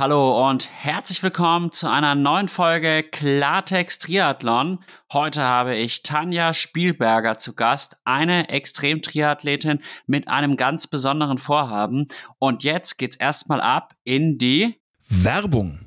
[0.00, 4.78] Hallo und herzlich willkommen zu einer neuen Folge Klartext Triathlon.
[5.12, 12.06] Heute habe ich Tanja Spielberger zu Gast, eine Extremtriathletin mit einem ganz besonderen Vorhaben.
[12.38, 15.80] Und jetzt geht's erstmal ab in die Werbung.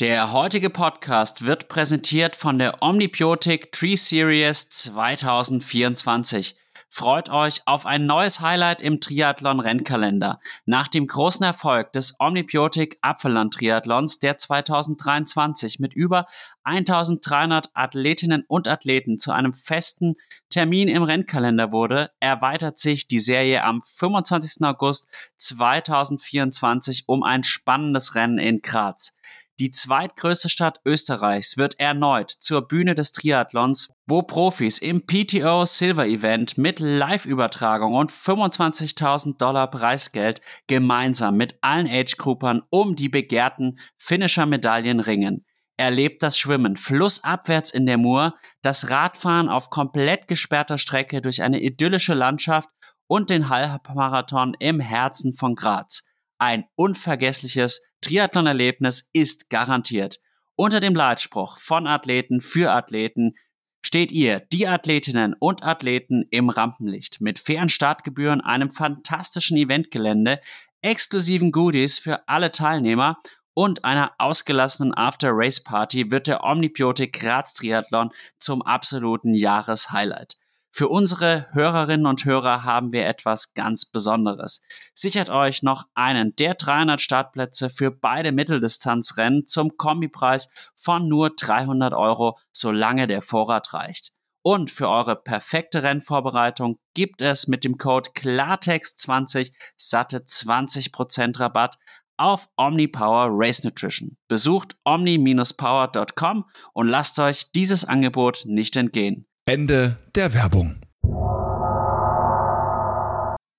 [0.00, 6.56] Der heutige Podcast wird präsentiert von der Omnibiotic Tree Series 2024.
[6.94, 10.40] Freut euch auf ein neues Highlight im Triathlon-Rennkalender.
[10.66, 16.26] Nach dem großen Erfolg des Omnibiotic Apfelland Triathlons, der 2023 mit über
[16.64, 20.16] 1300 Athletinnen und Athleten zu einem festen
[20.50, 24.62] Termin im Rennkalender wurde, erweitert sich die Serie am 25.
[24.62, 29.16] August 2024 um ein spannendes Rennen in Graz.
[29.62, 36.04] Die zweitgrößte Stadt Österreichs wird erneut zur Bühne des Triathlons, wo Profis im PTO Silver
[36.04, 44.98] Event mit Live-Übertragung und 25.000 Dollar Preisgeld gemeinsam mit allen Age-Groupern um die begehrten Finisher-Medaillen
[44.98, 45.46] ringen.
[45.76, 51.60] Erlebt das Schwimmen flussabwärts in der Mur, das Radfahren auf komplett gesperrter Strecke durch eine
[51.60, 52.68] idyllische Landschaft
[53.06, 56.02] und den Halbmarathon im Herzen von Graz.
[56.44, 60.18] Ein unvergessliches Triathlon-Erlebnis ist garantiert.
[60.56, 63.34] Unter dem Leitspruch von Athleten für Athleten
[63.80, 70.40] steht ihr, die Athletinnen und Athleten im Rampenlicht mit fairen Startgebühren, einem fantastischen Eventgelände,
[70.80, 73.18] exklusiven Goodies für alle Teilnehmer
[73.54, 80.38] und einer ausgelassenen After-Race-Party wird der Omnibiotik Graz Triathlon zum absoluten Jahreshighlight.
[80.74, 84.62] Für unsere Hörerinnen und Hörer haben wir etwas ganz Besonderes.
[84.94, 91.92] Sichert euch noch einen der 300 Startplätze für beide Mitteldistanzrennen zum Kombipreis von nur 300
[91.92, 94.12] Euro, solange der Vorrat reicht.
[94.42, 101.76] Und für eure perfekte Rennvorbereitung gibt es mit dem Code Klartext20 satte 20% Rabatt
[102.16, 104.16] auf OmniPower Race Nutrition.
[104.26, 109.26] Besucht omni-power.com und lasst euch dieses Angebot nicht entgehen.
[109.44, 110.80] Ende der Werbung.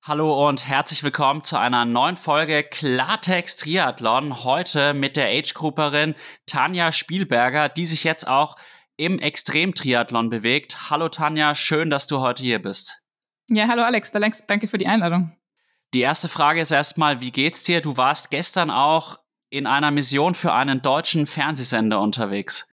[0.01, 4.45] Hallo und herzlich willkommen zu einer neuen Folge Klartext Triathlon.
[4.45, 8.55] Heute mit der Age-Grouperin Tanja Spielberger, die sich jetzt auch
[8.95, 10.89] im Extrem-Triathlon bewegt.
[10.89, 13.03] Hallo Tanja, schön, dass du heute hier bist.
[13.49, 14.11] Ja, hallo Alex,
[14.47, 15.35] danke für die Einladung.
[15.93, 17.81] Die erste Frage ist erstmal, wie geht's dir?
[17.81, 19.17] Du warst gestern auch
[19.49, 22.72] in einer Mission für einen deutschen Fernsehsender unterwegs.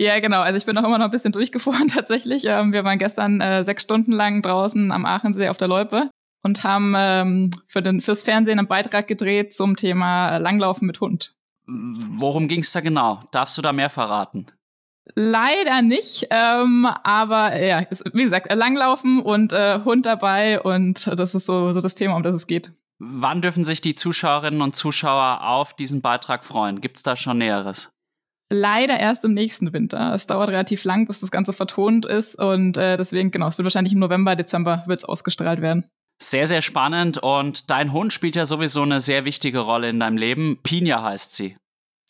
[0.00, 0.40] Ja, genau.
[0.40, 2.44] Also ich bin auch immer noch ein bisschen durchgefahren tatsächlich.
[2.46, 6.10] Ähm, wir waren gestern äh, sechs Stunden lang draußen am Aachensee auf der Loipe
[6.42, 11.34] und haben ähm, für den, fürs Fernsehen einen Beitrag gedreht zum Thema Langlaufen mit Hund.
[11.66, 13.20] Worum ging es da genau?
[13.32, 14.46] Darfst du da mehr verraten?
[15.14, 21.46] Leider nicht, ähm, aber ja, wie gesagt, Langlaufen und äh, Hund dabei und das ist
[21.46, 22.72] so, so das Thema, um das es geht.
[22.98, 26.80] Wann dürfen sich die Zuschauerinnen und Zuschauer auf diesen Beitrag freuen?
[26.80, 27.97] Gibt es da schon Näheres?
[28.50, 30.14] Leider erst im nächsten Winter.
[30.14, 33.64] Es dauert relativ lang, bis das Ganze vertont ist und äh, deswegen, genau, es wird
[33.64, 35.84] wahrscheinlich im November, Dezember wird's ausgestrahlt werden.
[36.20, 40.16] Sehr, sehr spannend und dein Hund spielt ja sowieso eine sehr wichtige Rolle in deinem
[40.16, 40.58] Leben.
[40.62, 41.56] Pina heißt sie.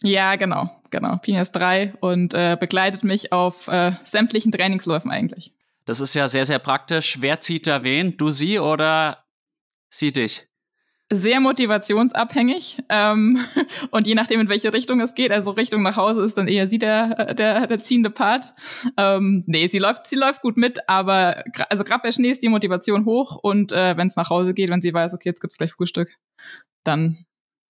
[0.02, 1.16] Ja, genau, genau.
[1.18, 5.52] Pina ist drei und äh, begleitet mich auf äh, sämtlichen Trainingsläufen eigentlich.
[5.84, 7.20] Das ist ja sehr, sehr praktisch.
[7.20, 8.16] Wer zieht da wen?
[8.16, 9.24] Du sie oder
[9.88, 10.46] sie dich?
[11.10, 13.44] Sehr motivationsabhängig ähm,
[13.90, 16.68] und je nachdem, in welche Richtung es geht, also Richtung nach Hause ist dann eher
[16.68, 18.54] sie der, der, der ziehende Part.
[18.96, 22.48] Ähm, nee, sie läuft, sie läuft gut mit, aber also gerade bei Schnee ist die
[22.48, 25.56] Motivation hoch und äh, wenn es nach Hause geht, wenn sie weiß, okay, jetzt gibt's
[25.56, 26.14] gleich Frühstück,
[26.84, 27.24] dann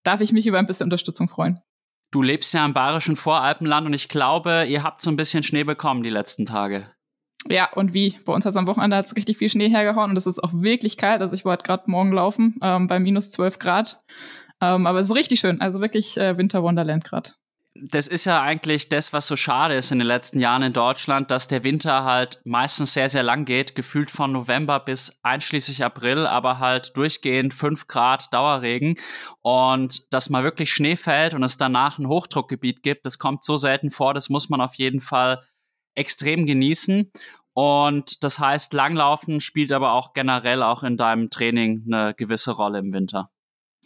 [0.04, 1.60] darf ich mich über ein bisschen Unterstützung freuen.
[2.10, 5.64] Du lebst ja im bayerischen Voralpenland und ich glaube, ihr habt so ein bisschen Schnee
[5.64, 6.90] bekommen die letzten Tage.
[7.50, 8.18] Ja, und wie?
[8.24, 10.52] Bei uns hat es am Wochenende hat's richtig viel Schnee hergehauen und es ist auch
[10.52, 11.22] wirklich kalt.
[11.22, 14.00] Also ich war gerade morgen laufen ähm, bei minus 12 Grad.
[14.60, 15.60] Ähm, aber es ist richtig schön.
[15.60, 17.30] Also wirklich äh, Winter Wonderland gerade.
[17.80, 21.30] Das ist ja eigentlich das, was so schade ist in den letzten Jahren in Deutschland,
[21.30, 26.26] dass der Winter halt meistens sehr, sehr lang geht, gefühlt von November bis einschließlich April,
[26.26, 28.96] aber halt durchgehend 5 Grad Dauerregen.
[29.42, 33.56] Und dass mal wirklich Schnee fällt und es danach ein Hochdruckgebiet gibt, das kommt so
[33.56, 35.40] selten vor, das muss man auf jeden Fall
[35.98, 37.10] extrem genießen.
[37.58, 42.78] Und das heißt, Langlaufen spielt aber auch generell auch in deinem Training eine gewisse Rolle
[42.78, 43.30] im Winter.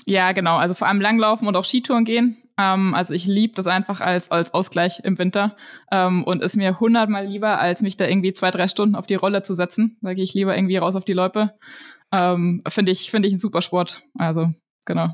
[0.04, 0.58] Ja, genau.
[0.58, 2.36] Also vor allem Langlaufen und auch Skitouren gehen.
[2.58, 5.56] Ähm, also ich liebe das einfach als, als Ausgleich im Winter
[5.90, 9.14] ähm, und ist mir hundertmal lieber, als mich da irgendwie zwei, drei Stunden auf die
[9.14, 9.96] Rolle zu setzen.
[10.02, 11.54] Sage ich lieber irgendwie raus auf die Loipe.
[12.12, 14.02] Ähm, Finde ich, finde ich ein super Sport.
[14.18, 14.50] Also,
[14.84, 15.08] genau.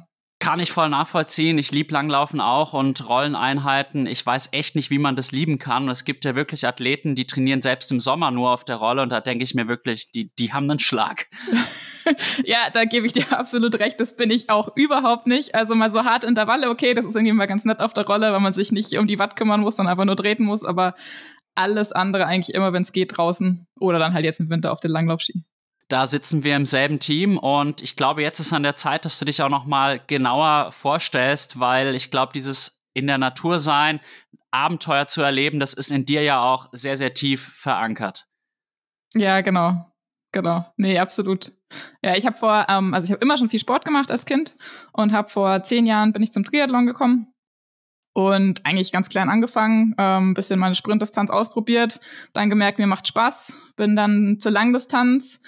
[0.49, 1.59] Kann ich voll nachvollziehen.
[1.59, 4.07] Ich liebe Langlaufen auch und Rolleneinheiten.
[4.07, 5.87] Ich weiß echt nicht, wie man das lieben kann.
[5.91, 9.03] Es gibt ja wirklich Athleten, die trainieren selbst im Sommer nur auf der Rolle.
[9.03, 11.27] Und da denke ich mir wirklich, die, die haben einen Schlag.
[12.47, 14.01] ja, da gebe ich dir absolut recht.
[14.01, 15.55] Das bin ich auch überhaupt nicht.
[15.55, 18.33] Also mal so harte Intervalle, okay, das ist irgendwie mal ganz nett auf der Rolle,
[18.33, 20.65] weil man sich nicht um die Watt kümmern muss, sondern einfach nur treten muss.
[20.65, 20.95] Aber
[21.57, 24.81] alles andere eigentlich immer, wenn es geht, draußen oder dann halt jetzt im Winter auf
[24.81, 25.45] den Langlaufski.
[25.89, 29.19] Da sitzen wir im selben Team und ich glaube, jetzt ist an der Zeit, dass
[29.19, 34.01] du dich auch noch mal genauer vorstellst, weil ich glaube, dieses in der Natur sein,
[34.51, 38.27] Abenteuer zu erleben, das ist in dir ja auch sehr, sehr tief verankert.
[39.15, 39.87] Ja, genau.
[40.33, 40.67] Genau.
[40.77, 41.53] Nee, absolut.
[42.03, 44.57] Ja, ich habe vor, ähm, also ich habe immer schon viel Sport gemacht als Kind
[44.93, 47.33] und habe vor zehn Jahren bin ich zum Triathlon gekommen
[48.13, 52.01] und eigentlich ganz klein angefangen, ähm, bisschen meine Sprintdistanz ausprobiert,
[52.35, 55.41] dann gemerkt, mir macht Spaß, bin dann zur Langdistanz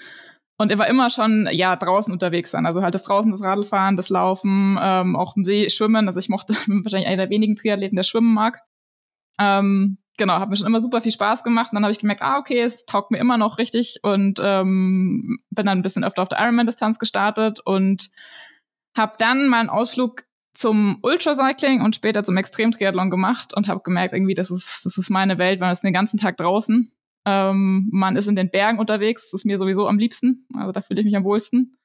[0.61, 3.95] und er war immer schon ja draußen unterwegs sein, also halt das draußen das Radlfahren,
[3.95, 7.95] das Laufen, ähm, auch im See schwimmen, also ich mochte wahrscheinlich einer der wenigen Triathleten,
[7.95, 8.61] der schwimmen mag.
[9.39, 11.71] Ähm, genau, hat mir schon immer super viel Spaß gemacht.
[11.71, 15.39] Und dann habe ich gemerkt, ah, okay, es taugt mir immer noch richtig und ähm,
[15.49, 18.11] bin dann ein bisschen öfter auf der Ironman-Distanz gestartet und
[18.95, 24.35] habe dann meinen Ausflug zum Ultracycling und später zum Extremtriathlon gemacht und habe gemerkt, irgendwie,
[24.35, 26.91] das ist, das ist meine Welt, weil man ist den ganzen Tag draußen.
[27.25, 30.47] Ähm, man ist in den Bergen unterwegs, das ist mir sowieso am liebsten.
[30.55, 31.75] Also da fühle ich mich am wohlsten.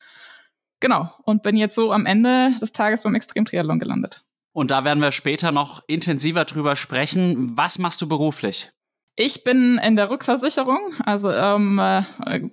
[0.81, 1.11] Genau.
[1.25, 4.23] Und bin jetzt so am Ende des Tages beim Extremtriathlon gelandet.
[4.53, 7.57] Und da werden wir später noch intensiver drüber sprechen.
[7.57, 8.71] Was machst du beruflich?
[9.15, 12.03] Ich bin in der Rückversicherung, also ähm, äh,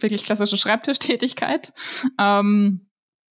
[0.01, 1.73] wirklich klassische Schreibtischtätigkeit.
[2.17, 2.87] Ähm,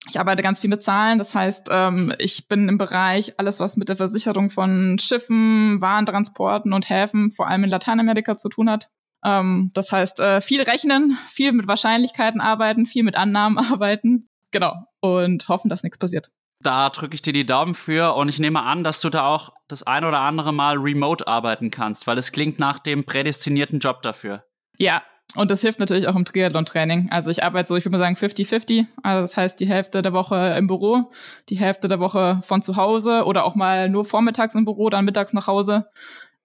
[0.09, 3.77] ich arbeite ganz viel mit Zahlen, das heißt, ähm, ich bin im Bereich alles, was
[3.77, 8.91] mit der Versicherung von Schiffen, Warentransporten und Häfen, vor allem in Lateinamerika zu tun hat.
[9.25, 14.29] Ähm, das heißt, äh, viel rechnen, viel mit Wahrscheinlichkeiten arbeiten, viel mit Annahmen arbeiten.
[14.51, 14.75] Genau.
[15.01, 16.31] Und hoffen, dass nichts passiert.
[16.61, 19.53] Da drücke ich dir die Daumen für und ich nehme an, dass du da auch
[19.67, 24.03] das ein oder andere Mal remote arbeiten kannst, weil es klingt nach dem prädestinierten Job
[24.03, 24.45] dafür.
[24.79, 25.03] Ja,
[25.35, 27.09] und das hilft natürlich auch im Triathlon-Training.
[27.11, 28.87] Also ich arbeite so, ich würde mal sagen 50-50.
[29.03, 31.11] Also das heißt die Hälfte der Woche im Büro,
[31.49, 35.05] die Hälfte der Woche von zu Hause oder auch mal nur vormittags im Büro, dann
[35.05, 35.87] mittags nach Hause.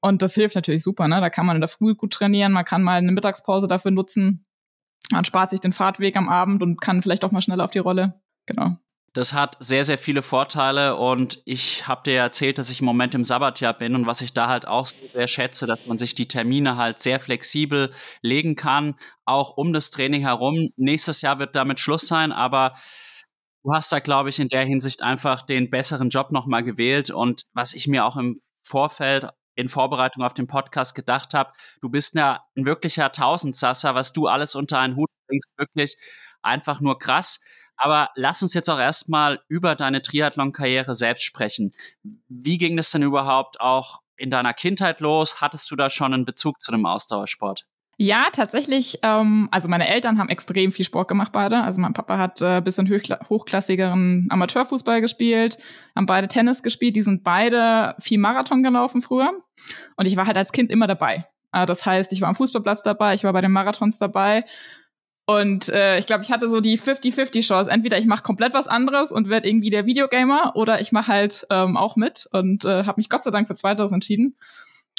[0.01, 1.07] Und das hilft natürlich super.
[1.07, 1.19] Ne?
[1.21, 4.45] Da kann man in der Früh gut trainieren, man kann mal eine Mittagspause dafür nutzen.
[5.11, 7.79] Man spart sich den Fahrtweg am Abend und kann vielleicht auch mal schneller auf die
[7.79, 8.21] Rolle.
[8.45, 8.77] Genau.
[9.13, 13.15] Das hat sehr, sehr viele Vorteile und ich habe dir erzählt, dass ich im Moment
[13.15, 16.27] im Sabbatjahr bin und was ich da halt auch sehr schätze, dass man sich die
[16.27, 17.89] Termine halt sehr flexibel
[18.21, 18.95] legen kann,
[19.25, 20.69] auch um das Training herum.
[20.75, 22.75] Nächstes Jahr wird damit Schluss sein, aber
[23.63, 27.45] du hast da, glaube ich, in der Hinsicht einfach den besseren Job nochmal gewählt und
[27.53, 31.51] was ich mir auch im Vorfeld in Vorbereitung auf den Podcast gedacht habe,
[31.81, 35.97] du bist ja ein wirklicher Tausendsasser, was du alles unter einen Hut bringst, wirklich
[36.41, 37.41] einfach nur krass.
[37.75, 41.73] Aber lass uns jetzt auch erstmal über deine Triathlon-Karriere selbst sprechen.
[42.27, 45.41] Wie ging das denn überhaupt auch in deiner Kindheit los?
[45.41, 47.65] Hattest du da schon einen Bezug zu dem Ausdauersport?
[47.99, 48.99] Ja, tatsächlich.
[49.01, 51.63] Ähm, also meine Eltern haben extrem viel Sport gemacht beide.
[51.63, 55.57] Also mein Papa hat äh, bisschen hochkla hochklassigeren Amateurfußball gespielt,
[55.95, 56.95] haben beide Tennis gespielt.
[56.95, 59.31] Die sind beide viel Marathon gelaufen früher.
[59.95, 61.25] Und ich war halt als Kind immer dabei.
[61.51, 64.45] Äh, das heißt, ich war am Fußballplatz dabei, ich war bei den Marathons dabei.
[65.25, 67.69] Und äh, ich glaube, ich hatte so die 50-50-Chance.
[67.69, 71.47] Entweder ich mache komplett was anderes und werde irgendwie der Videogamer oder ich mache halt
[71.49, 74.37] ähm, auch mit und äh, habe mich Gott sei Dank für Zweiteres entschieden.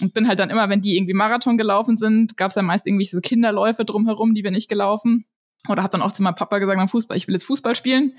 [0.01, 2.87] Und bin halt dann immer, wenn die irgendwie Marathon gelaufen sind, gab es ja meist
[2.87, 5.27] irgendwie so Kinderläufe drumherum, die bin ich gelaufen.
[5.69, 8.15] Oder habe dann auch zu meinem Papa gesagt, beim Fußball, ich will jetzt Fußball spielen.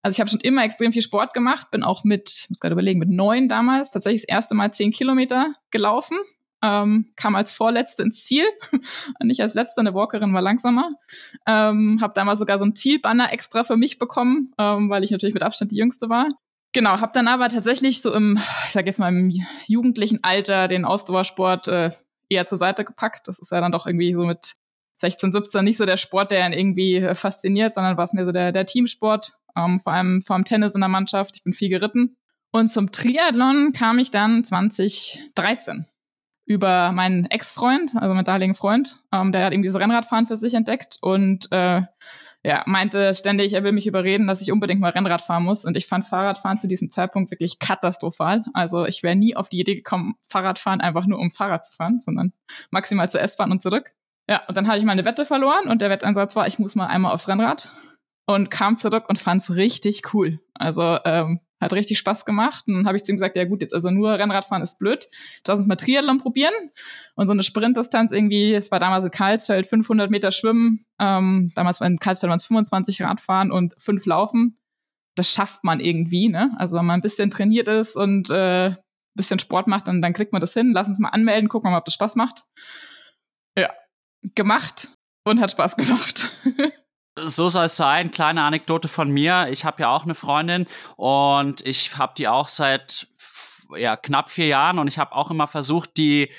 [0.00, 2.98] Also ich habe schon immer extrem viel Sport gemacht, bin auch mit, muss gerade überlegen,
[2.98, 6.16] mit neun damals tatsächlich das erste Mal zehn Kilometer gelaufen
[6.62, 8.44] ähm, kam als Vorletzte ins Ziel,
[9.22, 10.90] nicht als Letzte, eine Walkerin war langsamer.
[11.46, 15.34] Ähm, habe damals sogar so ein Zielbanner extra für mich bekommen, ähm, weil ich natürlich
[15.34, 16.28] mit Abstand die Jüngste war.
[16.72, 19.32] Genau, habe dann aber tatsächlich so im, ich sag jetzt mal im
[19.66, 21.90] jugendlichen Alter den Ausdauersport äh,
[22.30, 23.28] eher zur Seite gepackt.
[23.28, 24.54] Das ist ja dann doch irgendwie so mit
[25.02, 28.24] 16, 17 nicht so der Sport, der einen irgendwie äh, fasziniert, sondern war es mir
[28.24, 31.36] so der, der Teamsport, ähm, vor allem vor dem Tennis in der Mannschaft.
[31.36, 32.16] Ich bin viel geritten.
[32.52, 35.86] Und zum Triathlon kam ich dann 2013
[36.44, 39.00] über meinen Ex-Freund, also meinen damaligen Freund.
[39.12, 41.82] Ähm, der hat irgendwie so Rennradfahren für sich entdeckt und äh,
[42.44, 45.64] ja, meinte ständig, er will mich überreden, dass ich unbedingt mal Rennrad fahren muss.
[45.64, 48.44] Und ich fand Fahrradfahren zu diesem Zeitpunkt wirklich katastrophal.
[48.52, 52.00] Also ich wäre nie auf die Idee gekommen, Fahrradfahren einfach nur um Fahrrad zu fahren,
[52.00, 52.32] sondern
[52.70, 53.92] maximal zur S-Bahn und zurück.
[54.28, 56.86] Ja, und dann hatte ich meine Wette verloren und der Wetteinsatz war, ich muss mal
[56.86, 57.72] einmal aufs Rennrad
[58.26, 60.40] und kam zurück und fand es richtig cool.
[60.54, 62.64] Also ähm, hat richtig Spaß gemacht.
[62.66, 65.06] Und dann habe ich zu ihm gesagt, ja gut, jetzt also nur Rennradfahren ist blöd.
[65.46, 66.52] Lass uns mal Triathlon probieren.
[67.14, 70.84] Und so eine Sprintdistanz irgendwie, es war damals in Karlsfeld, 500 Meter Schwimmen.
[70.98, 74.58] Ähm, damals war in Karlsfeld waren es 25 Radfahren und fünf Laufen.
[75.14, 76.52] Das schafft man irgendwie, ne?
[76.58, 78.76] Also wenn man ein bisschen trainiert ist und äh, ein
[79.14, 80.72] bisschen Sport macht, dann, dann kriegt man das hin.
[80.72, 82.44] Lass uns mal anmelden, gucken wir mal, ob das Spaß macht.
[83.56, 83.70] Ja,
[84.34, 84.92] gemacht
[85.24, 86.32] und hat Spaß gemacht.
[87.18, 88.10] So soll es sein.
[88.10, 89.48] Kleine Anekdote von mir.
[89.50, 90.66] Ich habe ja auch eine Freundin
[90.96, 93.08] und ich habe die auch seit
[93.76, 96.30] ja, knapp vier Jahren und ich habe auch immer versucht, die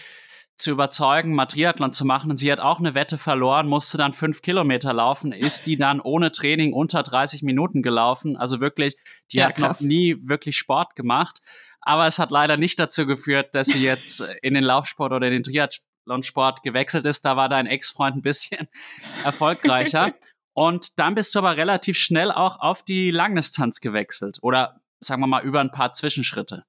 [0.55, 2.29] zu überzeugen, mal Triathlon zu machen.
[2.29, 5.99] Und sie hat auch eine Wette verloren, musste dann fünf Kilometer laufen, ist die dann
[5.99, 8.37] ohne Training unter 30 Minuten gelaufen.
[8.37, 8.95] Also wirklich,
[9.31, 9.81] die ja, hat krass.
[9.81, 11.39] noch nie wirklich Sport gemacht.
[11.81, 15.33] Aber es hat leider nicht dazu geführt, dass sie jetzt in den Laufsport oder in
[15.33, 17.25] den Triathlonsport gewechselt ist.
[17.25, 18.67] Da war dein Ex-Freund ein bisschen
[19.23, 20.13] erfolgreicher.
[20.53, 24.37] Und dann bist du aber relativ schnell auch auf die Langdistanz gewechselt.
[24.41, 26.63] Oder sagen wir mal über ein paar Zwischenschritte.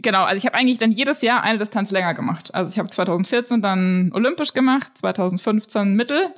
[0.00, 2.54] Genau, also ich habe eigentlich dann jedes Jahr eine Distanz länger gemacht.
[2.54, 6.32] Also ich habe 2014 dann olympisch gemacht, 2015 Mittel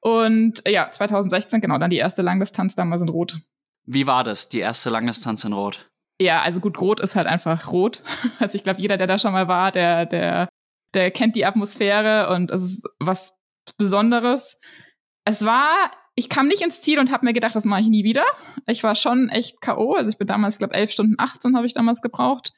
[0.00, 3.40] und ja, 2016 genau dann die erste Langdistanz damals in Rot.
[3.86, 5.90] Wie war das, die erste Langdistanz in Rot?
[6.20, 8.02] Ja, also gut, Rot ist halt einfach rot.
[8.38, 10.48] Also ich glaube, jeder, der da schon mal war, der, der,
[10.92, 13.34] der kennt die Atmosphäre und es ist was
[13.78, 14.60] Besonderes.
[15.24, 18.04] Es war ich kam nicht ins Ziel und habe mir gedacht, das mache ich nie
[18.04, 18.24] wieder.
[18.66, 19.94] Ich war schon echt K.O.
[19.94, 22.52] Also ich bin damals, glaube 11 Stunden 18 habe ich damals gebraucht.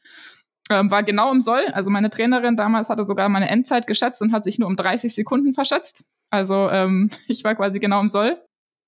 [0.69, 1.67] Ähm, war genau im Soll.
[1.73, 5.15] Also meine Trainerin damals hatte sogar meine Endzeit geschätzt und hat sich nur um 30
[5.15, 6.05] Sekunden verschätzt.
[6.31, 8.39] Also ähm, ich war quasi genau im Soll.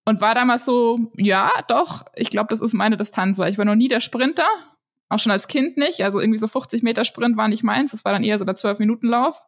[0.05, 3.67] Und war damals so, ja, doch, ich glaube, das ist meine Distanz, weil ich war
[3.67, 4.47] noch nie der Sprinter.
[5.11, 6.03] Auch schon als Kind nicht.
[6.03, 7.93] Also irgendwie so 50 Meter Sprint war nicht meins.
[7.93, 9.43] Das war dann eher so der 12-Minuten-Lauf.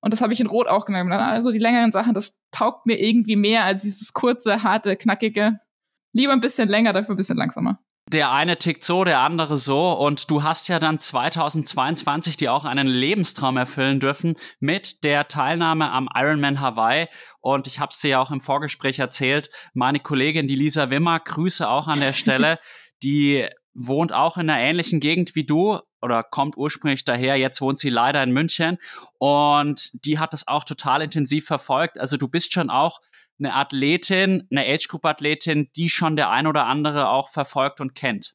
[0.00, 1.10] Und das habe ich in Rot auch gemerkt.
[1.10, 5.58] Also die längeren Sachen, das taugt mir irgendwie mehr als dieses kurze, harte, knackige.
[6.12, 7.80] Lieber ein bisschen länger, dafür ein bisschen langsamer.
[8.10, 9.92] Der eine tickt so, der andere so.
[9.92, 15.90] Und du hast ja dann 2022 dir auch einen Lebenstraum erfüllen dürfen mit der Teilnahme
[15.90, 17.08] am Ironman Hawaii.
[17.40, 19.50] Und ich habe es dir ja auch im Vorgespräch erzählt.
[19.74, 22.58] Meine Kollegin, die Lisa Wimmer, Grüße auch an der Stelle.
[23.02, 27.36] die wohnt auch in einer ähnlichen Gegend wie du oder kommt ursprünglich daher.
[27.36, 28.78] Jetzt wohnt sie leider in München
[29.18, 31.98] und die hat das auch total intensiv verfolgt.
[31.98, 33.00] Also du bist schon auch
[33.38, 38.34] eine Athletin, eine Age-Group-Athletin, die schon der ein oder andere auch verfolgt und kennt.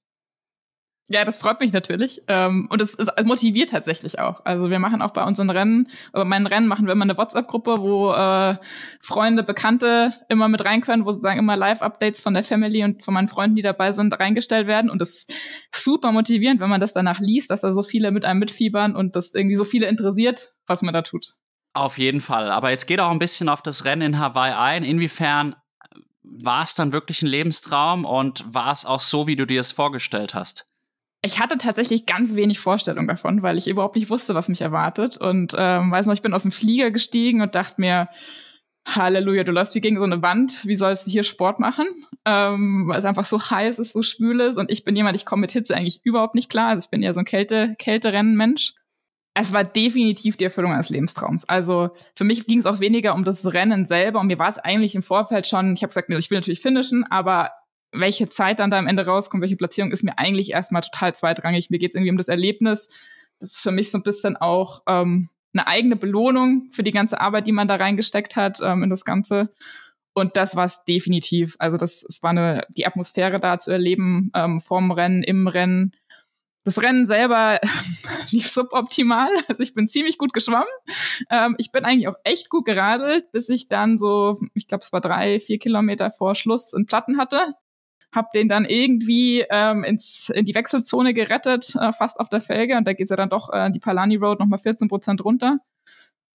[1.10, 2.22] Ja, das freut mich natürlich.
[2.28, 4.46] Ähm, und es, es, motiviert tatsächlich auch.
[4.46, 7.76] Also wir machen auch bei unseren Rennen, bei meinen Rennen machen wir immer eine WhatsApp-Gruppe,
[7.80, 8.56] wo äh,
[9.02, 13.14] Freunde, Bekannte immer mit rein können, wo sozusagen immer Live-Updates von der Family und von
[13.14, 14.90] meinen Freunden, die dabei sind, reingestellt werden.
[14.90, 15.34] Und das ist
[15.72, 19.18] super motivierend, wenn man das danach liest, dass da so viele mit einem mitfiebern und
[19.18, 21.34] das irgendwie so viele interessiert, was man da tut.
[21.74, 22.50] Auf jeden Fall.
[22.50, 24.84] Aber jetzt geht auch ein bisschen auf das Rennen in Hawaii ein.
[24.86, 25.56] Inwiefern
[26.24, 29.74] war es dann wirklich ein Lebenstraum und war es auch so, wie du dir es
[29.74, 30.70] vorgestellt hast?
[31.26, 35.16] Ich hatte tatsächlich ganz wenig Vorstellung davon, weil ich überhaupt nicht wusste, was mich erwartet.
[35.16, 38.10] Und ähm, weiß noch, ich bin aus dem Flieger gestiegen und dachte mir,
[38.86, 41.88] Halleluja, du läufst wie gegen so eine Wand, wie sollst du hier Sport machen?
[42.26, 44.58] Ähm, weil es einfach so heiß ist, so schwül ist.
[44.58, 46.70] Und ich bin jemand, ich komme mit Hitze eigentlich überhaupt nicht klar.
[46.70, 48.74] Also ich bin eher so ein Kälte, Kälterennen-Mensch.
[49.34, 51.48] Es war definitiv die Erfüllung eines Lebenstraums.
[51.48, 54.20] Also für mich ging es auch weniger um das Rennen selber.
[54.20, 57.06] Und mir war es eigentlich im Vorfeld schon, ich habe gesagt, ich will natürlich finishen,
[57.10, 57.52] aber
[57.94, 61.70] welche Zeit dann da am Ende rauskommt, welche Platzierung, ist mir eigentlich erstmal total zweitrangig.
[61.70, 62.88] Mir geht es irgendwie um das Erlebnis.
[63.40, 67.22] Das ist für mich so ein bisschen auch ähm, eine eigene Belohnung für die ganze
[67.22, 69.52] Arbeit, die man da reingesteckt hat ähm, in das Ganze.
[70.14, 71.56] Und das war es definitiv.
[71.60, 75.92] Also das, es war eine, die Atmosphäre da zu erleben, ähm, vorm Rennen, im Rennen.
[76.66, 77.60] Das Rennen selber
[78.32, 79.30] lief suboptimal.
[79.48, 80.68] Also ich bin ziemlich gut geschwommen.
[81.30, 84.94] Ähm, ich bin eigentlich auch echt gut geradelt, bis ich dann so, ich glaube, es
[84.94, 87.56] war drei, vier Kilometer vor Schluss in Platten hatte
[88.14, 92.78] habe den dann irgendwie ähm, ins, in die Wechselzone gerettet, äh, fast auf der Felge.
[92.78, 95.60] Und da geht's ja dann doch äh, die Palani Road nochmal 14 Prozent runter.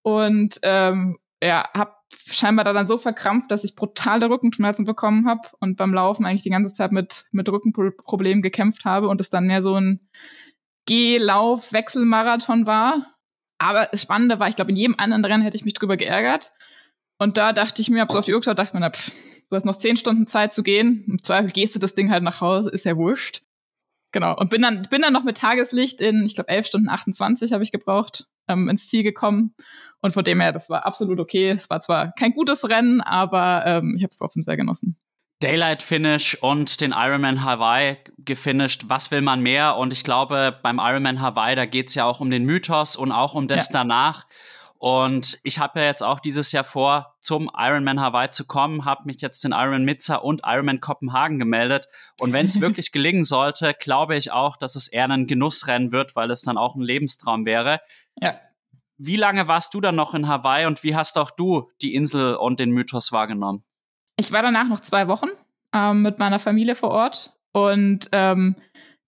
[0.03, 1.93] Und ähm, ja, habe
[2.27, 6.43] scheinbar da dann so verkrampft, dass ich brutale Rückenschmerzen bekommen habe und beim Laufen eigentlich
[6.43, 10.09] die ganze Zeit mit, mit Rückenproblemen gekämpft habe und es dann mehr so ein
[10.87, 13.15] Geh-Lauf-Wechselmarathon war.
[13.59, 16.53] Aber das Spannende war, ich glaube, in jedem anderen Rennen hätte ich mich drüber geärgert.
[17.19, 19.13] Und da dachte ich mir, hab so auf die Uhr geschaut, dachte mir, na, pff,
[19.51, 21.05] du hast noch zehn Stunden Zeit zu gehen.
[21.09, 23.43] Im Zweifel gehst du das Ding halt nach Hause, ist ja wurscht.
[24.13, 24.37] Genau.
[24.37, 27.63] Und bin dann, bin dann noch mit Tageslicht in, ich glaube, elf Stunden 28 habe
[27.63, 29.55] ich gebraucht, ähm, ins Ziel gekommen.
[30.01, 31.51] Und von dem her, das war absolut okay.
[31.51, 34.97] Es war zwar kein gutes Rennen, aber ähm, ich habe es trotzdem sehr genossen.
[35.41, 38.85] Daylight Finish und den Ironman Hawaii gefinisht.
[38.89, 39.77] Was will man mehr?
[39.77, 43.13] Und ich glaube, beim Ironman Hawaii, da geht es ja auch um den Mythos und
[43.13, 43.75] auch um das ja.
[43.75, 44.27] danach.
[44.79, 49.03] Und ich habe ja jetzt auch dieses Jahr vor, zum Ironman Hawaii zu kommen, habe
[49.07, 51.87] mich jetzt in Ironman Mitza und Ironman Kopenhagen gemeldet.
[52.21, 56.15] Und wenn es wirklich gelingen sollte, glaube ich auch, dass es eher ein Genussrennen wird,
[56.15, 57.81] weil es dann auch ein Lebenstraum wäre.
[58.21, 58.39] Ja.
[58.99, 62.35] Wie lange warst du dann noch in Hawaii und wie hast auch du die Insel
[62.35, 63.65] und den Mythos wahrgenommen?
[64.17, 65.29] Ich war danach noch zwei Wochen
[65.73, 68.57] ähm, mit meiner Familie vor Ort und ähm,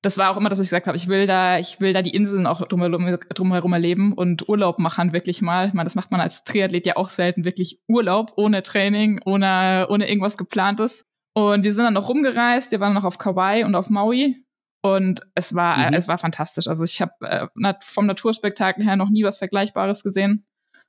[0.03, 0.97] das war auch immer das, was ich gesagt habe.
[0.97, 5.13] Ich will da, ich will da die Inseln auch drumherum, drumherum erleben und Urlaub machen
[5.13, 5.69] wirklich mal.
[5.69, 9.87] Ich meine, das macht man als Triathlet ja auch selten wirklich Urlaub ohne Training, ohne,
[9.91, 11.07] ohne irgendwas geplantes.
[11.35, 12.73] Und wir sind dann noch rumgereist.
[12.73, 14.45] Wir waren noch auf Kauai und auf Maui.
[14.83, 15.95] Und es war, mhm.
[15.95, 16.67] es war fantastisch.
[16.67, 20.47] Also ich habe äh, vom Naturspektakel her noch nie was Vergleichbares gesehen.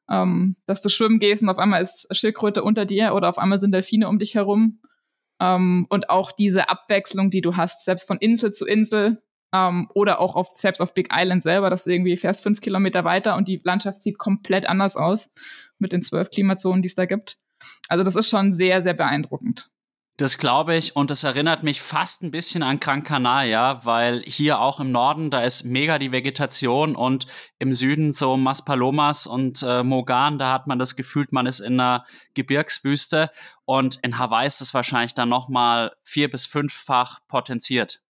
[0.10, 3.60] Ähm, dass du schwimmen gehst und auf einmal ist Schildkröte unter dir oder auf einmal
[3.60, 4.80] sind Delfine um dich herum.
[5.42, 9.22] Ähm, und auch diese Abwechslung, die du hast, selbst von Insel zu Insel
[9.54, 13.04] ähm, oder auch auf, selbst auf Big Island selber, dass du irgendwie fährst fünf Kilometer
[13.04, 15.32] weiter und die Landschaft sieht komplett anders aus
[15.80, 17.40] mit den zwölf Klimazonen, die es da gibt.
[17.88, 19.71] Also das ist schon sehr, sehr beeindruckend.
[20.22, 24.60] Das glaube ich und das erinnert mich fast ein bisschen an Gran Canaria, weil hier
[24.60, 27.26] auch im Norden, da ist mega die Vegetation und
[27.58, 31.80] im Süden so Maspalomas und äh, Mogan, da hat man das Gefühl, man ist in
[31.80, 33.32] einer Gebirgswüste
[33.66, 38.02] und in Hawaii ist es wahrscheinlich dann nochmal vier- bis fünffach potenziert.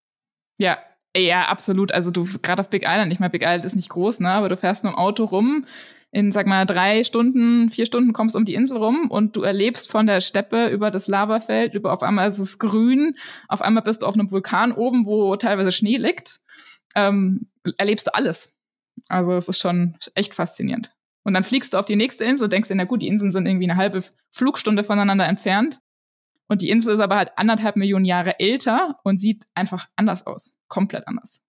[0.57, 0.79] Ja,
[1.15, 1.93] ja, absolut.
[1.93, 4.49] Also du, gerade auf Big Island, ich meine, Big Island ist nicht groß, ne, aber
[4.49, 5.65] du fährst nur im Auto rum
[6.11, 9.89] in, sag mal, drei Stunden, vier Stunden kommst um die Insel rum und du erlebst
[9.89, 13.15] von der Steppe über das Lavafeld, über auf einmal ist es grün,
[13.47, 16.41] auf einmal bist du auf einem Vulkan oben, wo teilweise Schnee liegt.
[16.95, 18.53] Ähm, erlebst du alles.
[19.07, 20.93] Also es ist schon echt faszinierend.
[21.23, 23.31] Und dann fliegst du auf die nächste Insel und denkst dir, na gut, die Inseln
[23.31, 25.79] sind irgendwie eine halbe Flugstunde voneinander entfernt.
[26.47, 30.53] Und die Insel ist aber halt anderthalb Millionen Jahre älter und sieht einfach anders aus.
[30.67, 31.41] Komplett anders.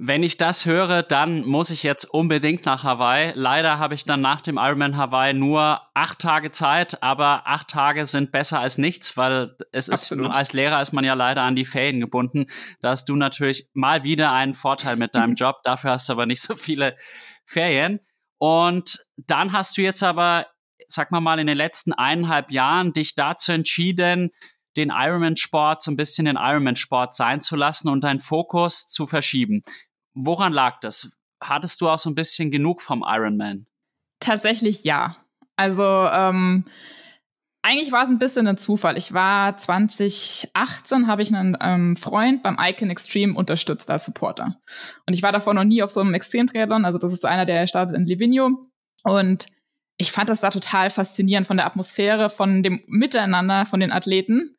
[0.00, 3.32] Wenn ich das höre, dann muss ich jetzt unbedingt nach Hawaii.
[3.34, 8.06] Leider habe ich dann nach dem Ironman Hawaii nur acht Tage Zeit, aber acht Tage
[8.06, 10.26] sind besser als nichts, weil es Absolut.
[10.26, 12.46] ist, als Lehrer ist man ja leider an die Ferien gebunden.
[12.80, 15.56] Da hast du natürlich mal wieder einen Vorteil mit deinem Job.
[15.64, 16.94] Dafür hast du aber nicht so viele
[17.44, 17.98] Ferien.
[18.38, 20.46] Und dann hast du jetzt aber,
[20.86, 24.30] sag mal mal, in den letzten eineinhalb Jahren dich dazu entschieden,
[24.76, 29.64] den Ironman-Sport so ein bisschen den Ironman-Sport sein zu lassen und deinen Fokus zu verschieben.
[30.20, 31.20] Woran lag das?
[31.40, 33.66] Hattest du auch so ein bisschen genug vom Ironman?
[34.18, 35.16] Tatsächlich ja.
[35.54, 36.64] Also ähm,
[37.62, 38.96] eigentlich war es ein bisschen ein Zufall.
[38.96, 44.56] Ich war 2018, habe ich einen ähm, Freund beim Icon Extreme unterstützt als Supporter.
[45.06, 46.84] Und ich war davor noch nie auf so einem Extrem-Triathlon.
[46.84, 48.70] Also das ist einer, der startet in Livigno.
[49.04, 49.46] Und
[49.98, 54.56] ich fand das da total faszinierend von der Atmosphäre, von dem Miteinander von den Athleten.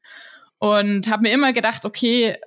[0.58, 2.38] Und habe mir immer gedacht, okay,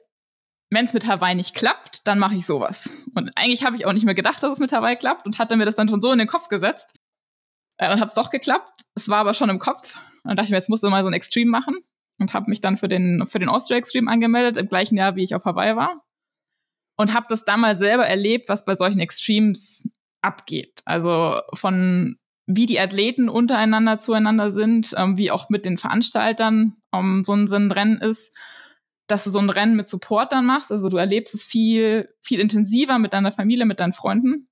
[0.73, 3.05] wenn es mit Hawaii nicht klappt, dann mache ich sowas.
[3.15, 5.57] Und eigentlich habe ich auch nicht mehr gedacht, dass es mit Hawaii klappt und hatte
[5.57, 6.99] mir das dann schon so in den Kopf gesetzt.
[7.77, 8.81] Äh, dann hat es doch geklappt.
[8.95, 9.99] Es war aber schon im Kopf.
[10.25, 11.79] Dann dachte ich mir, jetzt musst du mal so ein Extreme machen
[12.19, 15.23] und habe mich dann für den, für den Austria Extreme angemeldet, im gleichen Jahr, wie
[15.23, 16.03] ich auf Hawaii war.
[16.97, 19.89] Und habe das damals selber erlebt, was bei solchen Extremes
[20.23, 20.81] abgeht.
[20.87, 27.25] Also von wie die Athleten untereinander zueinander sind, ähm, wie auch mit den Veranstaltern um,
[27.25, 28.35] so ein Rennen ist
[29.13, 30.73] dass du so ein Rennen mit Supportern machst.
[30.73, 34.49] Also du erlebst es viel, viel intensiver mit deiner Familie, mit deinen Freunden.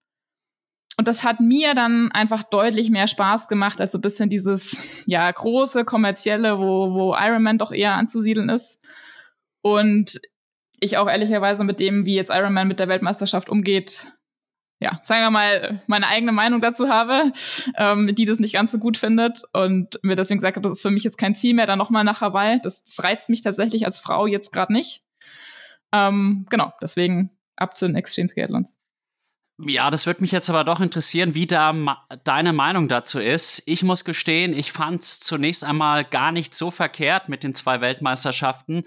[0.99, 4.77] Und das hat mir dann einfach deutlich mehr Spaß gemacht als so ein bisschen dieses,
[5.07, 8.81] ja, große, kommerzielle, wo, wo Ironman doch eher anzusiedeln ist.
[9.63, 10.21] Und
[10.79, 14.13] ich auch ehrlicherweise mit dem, wie jetzt Ironman mit der Weltmeisterschaft umgeht,
[14.81, 17.33] ja, sagen wir mal, meine eigene Meinung dazu habe,
[17.77, 20.83] ähm, die das nicht ganz so gut findet und mir deswegen gesagt habe, das ist
[20.83, 22.61] für mich jetzt kein Ziel mehr, da nochmal nach Hawaii.
[22.63, 25.03] Das, das, reizt mich tatsächlich als Frau jetzt gerade nicht.
[25.93, 28.79] Ähm, genau, deswegen ab zu den Extreme Triathlons.
[29.67, 31.75] Ja, das würde mich jetzt aber doch interessieren, wie da
[32.25, 33.63] deine Meinung dazu ist.
[33.67, 37.83] Ich muss gestehen, ich fand es zunächst einmal gar nicht so verkehrt mit den zwei
[37.83, 38.85] Weltmeisterschaften,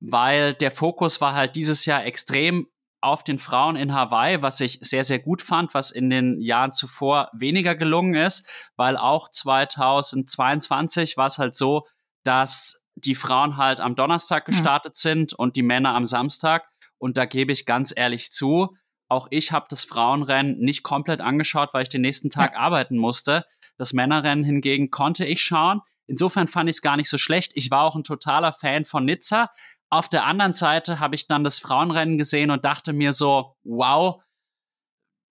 [0.00, 2.66] weil der Fokus war halt dieses Jahr extrem
[3.00, 6.72] auf den Frauen in Hawaii, was ich sehr, sehr gut fand, was in den Jahren
[6.72, 11.86] zuvor weniger gelungen ist, weil auch 2022 war es halt so,
[12.24, 15.00] dass die Frauen halt am Donnerstag gestartet mhm.
[15.00, 16.68] sind und die Männer am Samstag.
[16.98, 18.74] Und da gebe ich ganz ehrlich zu,
[19.08, 22.58] auch ich habe das Frauenrennen nicht komplett angeschaut, weil ich den nächsten Tag ja.
[22.58, 23.44] arbeiten musste.
[23.76, 25.82] Das Männerrennen hingegen konnte ich schauen.
[26.08, 27.52] Insofern fand ich es gar nicht so schlecht.
[27.54, 29.50] Ich war auch ein totaler Fan von Nizza,
[29.96, 34.22] auf der anderen Seite habe ich dann das Frauenrennen gesehen und dachte mir so, wow,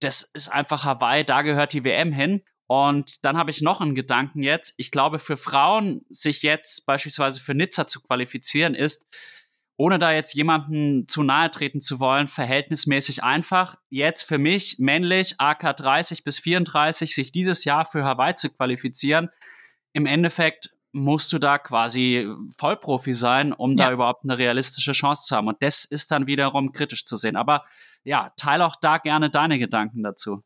[0.02, 2.44] das ist einfach Hawaii, da gehört die WM hin.
[2.68, 4.74] Und dann habe ich noch einen Gedanken jetzt.
[4.78, 9.06] Ich glaube, für Frauen, sich jetzt beispielsweise für Nizza zu qualifizieren, ist,
[9.78, 13.76] ohne da jetzt jemanden zu nahe treten zu wollen, verhältnismäßig einfach.
[13.90, 19.30] Jetzt für mich männlich, AK 30 bis 34, sich dieses Jahr für Hawaii zu qualifizieren.
[19.94, 22.26] Im Endeffekt musst du da quasi
[22.58, 23.86] Vollprofi sein, um ja.
[23.88, 25.48] da überhaupt eine realistische Chance zu haben.
[25.48, 27.36] Und das ist dann wiederum kritisch zu sehen.
[27.36, 27.66] Aber
[28.06, 30.42] ja, teile auch da gerne deine Gedanken dazu.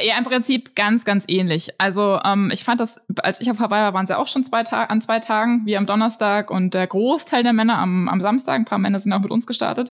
[0.00, 1.78] Ja, im Prinzip ganz, ganz ähnlich.
[1.78, 4.42] Also ähm, ich fand das, als ich auf Hawaii war, waren es ja auch schon
[4.42, 8.54] zwei an zwei Tagen, wie am Donnerstag und der Großteil der Männer am, am Samstag.
[8.54, 9.89] Ein paar Männer sind auch mit uns gestartet.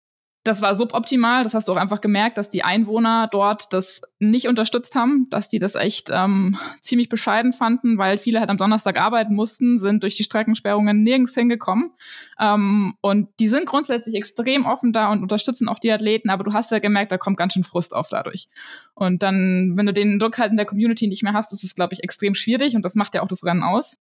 [0.46, 1.42] Das war suboptimal.
[1.42, 5.48] Das hast du auch einfach gemerkt, dass die Einwohner dort das nicht unterstützt haben, dass
[5.48, 10.02] die das echt ähm, ziemlich bescheiden fanden, weil viele halt am Donnerstag arbeiten mussten, sind
[10.02, 11.92] durch die Streckensperrungen nirgends hingekommen.
[12.38, 16.52] Ähm, und die sind grundsätzlich extrem offen da und unterstützen auch die Athleten, aber du
[16.52, 18.48] hast ja gemerkt, da kommt ganz schön Frust auf dadurch.
[18.94, 21.74] Und dann, wenn du den Druck halt in der Community nicht mehr hast, ist es,
[21.74, 23.98] glaube ich, extrem schwierig und das macht ja auch das Rennen aus.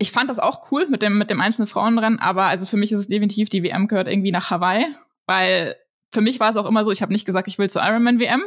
[0.00, 2.92] Ich fand das auch cool mit dem, mit dem einzelnen Frauenrennen, aber also für mich
[2.92, 4.86] ist es definitiv, die WM gehört irgendwie nach Hawaii
[5.28, 5.76] weil
[6.12, 8.18] für mich war es auch immer so, ich habe nicht gesagt, ich will zur Ironman
[8.18, 8.42] WM,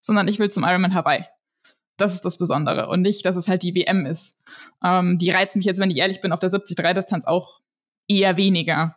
[0.00, 1.26] sondern ich will zum Ironman Hawaii.
[1.98, 4.38] Das ist das Besondere und nicht, dass es halt die WM ist.
[4.82, 7.60] Ähm, die reizt mich jetzt, wenn ich ehrlich bin, auf der 73-Distanz auch
[8.08, 8.96] eher weniger.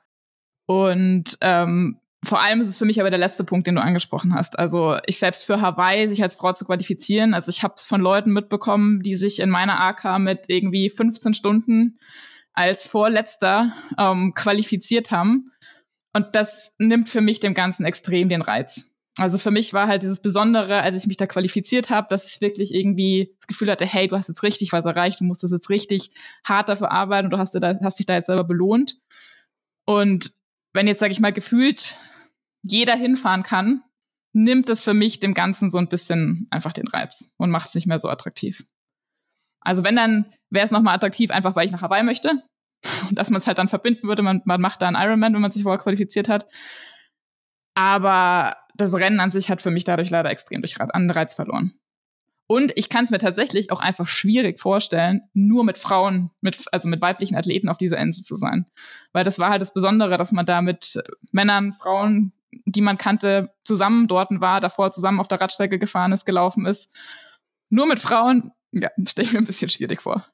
[0.66, 4.34] Und ähm, vor allem ist es für mich aber der letzte Punkt, den du angesprochen
[4.34, 4.58] hast.
[4.58, 8.00] Also ich selbst für Hawaii, sich als Frau zu qualifizieren, also ich habe es von
[8.00, 12.00] Leuten mitbekommen, die sich in meiner AK mit irgendwie 15 Stunden
[12.54, 15.52] als Vorletzter ähm, qualifiziert haben
[16.16, 18.90] und das nimmt für mich dem Ganzen extrem den Reiz.
[19.18, 22.40] Also für mich war halt dieses Besondere, als ich mich da qualifiziert habe, dass ich
[22.40, 25.52] wirklich irgendwie das Gefühl hatte, hey, du hast jetzt richtig was erreicht, du musst das
[25.52, 26.12] jetzt richtig
[26.46, 28.98] hart dafür arbeiten und du hast, da, hast dich da jetzt selber belohnt.
[29.86, 30.32] Und
[30.72, 31.98] wenn jetzt, sage ich mal, gefühlt
[32.64, 33.84] jeder hinfahren kann,
[34.32, 37.76] nimmt es für mich dem Ganzen so ein bisschen einfach den Reiz und macht es
[37.76, 38.66] nicht mehr so attraktiv.
[39.60, 42.42] Also wenn, dann wäre es nochmal attraktiv, einfach weil ich nach Hawaii möchte
[43.10, 44.22] und dass man es halt dann verbinden würde.
[44.22, 46.46] Man, man macht da einen Ironman, wenn man sich vorher qualifiziert hat.
[47.74, 51.74] Aber das Rennen an sich hat für mich dadurch leider extrem durch Anreiz verloren.
[52.48, 56.88] Und ich kann es mir tatsächlich auch einfach schwierig vorstellen, nur mit Frauen, mit, also
[56.88, 58.66] mit weiblichen Athleten auf dieser Insel zu sein.
[59.14, 62.34] Weil das war halt das Besondere, dass man da mit Männern, Frauen,
[62.66, 66.96] die man kannte, zusammen dort war, davor zusammen auf der Radstrecke gefahren ist, gelaufen ist.
[67.70, 70.28] Nur mit Frauen, ja, stelle ich mir ein bisschen schwierig vor.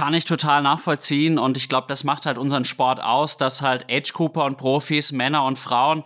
[0.00, 3.84] Kann ich total nachvollziehen und ich glaube, das macht halt unseren Sport aus, dass halt
[3.90, 6.04] Age Cooper und Profis, Männer und Frauen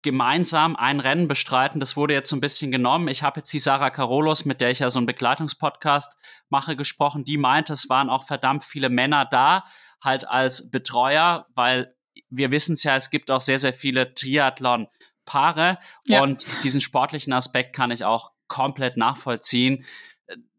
[0.00, 1.78] gemeinsam ein Rennen bestreiten.
[1.78, 3.08] Das wurde jetzt so ein bisschen genommen.
[3.08, 6.16] Ich habe jetzt die Sarah Carolos, mit der ich ja so einen Begleitungspodcast
[6.48, 7.26] mache, gesprochen.
[7.26, 9.64] Die meinte, es waren auch verdammt viele Männer da,
[10.02, 11.94] halt als Betreuer, weil
[12.30, 16.22] wir wissen es ja, es gibt auch sehr, sehr viele Triathlon-Paare ja.
[16.22, 19.84] und diesen sportlichen Aspekt kann ich auch komplett nachvollziehen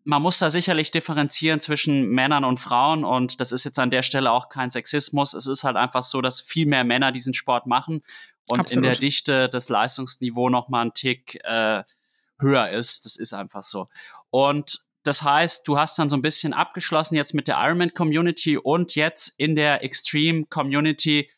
[0.07, 4.03] man muss da sicherlich differenzieren zwischen Männern und Frauen und das ist jetzt an der
[4.03, 5.33] Stelle auch kein Sexismus.
[5.33, 8.01] Es ist halt einfach so, dass viel mehr Männer diesen Sport machen
[8.47, 8.71] und Absolut.
[8.71, 11.83] in der Dichte das Leistungsniveau noch mal ein Tick äh,
[12.39, 13.03] höher ist.
[13.03, 13.87] Das ist einfach so.
[14.29, 18.57] Und das heißt, du hast dann so ein bisschen abgeschlossen jetzt mit der Ironman Community
[18.57, 21.29] und jetzt in der Extreme Community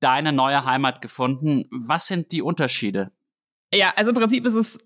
[0.00, 1.64] deine neue Heimat gefunden.
[1.70, 3.12] Was sind die Unterschiede?
[3.72, 4.78] Ja, also im Prinzip ist es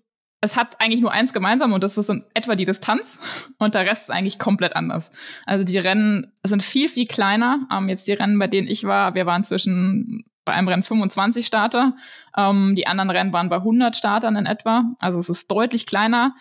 [0.45, 3.19] es hat eigentlich nur eins gemeinsam und das ist in etwa die Distanz
[3.57, 5.11] und der Rest ist eigentlich komplett anders.
[5.45, 7.67] Also die Rennen sind viel, viel kleiner.
[7.71, 11.47] Ähm, jetzt die Rennen, bei denen ich war, wir waren zwischen bei einem Rennen 25
[11.47, 11.95] Starter,
[12.37, 14.83] ähm, die anderen Rennen waren bei 100 Startern in etwa.
[14.99, 16.35] Also es ist deutlich kleiner.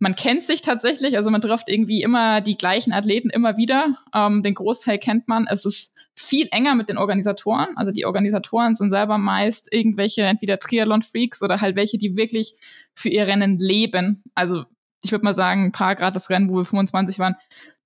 [0.00, 3.96] Man kennt sich tatsächlich, also man trifft irgendwie immer die gleichen Athleten immer wieder.
[4.14, 5.46] Ähm, den Großteil kennt man.
[5.48, 7.68] Es ist viel enger mit den Organisatoren.
[7.76, 12.54] Also die Organisatoren sind selber meist irgendwelche entweder Triathlon-Freaks oder halt welche, die wirklich
[12.94, 14.22] für ihr Rennen leben.
[14.34, 14.64] Also
[15.04, 17.36] ich würde mal sagen, ein paar Grad das Rennen, wo wir 25 waren,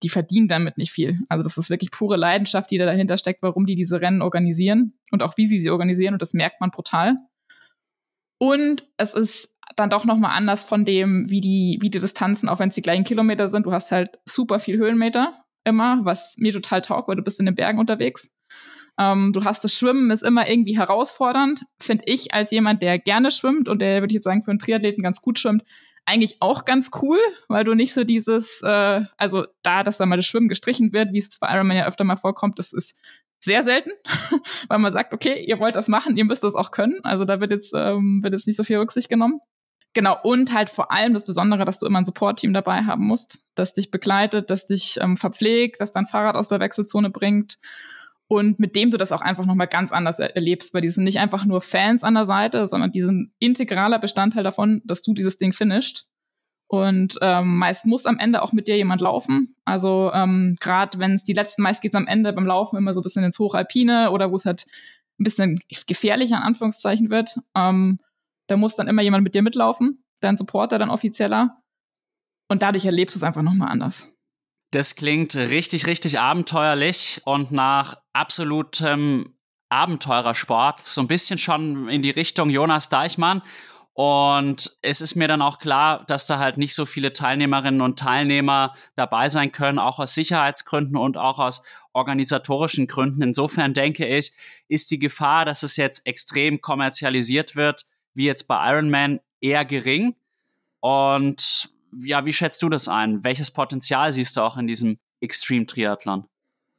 [0.03, 1.18] die verdienen damit nicht viel.
[1.29, 4.94] Also das ist wirklich pure Leidenschaft, die da dahinter steckt, warum die diese Rennen organisieren
[5.11, 7.16] und auch wie sie sie organisieren und das merkt man brutal.
[8.40, 12.59] Und es ist dann doch nochmal anders von dem, wie die, wie die Distanzen, auch
[12.59, 13.67] wenn es die gleichen Kilometer sind.
[13.67, 17.47] Du hast halt super viel Höhenmeter immer, was mir total taugt, weil du bist in
[17.47, 18.31] den Bergen unterwegs.
[18.99, 23.31] Ähm, du hast das Schwimmen, ist immer irgendwie herausfordernd, finde ich als jemand, der gerne
[23.31, 25.62] schwimmt und der, würde ich jetzt sagen, für einen Triathleten ganz gut schwimmt,
[26.05, 30.17] eigentlich auch ganz cool, weil du nicht so dieses, äh, also da, dass da mal
[30.17, 32.97] das Schwimmen gestrichen wird, wie es bei Ironman ja öfter mal vorkommt, das ist
[33.41, 33.91] sehr selten,
[34.69, 36.99] weil man sagt, okay, ihr wollt das machen, ihr müsst das auch können.
[37.05, 39.41] Also da wird jetzt, ähm, wird jetzt nicht so viel Rücksicht genommen.
[39.94, 43.46] Genau, und halt vor allem das Besondere, dass du immer ein Support-Team dabei haben musst,
[43.55, 47.59] das dich begleitet, das dich ähm, verpflegt, das dein Fahrrad aus der Wechselzone bringt
[48.29, 51.05] und mit dem du das auch einfach nochmal ganz anders er erlebst, weil die sind
[51.05, 55.14] nicht einfach nur Fans an der Seite, sondern die sind integraler Bestandteil davon, dass du
[55.14, 56.05] dieses Ding finisht.
[56.70, 59.57] Und ähm, meist muss am Ende auch mit dir jemand laufen.
[59.64, 62.92] Also ähm, gerade wenn es die letzten, meist geht es am Ende beim Laufen immer
[62.92, 64.66] so ein bisschen ins Hochalpine oder wo es halt
[65.18, 67.38] ein bisschen gefährlich an Anführungszeichen wird.
[67.57, 67.98] Ähm,
[68.49, 71.63] da muss dann immer jemand mit dir mitlaufen, dein Supporter, dann offizieller.
[72.49, 74.11] Und dadurch erlebst du es einfach nochmal anders.
[74.71, 79.39] Das klingt richtig, richtig abenteuerlich und nach absolutem
[79.71, 80.81] Abenteurersport.
[80.83, 83.43] So ein bisschen schon in die Richtung Jonas Deichmann.
[83.95, 87.99] Und es ist mir dann auch klar, dass da halt nicht so viele Teilnehmerinnen und
[87.99, 93.23] Teilnehmer dabei sein können, auch aus Sicherheitsgründen und auch aus organisatorischen Gründen.
[93.23, 94.33] Insofern denke ich,
[94.69, 100.14] ist die Gefahr, dass es jetzt extrem kommerzialisiert wird, wie jetzt bei Ironman eher gering.
[100.81, 103.25] Und ja, wie schätzt du das ein?
[103.25, 106.25] Welches Potenzial siehst du auch in diesem Extreme Triathlon?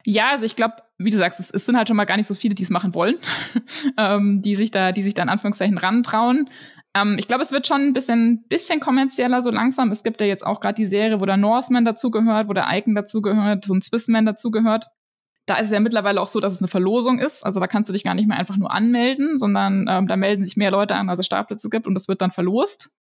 [0.06, 2.28] Ja, also ich glaube, wie du sagst, es, es, sind halt schon mal gar nicht
[2.28, 3.18] so viele, die es machen wollen,
[3.98, 6.50] ähm, die sich da, die sich da in Anführungszeichen rantrauen.
[6.94, 9.92] Ähm, ich glaube, es wird schon ein bisschen, bisschen kommerzieller so langsam.
[9.92, 12.96] Es gibt ja jetzt auch gerade die Serie, wo der Norseman dazugehört, wo der Icon
[12.96, 14.88] dazugehört, so ein Swissman dazugehört.
[15.50, 17.44] Da ist es ja mittlerweile auch so, dass es eine Verlosung ist.
[17.44, 20.46] Also da kannst du dich gar nicht mehr einfach nur anmelden, sondern ähm, da melden
[20.46, 22.92] sich mehr Leute an, als es Startplätze gibt und das wird dann verlost.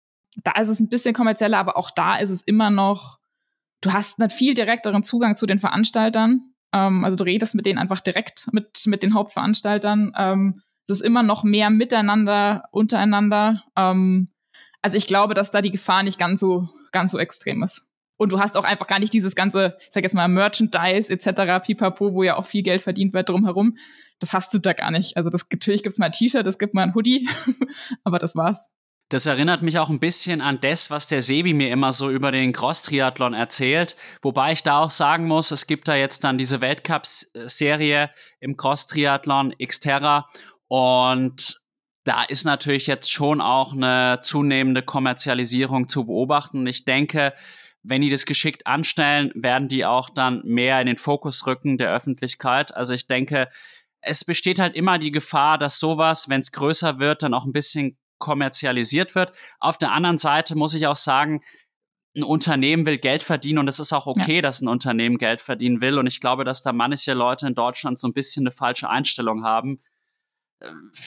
[0.44, 3.18] Da ist es ein bisschen kommerzieller, aber auch da ist es immer noch,
[3.82, 6.54] du hast einen viel direkteren Zugang zu den Veranstaltern.
[6.72, 10.12] Ähm, also du redest mit denen einfach direkt, mit, mit den Hauptveranstaltern.
[10.16, 13.62] Ähm, es ist immer noch mehr miteinander, untereinander.
[13.76, 14.30] Ähm,
[14.80, 17.87] also ich glaube, dass da die Gefahr nicht ganz so, ganz so extrem ist.
[18.18, 21.64] Und du hast auch einfach gar nicht dieses ganze, ich sag jetzt mal, Merchandise etc.,
[21.64, 23.78] pipapo, wo ja auch viel Geld verdient wird drumherum.
[24.18, 25.16] Das hast du da gar nicht.
[25.16, 27.28] Also das, natürlich gibt's mal ein T-Shirt, es gibt mal ein Hoodie,
[28.04, 28.68] aber das war's.
[29.10, 32.30] Das erinnert mich auch ein bisschen an das, was der Sebi mir immer so über
[32.30, 33.96] den Cross-Triathlon erzählt.
[34.20, 39.54] Wobei ich da auch sagen muss, es gibt da jetzt dann diese Weltcup-Serie im Cross-Triathlon
[39.64, 40.26] Xterra
[40.66, 41.56] und
[42.04, 46.66] da ist natürlich jetzt schon auch eine zunehmende Kommerzialisierung zu beobachten.
[46.66, 47.34] Ich denke,
[47.82, 51.92] wenn die das geschickt anstellen, werden die auch dann mehr in den Fokus rücken der
[51.92, 52.74] Öffentlichkeit.
[52.74, 53.48] Also ich denke,
[54.00, 57.52] es besteht halt immer die Gefahr, dass sowas, wenn es größer wird, dann auch ein
[57.52, 59.32] bisschen kommerzialisiert wird.
[59.60, 61.40] Auf der anderen Seite muss ich auch sagen,
[62.16, 64.42] ein Unternehmen will Geld verdienen und es ist auch okay, ja.
[64.42, 65.98] dass ein Unternehmen Geld verdienen will.
[65.98, 69.44] Und ich glaube, dass da manche Leute in Deutschland so ein bisschen eine falsche Einstellung
[69.44, 69.80] haben.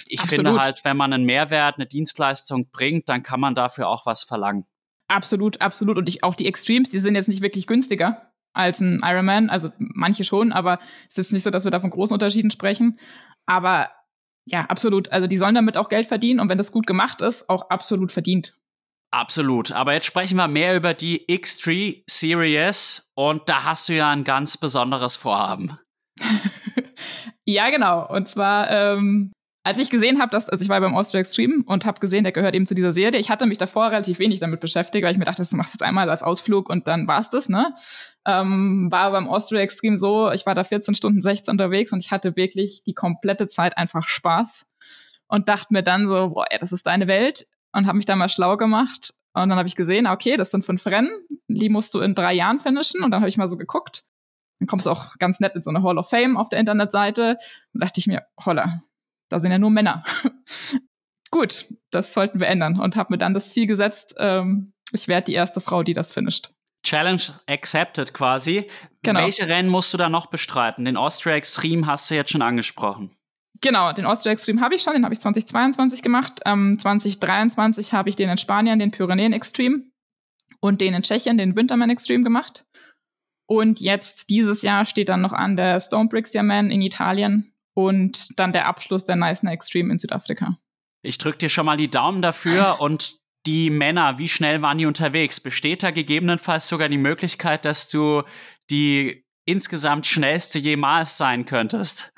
[0.08, 0.48] Ich Absolut.
[0.48, 4.24] finde halt, wenn man einen Mehrwert, eine Dienstleistung bringt, dann kann man dafür auch was
[4.24, 4.66] verlangen.
[5.12, 5.98] Absolut, absolut.
[5.98, 9.50] Und ich, auch die Extremes, die sind jetzt nicht wirklich günstiger als ein Ironman.
[9.50, 12.98] Also manche schon, aber es ist nicht so, dass wir da von großen Unterschieden sprechen.
[13.46, 13.90] Aber
[14.46, 15.12] ja, absolut.
[15.12, 18.14] Also die sollen damit auch Geld verdienen und wenn das gut gemacht ist, auch absolut
[18.14, 18.58] verdient.
[19.14, 19.74] Absolut.
[19.74, 24.24] Aber jetzt sprechen wir mehr über die X3 Series und da hast du ja ein
[24.24, 25.78] ganz besonderes Vorhaben.
[27.44, 28.08] ja, genau.
[28.08, 31.86] Und zwar ähm, als ich gesehen habe, dass, also ich war beim Austria Extreme und
[31.86, 33.20] habe gesehen, der gehört eben zu dieser Serie.
[33.20, 35.76] Ich hatte mich davor relativ wenig damit beschäftigt, weil ich mir dachte, das machst du
[35.76, 37.74] jetzt einmal als Ausflug und dann war's das, ne?
[38.26, 42.12] Ähm, war beim Austria Extreme so, ich war da 14 Stunden 16 unterwegs und ich
[42.12, 44.66] hatte wirklich die komplette Zeit einfach Spaß
[45.28, 48.16] und dachte mir dann so, boah, ey, das ist deine Welt und habe mich da
[48.16, 51.12] mal schlau gemacht und dann habe ich gesehen, okay, das sind fünf Rennen,
[51.48, 54.06] die musst du in drei Jahren finishen und dann habe ich mal so geguckt.
[54.60, 57.38] Dann kommst du auch ganz nett in so eine Hall of Fame auf der Internetseite
[57.74, 58.82] und dachte ich mir, holla,
[59.32, 60.04] da sind ja nur Männer.
[61.32, 65.26] Gut, das sollten wir ändern und habe mir dann das Ziel gesetzt, ähm, ich werde
[65.26, 66.52] die erste Frau, die das finisht.
[66.84, 68.68] Challenge accepted quasi.
[69.04, 69.22] Genau.
[69.22, 70.84] Welche Rennen musst du da noch bestreiten?
[70.84, 73.16] Den Austria Extreme hast du jetzt schon angesprochen.
[73.62, 76.42] Genau, den Austria Extreme habe ich schon, den habe ich 2022 gemacht.
[76.46, 79.84] Ähm, 2023 habe ich den in Spanien, den Pyrenäen Extreme
[80.60, 82.66] und den in Tschechien, den Winterman Extreme gemacht.
[83.48, 88.40] Und jetzt dieses Jahr steht dann noch an der Stone Bricks Man in Italien und
[88.40, 90.58] dann der Abschluss der Neisner Extreme in Südafrika.
[91.04, 94.86] Ich drücke dir schon mal die Daumen dafür und die Männer, wie schnell waren die
[94.86, 95.40] unterwegs?
[95.40, 98.24] Besteht da gegebenenfalls sogar die Möglichkeit, dass du
[98.70, 102.14] die insgesamt schnellste jemals sein könntest?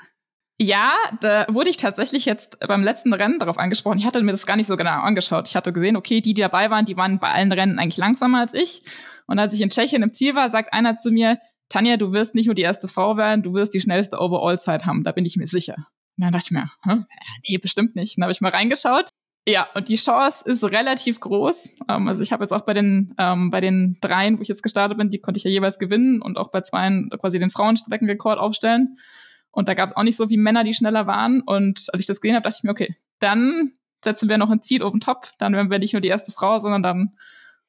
[0.60, 3.98] Ja, da wurde ich tatsächlich jetzt beim letzten Rennen darauf angesprochen.
[3.98, 5.48] Ich hatte mir das gar nicht so genau angeschaut.
[5.48, 8.40] Ich hatte gesehen, okay, die, die dabei waren, die waren bei allen Rennen eigentlich langsamer
[8.40, 8.82] als ich.
[9.26, 11.38] Und als ich in Tschechien im Ziel war, sagt einer zu mir,
[11.74, 15.02] Tanja, du wirst nicht nur die erste Frau werden, du wirst die schnellste Overall-Zeit haben,
[15.02, 15.74] da bin ich mir sicher.
[16.16, 17.04] Und dann dachte ich mir, Hä?
[17.48, 18.16] nee, bestimmt nicht.
[18.16, 19.08] Dann habe ich mal reingeschaut.
[19.48, 21.74] Ja, und die Chance ist relativ groß.
[21.88, 24.62] Ähm, also ich habe jetzt auch bei den ähm, bei den dreien, wo ich jetzt
[24.62, 28.38] gestartet bin, die konnte ich ja jeweils gewinnen und auch bei zweien quasi den Frauenstreckenrekord
[28.38, 28.96] aufstellen.
[29.50, 31.42] Und da gab es auch nicht so viele Männer, die schneller waren.
[31.42, 33.72] Und als ich das gesehen habe, dachte ich mir, okay, dann
[34.04, 35.26] setzen wir noch ein Ziel oben top.
[35.38, 37.16] Dann werden wir nicht nur die erste Frau, sondern dann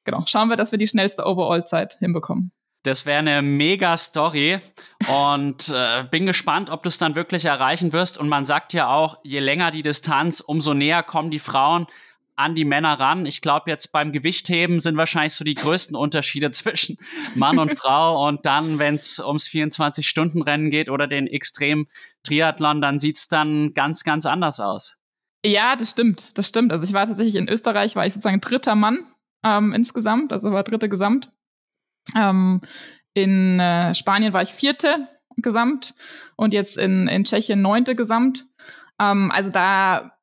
[0.04, 2.52] genau schauen wir, dass wir die schnellste Overall-Zeit hinbekommen.
[2.86, 4.60] Das wäre eine mega Story
[5.08, 8.19] und äh, bin gespannt, ob du es dann wirklich erreichen wirst.
[8.19, 11.88] Und man sagt ja auch, je länger die Distanz, umso näher kommen die Frauen
[12.36, 13.26] an die Männer ran.
[13.26, 16.98] Ich glaube, jetzt beim Gewichtheben sind wahrscheinlich so die größten Unterschiede zwischen
[17.34, 18.28] Mann und Frau.
[18.28, 24.28] Und dann, wenn es ums 24-Stunden-Rennen geht oder den Extrem-Triathlon, dann sieht's dann ganz, ganz
[24.28, 24.98] anders aus.
[25.43, 26.30] Ja, das stimmt.
[26.36, 26.71] Das stimmt.
[26.71, 29.00] Also ich war tatsächlich in Österreich, war ich sozusagen dritter Mann
[29.43, 31.32] ähm, insgesamt, also war dritte Gesamt.
[32.15, 32.62] Ähm,
[33.13, 35.96] in äh, Spanien war ich vierte gesamt
[36.36, 38.46] und jetzt in, in Tschechien neunte gesamt.
[39.00, 40.18] Ähm, also da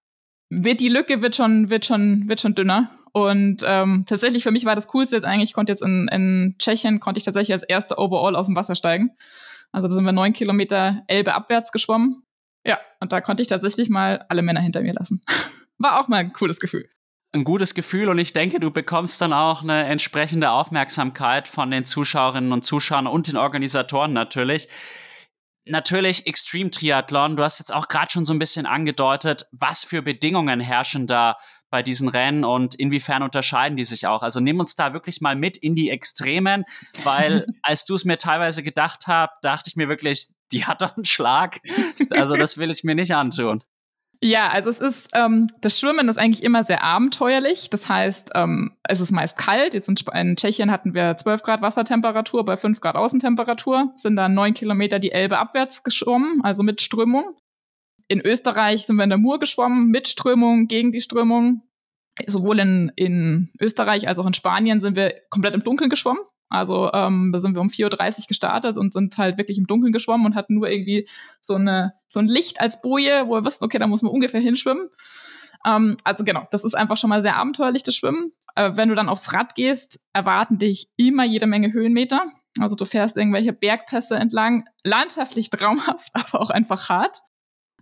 [0.51, 2.91] wird die Lücke wird schon, wird schon, wird schon dünner.
[3.13, 6.55] Und ähm, tatsächlich für mich war das Coolste jetzt eigentlich, ich konnte jetzt in, in
[6.59, 9.11] Tschechien, konnte ich tatsächlich als erste Overall aus dem Wasser steigen.
[9.71, 12.23] Also da sind wir neun Kilometer Elbe abwärts geschwommen.
[12.67, 15.23] Ja, und da konnte ich tatsächlich mal alle Männer hinter mir lassen.
[15.79, 16.89] War auch mal ein cooles Gefühl.
[17.33, 21.87] Ein gutes Gefühl und ich denke, du bekommst dann auch eine entsprechende Aufmerksamkeit von den
[21.87, 24.69] Zuschauerinnen und Zuschauern und den Organisatoren natürlich.
[25.65, 27.37] Natürlich Extreme Triathlon.
[27.37, 31.39] Du hast jetzt auch gerade schon so ein bisschen angedeutet, was für Bedingungen herrschen da
[31.71, 34.23] bei diesen Rennen und inwiefern unterscheiden die sich auch?
[34.23, 36.65] Also nimm uns da wirklich mal mit in die Extremen,
[37.03, 40.97] weil als du es mir teilweise gedacht hast, dachte ich mir wirklich, die hat doch
[40.97, 41.61] einen Schlag.
[42.11, 43.65] Also das will ich mir nicht antun.
[44.25, 47.71] Ja, also es ist, ähm, das Schwimmen ist eigentlich immer sehr abenteuerlich.
[47.71, 49.75] Das heißt, ähm, es ist meist kalt.
[49.75, 54.35] Jetzt in, in, Tschechien hatten wir 12 Grad Wassertemperatur bei 5 Grad Außentemperatur, sind dann
[54.35, 57.35] 9 Kilometer die Elbe abwärts geschwommen, also mit Strömung.
[58.07, 61.63] In Österreich sind wir in der Mur geschwommen, mit Strömung, gegen die Strömung.
[62.25, 66.23] Sowohl in, in Österreich als auch in Spanien sind wir komplett im Dunkeln geschwommen.
[66.53, 69.93] Also ähm, da sind wir um 4.30 Uhr gestartet und sind halt wirklich im Dunkeln
[69.93, 71.09] geschwommen und hatten nur irgendwie
[71.41, 74.41] so, eine, so ein Licht als Boje, wo wir wussten, okay, da muss man ungefähr
[74.41, 74.91] hinschwimmen.
[75.65, 78.33] Ähm, also genau, das ist einfach schon mal sehr abenteuerlich, das Schwimmen.
[78.55, 82.27] Äh, wenn du dann aufs Rad gehst, erwarten dich immer jede Menge Höhenmeter.
[82.61, 87.23] Also du fährst irgendwelche Bergpässe entlang, landschaftlich traumhaft, aber auch einfach hart.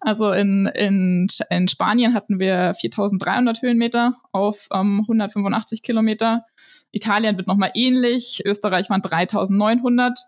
[0.00, 6.44] Also in, in, in Spanien hatten wir 4300 Höhenmeter auf ähm, 185 Kilometer.
[6.92, 8.42] Italien wird nochmal ähnlich.
[8.44, 10.18] Österreich waren 3900.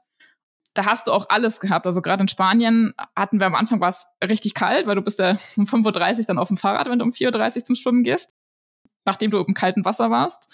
[0.74, 1.86] Da hast du auch alles gehabt.
[1.86, 5.18] Also gerade in Spanien hatten wir am Anfang war es richtig kalt, weil du bist
[5.18, 8.04] ja um 5.30 Uhr dann auf dem Fahrrad, wenn du um 4.30 Uhr zum Schwimmen
[8.04, 8.34] gehst,
[9.04, 10.48] nachdem du im kalten Wasser warst.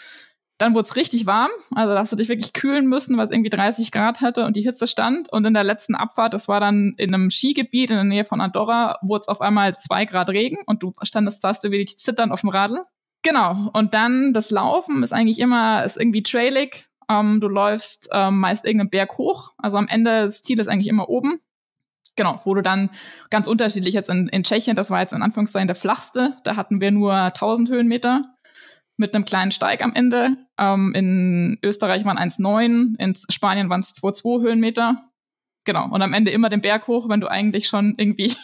[0.59, 3.31] Dann wurde es richtig warm, also da hast du dich wirklich kühlen müssen, weil es
[3.31, 5.33] irgendwie 30 Grad hatte und die Hitze stand.
[5.33, 8.41] Und in der letzten Abfahrt, das war dann in einem Skigebiet in der Nähe von
[8.41, 11.97] Andorra, wurde es auf einmal zwei Grad Regen und du standest, da hast du wirklich
[11.97, 12.85] zittern auf dem Radl.
[13.23, 13.71] Genau.
[13.73, 16.89] Und dann das Laufen ist eigentlich immer, ist irgendwie trailig.
[17.11, 19.53] Ähm, du läufst ähm, meist irgendeinen Berg hoch.
[19.59, 21.41] Also am Ende, das Ziel ist eigentlich immer oben.
[22.17, 22.91] Genau, wo du dann
[23.31, 26.81] ganz unterschiedlich jetzt in, in Tschechien, das war jetzt in Anführungszeichen der flachste, da hatten
[26.81, 28.25] wir nur 1000 Höhenmeter
[28.97, 30.37] mit einem kleinen Steig am Ende.
[30.59, 35.05] Ähm, in Österreich waren 1,9, in Spanien waren es 2,2 Höhenmeter.
[35.65, 38.35] Genau, und am Ende immer den Berg hoch, wenn du eigentlich schon irgendwie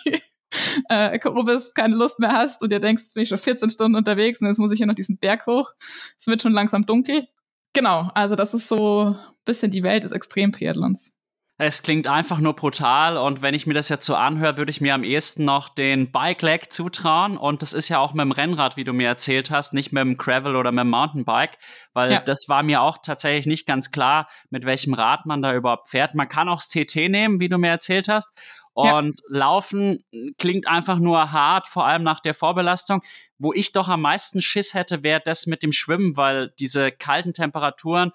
[0.88, 1.42] äh, K.O.
[1.44, 4.40] bist, keine Lust mehr hast und dir denkst, jetzt bin ich schon 14 Stunden unterwegs
[4.40, 5.72] und jetzt muss ich hier noch diesen Berg hoch.
[6.16, 7.26] Es wird schon langsam dunkel.
[7.72, 11.12] Genau, also das ist so ein bisschen die Welt des Extremtriathlons.
[11.56, 14.80] Es klingt einfach nur brutal und wenn ich mir das jetzt so anhöre, würde ich
[14.80, 18.32] mir am ehesten noch den Bike Leg zutrauen und das ist ja auch mit dem
[18.32, 21.56] Rennrad, wie du mir erzählt hast, nicht mit dem Gravel oder mit dem Mountainbike,
[21.92, 22.20] weil ja.
[22.20, 26.16] das war mir auch tatsächlich nicht ganz klar, mit welchem Rad man da überhaupt fährt.
[26.16, 28.30] Man kann auch das TT nehmen, wie du mir erzählt hast
[28.74, 29.38] und ja.
[29.38, 30.04] Laufen
[30.37, 33.02] klingt einfach nur hart, vor allem nach der Vorbelastung.
[33.38, 37.32] Wo ich doch am meisten Schiss hätte, wäre das mit dem Schwimmen, weil diese kalten
[37.32, 38.10] Temperaturen,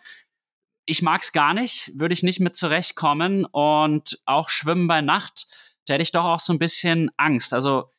[0.86, 3.46] ich mag's gar nicht, würde ich nicht mit zurechtkommen.
[3.46, 5.48] Und auch Schwimmen bei Nacht,
[5.86, 7.54] da hätte ich doch auch so ein bisschen Angst.
[7.54, 7.90] Also,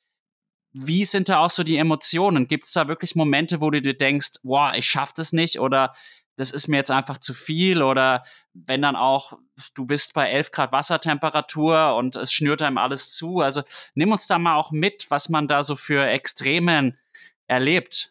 [0.73, 2.47] wie sind da auch so die Emotionen?
[2.47, 5.61] Gibt es da wirklich Momente, wo du dir denkst, boah, ich schaff das nicht?
[5.61, 5.93] Oder
[6.37, 9.39] das ist mir jetzt einfach zu viel oder wenn dann auch,
[9.75, 13.41] du bist bei 11 Grad Wassertemperatur und es schnürt einem alles zu.
[13.41, 13.63] Also
[13.95, 16.99] nimm uns da mal auch mit, was man da so für Extremen
[17.47, 18.10] erlebt.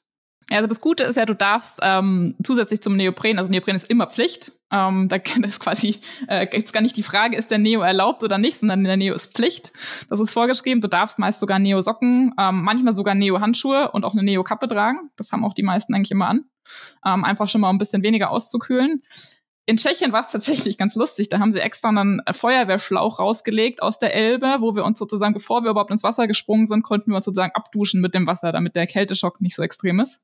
[0.51, 4.07] Also das Gute ist ja, du darfst ähm, zusätzlich zum Neopren, also Neopren ist immer
[4.07, 4.53] Pflicht.
[4.71, 8.38] Ähm, da ist quasi äh, jetzt gar nicht die Frage, ist der Neo erlaubt oder
[8.38, 9.73] nicht, sondern der Neo ist Pflicht.
[10.09, 10.81] Das ist vorgeschrieben.
[10.81, 15.12] Du darfst meist sogar Neo-Socken, ähm, manchmal sogar Neo-Handschuhe und auch eine Neo-Kappe tragen.
[15.17, 16.45] Das haben auch die meisten eigentlich immer an.
[17.05, 19.01] Ähm, einfach schon mal ein bisschen weniger auszukühlen.
[19.69, 21.29] In Tschechien war es tatsächlich ganz lustig.
[21.29, 25.63] Da haben sie extra einen Feuerwehrschlauch rausgelegt aus der Elbe, wo wir uns sozusagen, bevor
[25.63, 28.75] wir überhaupt ins Wasser gesprungen sind, konnten wir uns sozusagen abduschen mit dem Wasser, damit
[28.75, 30.23] der Kälteschock nicht so extrem ist.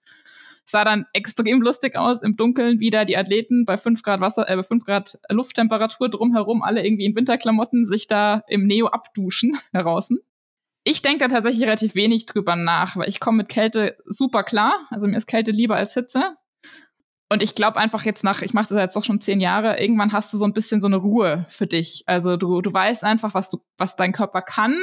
[0.63, 4.55] Sah dann extrem lustig aus, im Dunkeln wieder die Athleten bei 5 Grad Wasser, äh,
[4.55, 10.17] bei 5 Grad Lufttemperatur drumherum, alle irgendwie in Winterklamotten, sich da im Neo abduschen draußen.
[10.83, 14.73] Ich denke da tatsächlich relativ wenig drüber nach, weil ich komme mit Kälte super klar.
[14.89, 16.35] Also mir ist Kälte lieber als Hitze.
[17.29, 20.13] Und ich glaube einfach jetzt nach, ich mache das jetzt doch schon zehn Jahre, irgendwann
[20.13, 22.03] hast du so ein bisschen so eine Ruhe für dich.
[22.05, 24.75] Also du, du weißt einfach, was du, was dein Körper kann.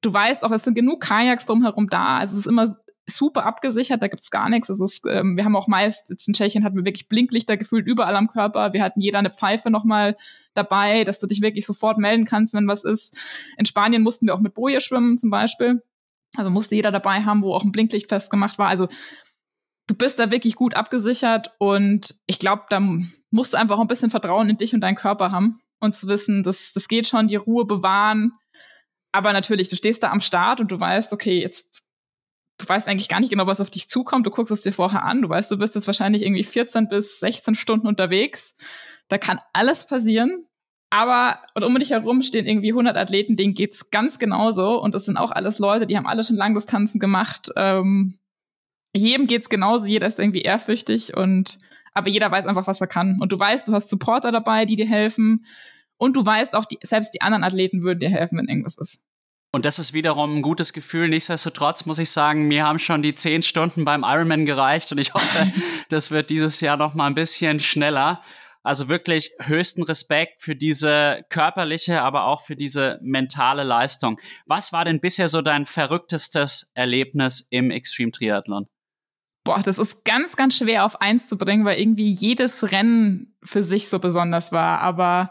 [0.00, 2.18] Du weißt auch, es sind genug Kajaks drumherum da.
[2.18, 2.68] Also es ist immer
[3.10, 4.70] super abgesichert, da gibt's gar nichts.
[4.70, 7.86] Also es, ähm, wir haben auch meist, jetzt in Tschechien hatten wir wirklich Blinklichter gefühlt
[7.86, 8.72] überall am Körper.
[8.72, 10.16] Wir hatten jeder eine Pfeife nochmal
[10.54, 13.16] dabei, dass du dich wirklich sofort melden kannst, wenn was ist.
[13.56, 15.82] In Spanien mussten wir auch mit Boje schwimmen zum Beispiel.
[16.36, 18.68] Also musste jeder dabei haben, wo auch ein Blinklicht festgemacht war.
[18.68, 18.88] Also
[19.88, 22.78] du bist da wirklich gut abgesichert und ich glaube, da
[23.30, 26.42] musst du einfach ein bisschen Vertrauen in dich und deinen Körper haben und zu wissen,
[26.44, 28.32] das, das geht schon, die Ruhe bewahren.
[29.12, 31.84] Aber natürlich, du stehst da am Start und du weißt, okay, jetzt,
[32.58, 34.26] du weißt eigentlich gar nicht genau, was auf dich zukommt.
[34.26, 35.22] Du guckst es dir vorher an.
[35.22, 38.54] Du weißt, du bist jetzt wahrscheinlich irgendwie 14 bis 16 Stunden unterwegs.
[39.08, 40.44] Da kann alles passieren.
[40.90, 44.80] Aber um dich herum stehen irgendwie 100 Athleten, denen geht's ganz genauso.
[44.80, 47.48] Und das sind auch alles Leute, die haben alle schon Langdistanzen gemacht.
[47.56, 48.17] Ähm,
[48.98, 51.58] jedem geht's genauso, jeder ist irgendwie ehrfürchtig und
[51.94, 53.18] aber jeder weiß einfach, was er kann.
[53.20, 55.44] Und du weißt, du hast Supporter dabei, die dir helfen.
[55.96, 59.04] Und du weißt auch, die, selbst die anderen Athleten würden dir helfen, wenn irgendwas ist.
[59.50, 61.08] Und das ist wiederum ein gutes Gefühl.
[61.08, 65.14] Nichtsdestotrotz muss ich sagen, mir haben schon die zehn Stunden beim Ironman gereicht und ich
[65.14, 65.50] hoffe,
[65.88, 68.22] das wird dieses Jahr noch mal ein bisschen schneller.
[68.62, 74.20] Also wirklich höchsten Respekt für diese körperliche, aber auch für diese mentale Leistung.
[74.46, 78.68] Was war denn bisher so dein verrücktestes Erlebnis im Extreme Triathlon?
[79.44, 83.62] Boah, das ist ganz, ganz schwer auf eins zu bringen, weil irgendwie jedes Rennen für
[83.62, 84.80] sich so besonders war.
[84.80, 85.30] Aber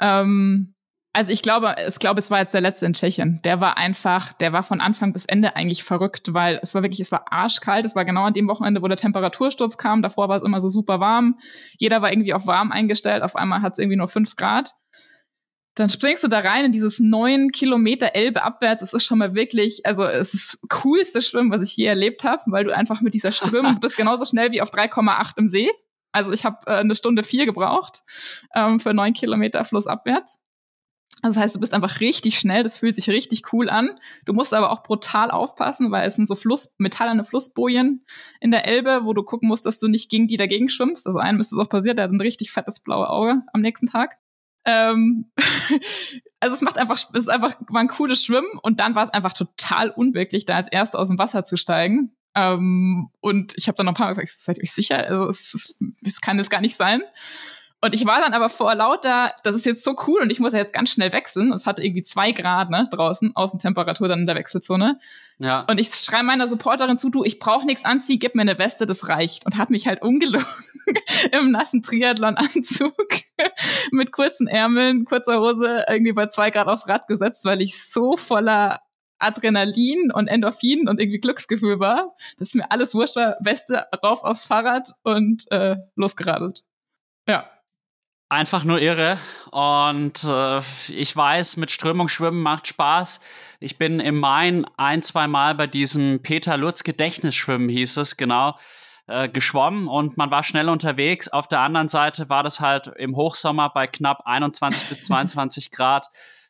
[0.00, 0.74] ähm,
[1.14, 3.40] also ich glaube, ich glaube, es war jetzt der letzte in Tschechien.
[3.44, 7.00] Der war einfach, der war von Anfang bis Ende eigentlich verrückt, weil es war wirklich,
[7.00, 7.84] es war arschkalt.
[7.84, 10.00] Es war genau an dem Wochenende, wo der Temperatursturz kam.
[10.00, 11.38] Davor war es immer so super warm.
[11.76, 13.22] Jeder war irgendwie auf warm eingestellt.
[13.22, 14.72] Auf einmal hat es irgendwie nur fünf Grad.
[15.74, 18.82] Dann springst du da rein in dieses neun Kilometer Elbe abwärts.
[18.82, 22.24] Es ist schon mal wirklich, also es ist das coolste Schwimmen, was ich je erlebt
[22.24, 25.70] habe, weil du einfach mit dieser Strömung, bist genauso schnell wie auf 3,8 im See.
[26.12, 28.02] Also ich habe äh, eine Stunde vier gebraucht
[28.54, 30.38] ähm, für neun Kilometer flussabwärts.
[31.22, 33.98] Also das heißt, du bist einfach richtig schnell, das fühlt sich richtig cool an.
[34.24, 38.04] Du musst aber auch brutal aufpassen, weil es sind so Fluss, metallerne Flussbojen
[38.40, 41.06] in der Elbe, wo du gucken musst, dass du nicht gegen die dagegen schwimmst.
[41.06, 43.86] Also einem ist es auch passiert, der hat ein richtig fettes blaue Auge am nächsten
[43.86, 44.18] Tag.
[44.64, 45.30] Ähm,
[46.40, 49.10] also es macht einfach, es ist einfach war ein cooles Schwimmen und dann war es
[49.10, 52.16] einfach total unwirklich, da als Erster aus dem Wasser zu steigen.
[52.34, 54.98] Ähm, und ich habe dann noch ein paar Mal gefragt, seid ihr euch sicher?
[55.06, 57.02] Also es, es kann es gar nicht sein.
[57.84, 60.52] Und ich war dann aber vor lauter, das ist jetzt so cool und ich muss
[60.52, 61.52] ja jetzt ganz schnell wechseln.
[61.52, 65.00] Es hatte irgendwie zwei Grad ne, draußen, Außentemperatur dann in der Wechselzone.
[65.38, 65.62] Ja.
[65.68, 68.86] Und ich schreibe meiner Supporterin zu, du, ich brauche nichts anziehen, gib mir eine Weste,
[68.86, 69.44] das reicht.
[69.46, 70.46] Und hat mich halt ungelogen
[71.32, 72.94] im nassen Triathlon-Anzug
[73.90, 78.16] mit kurzen Ärmeln, kurzer Hose irgendwie bei zwei Grad aufs Rad gesetzt, weil ich so
[78.16, 78.80] voller
[79.18, 84.44] Adrenalin und Endorphin und irgendwie Glücksgefühl war, dass mir alles wurscht war, Weste rauf aufs
[84.44, 86.62] Fahrrad und äh, losgeradelt.
[87.28, 87.48] Ja,
[88.32, 89.18] Einfach nur irre.
[89.50, 93.20] Und äh, ich weiß, mit Strömung schwimmen macht Spaß.
[93.60, 98.56] Ich bin im Main ein, zwei Mal bei diesem Peter Lutz Gedächtnisschwimmen, hieß es, genau,
[99.06, 101.28] äh, geschwommen und man war schnell unterwegs.
[101.28, 106.06] Auf der anderen Seite war das halt im Hochsommer bei knapp 21 bis 22 Grad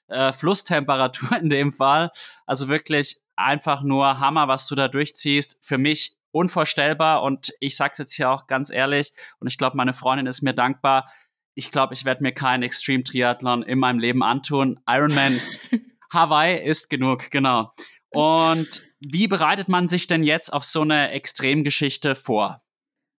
[0.06, 2.12] äh, Flusstemperatur in dem Fall.
[2.46, 5.58] Also wirklich einfach nur Hammer, was du da durchziehst.
[5.60, 9.10] Für mich unvorstellbar und ich sag's jetzt hier auch ganz ehrlich
[9.40, 11.06] und ich glaube, meine Freundin ist mir dankbar
[11.54, 14.80] ich glaube, ich werde mir keinen Extreme Triathlon in meinem Leben antun.
[14.86, 15.40] Ironman
[16.12, 17.72] Hawaii ist genug, genau.
[18.10, 22.60] Und wie bereitet man sich denn jetzt auf so eine Extremgeschichte vor?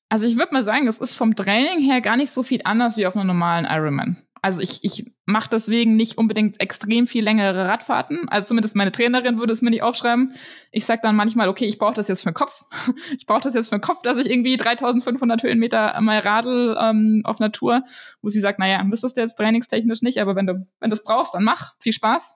[0.09, 2.97] Also ich würde mal sagen, es ist vom Training her gar nicht so viel anders
[2.97, 4.21] wie auf einem normalen Ironman.
[4.43, 8.27] Also ich, ich mache deswegen nicht unbedingt extrem viel längere Radfahrten.
[8.27, 10.33] Also zumindest meine Trainerin würde es mir nicht aufschreiben.
[10.69, 12.65] Ich sage dann manchmal, okay, ich brauche das jetzt für den Kopf.
[13.17, 17.21] Ich brauche das jetzt für den Kopf, dass ich irgendwie 3500 Höhenmeter mal radel ähm,
[17.23, 17.83] auf Natur,
[18.21, 21.05] wo sie sagt, naja, müsstest du jetzt trainingstechnisch nicht, aber wenn du, wenn du es
[21.05, 21.75] brauchst, dann mach.
[21.79, 22.35] Viel Spaß.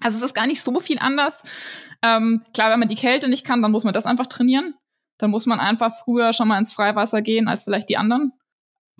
[0.00, 1.42] Also es ist gar nicht so viel anders.
[2.00, 4.76] Ähm, klar, wenn man die Kälte nicht kann, dann muss man das einfach trainieren.
[5.18, 8.32] Dann muss man einfach früher schon mal ins Freiwasser gehen als vielleicht die anderen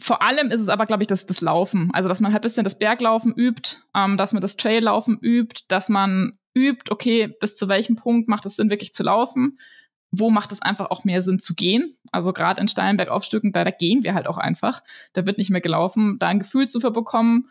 [0.00, 1.90] vor allem ist es aber, glaube ich, das, das Laufen.
[1.92, 5.88] Also, dass man halt bisschen das Berglaufen übt, ähm, dass man das Traillaufen übt, dass
[5.88, 9.58] man übt, okay, bis zu welchem Punkt macht es Sinn, wirklich zu laufen?
[10.10, 11.96] Wo macht es einfach auch mehr Sinn zu gehen?
[12.12, 14.82] Also gerade in steilen Bergaufstücken, da, da gehen wir halt auch einfach.
[15.12, 16.16] Da wird nicht mehr gelaufen.
[16.18, 17.48] Da ein Gefühl zu bekommen,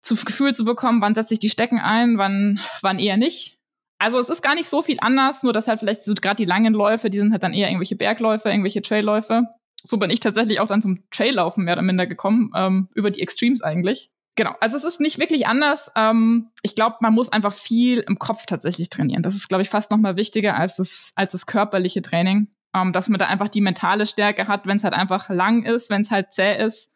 [0.00, 3.58] zu Gefühl zu bekommen, wann setze ich die Stecken ein, wann, wann eher nicht.
[3.98, 6.44] Also es ist gar nicht so viel anders, nur dass halt vielleicht so gerade die
[6.44, 9.48] langen Läufe, die sind halt dann eher irgendwelche Bergläufe, irgendwelche Trailläufe
[9.82, 13.20] so bin ich tatsächlich auch dann zum Traillaufen mehr oder minder gekommen, ähm, über die
[13.20, 14.10] Extremes eigentlich.
[14.36, 15.90] Genau, also es ist nicht wirklich anders.
[15.96, 19.22] Ähm, ich glaube, man muss einfach viel im Kopf tatsächlich trainieren.
[19.22, 22.48] Das ist, glaube ich, fast noch mal wichtiger als das, als das körperliche Training.
[22.74, 25.90] Ähm, dass man da einfach die mentale Stärke hat, wenn es halt einfach lang ist,
[25.90, 26.92] wenn es halt zäh ist,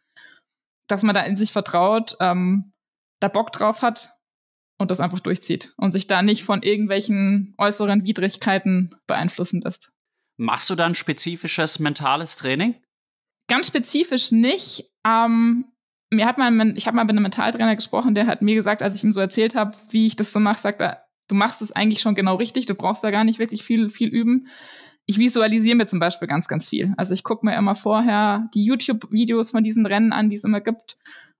[0.86, 2.72] dass man da in sich vertraut, ähm,
[3.20, 4.10] da Bock drauf hat
[4.78, 9.91] und das einfach durchzieht und sich da nicht von irgendwelchen äußeren Widrigkeiten beeinflussen lässt.
[10.42, 12.74] Machst du dann spezifisches mentales Training?
[13.48, 14.90] Ganz spezifisch nicht.
[15.06, 15.66] Ähm,
[16.10, 18.96] mir hat mal, ich habe mal mit einem Mentaltrainer gesprochen, der hat mir gesagt, als
[18.96, 21.70] ich ihm so erzählt habe, wie ich das so mache, sagt er, du machst es
[21.70, 24.48] eigentlich schon genau richtig, du brauchst da gar nicht wirklich viel, viel üben.
[25.06, 26.92] Ich visualisiere mir zum Beispiel ganz, ganz viel.
[26.96, 30.60] Also ich gucke mir immer vorher die YouTube-Videos von diesen Rennen an, die es immer
[30.60, 30.96] gibt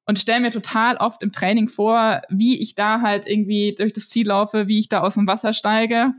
[0.07, 4.09] und stelle mir total oft im Training vor, wie ich da halt irgendwie durch das
[4.09, 6.12] Ziel laufe, wie ich da aus dem Wasser steige.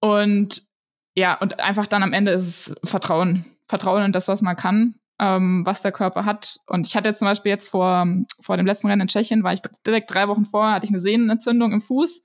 [0.00, 0.73] Und
[1.14, 3.44] ja, und einfach dann am Ende ist es Vertrauen.
[3.66, 6.58] Vertrauen in das, was man kann, ähm, was der Körper hat.
[6.66, 8.06] Und ich hatte zum Beispiel jetzt vor,
[8.40, 11.00] vor dem letzten Rennen in Tschechien, war ich direkt drei Wochen vorher, hatte ich eine
[11.00, 12.24] Sehnenentzündung im Fuß.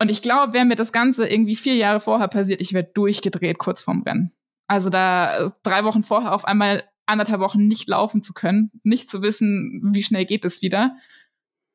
[0.00, 3.58] Und ich glaube, wäre mir das Ganze irgendwie vier Jahre vorher passiert, ich wäre durchgedreht
[3.58, 4.32] kurz vorm Rennen.
[4.66, 9.22] Also da drei Wochen vorher auf einmal anderthalb Wochen nicht laufen zu können, nicht zu
[9.22, 10.96] wissen, wie schnell geht es wieder.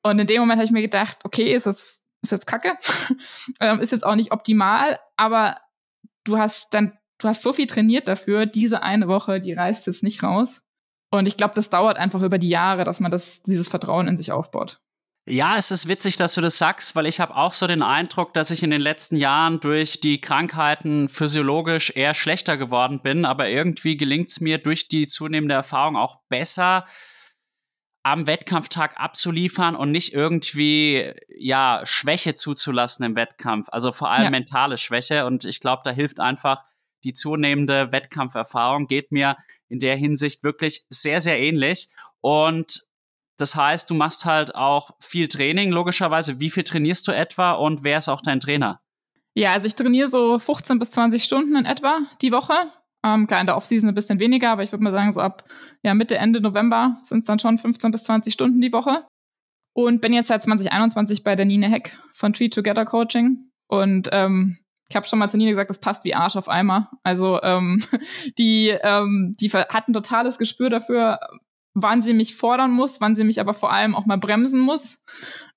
[0.03, 2.78] Und in dem Moment habe ich mir gedacht, okay, ist jetzt, ist jetzt kacke,
[3.61, 5.57] ähm, ist jetzt auch nicht optimal, aber
[6.24, 10.03] du hast dann, du hast so viel trainiert dafür, diese eine Woche, die reißt jetzt
[10.03, 10.61] nicht raus.
[11.11, 14.17] Und ich glaube, das dauert einfach über die Jahre, dass man das, dieses Vertrauen in
[14.17, 14.80] sich aufbaut.
[15.28, 18.34] Ja, es ist witzig, dass du das sagst, weil ich habe auch so den Eindruck,
[18.34, 23.47] dass ich in den letzten Jahren durch die Krankheiten physiologisch eher schlechter geworden bin, aber
[23.47, 26.86] irgendwie gelingt es mir durch die zunehmende Erfahrung auch besser,
[28.03, 34.29] am Wettkampftag abzuliefern und nicht irgendwie ja Schwäche zuzulassen im Wettkampf, also vor allem ja.
[34.29, 36.63] mentale Schwäche und ich glaube, da hilft einfach
[37.03, 39.37] die zunehmende Wettkampferfahrung geht mir
[39.67, 41.89] in der Hinsicht wirklich sehr sehr ähnlich
[42.21, 42.89] und
[43.39, 46.41] das heißt, du machst halt auch viel Training, logischerweise.
[46.41, 48.81] Wie viel trainierst du etwa und wer ist auch dein Trainer?
[49.33, 52.53] Ja, also ich trainiere so 15 bis 20 Stunden in etwa die Woche.
[53.05, 55.45] Ähm, klar, in der Offseason ein bisschen weniger, aber ich würde mal sagen, so ab
[55.83, 59.05] ja, Mitte, Ende November sind es dann schon 15 bis 20 Stunden die Woche.
[59.73, 63.49] Und bin jetzt seit 2021 bei der Nina Heck von Tree Together Coaching.
[63.67, 64.57] Und ähm,
[64.89, 66.91] ich habe schon mal zu Nina gesagt, das passt wie Arsch auf Eimer.
[67.03, 67.83] Also ähm,
[68.37, 71.19] die, ähm, die hat ein totales Gespür dafür,
[71.73, 75.03] wann sie mich fordern muss, wann sie mich aber vor allem auch mal bremsen muss,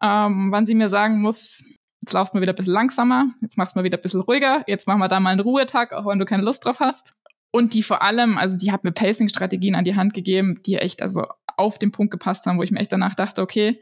[0.02, 1.64] ähm, wann sie mir sagen muss,
[2.02, 4.20] jetzt laufst du mal wieder ein bisschen langsamer, jetzt machst du mal wieder ein bisschen
[4.20, 7.14] ruhiger, jetzt machen wir da mal einen Ruhetag, auch wenn du keine Lust drauf hast.
[7.52, 11.02] Und die vor allem, also die hat mir Pacing-Strategien an die Hand gegeben, die echt
[11.02, 11.26] also
[11.56, 13.78] auf den Punkt gepasst haben, wo ich mir echt danach dachte, okay,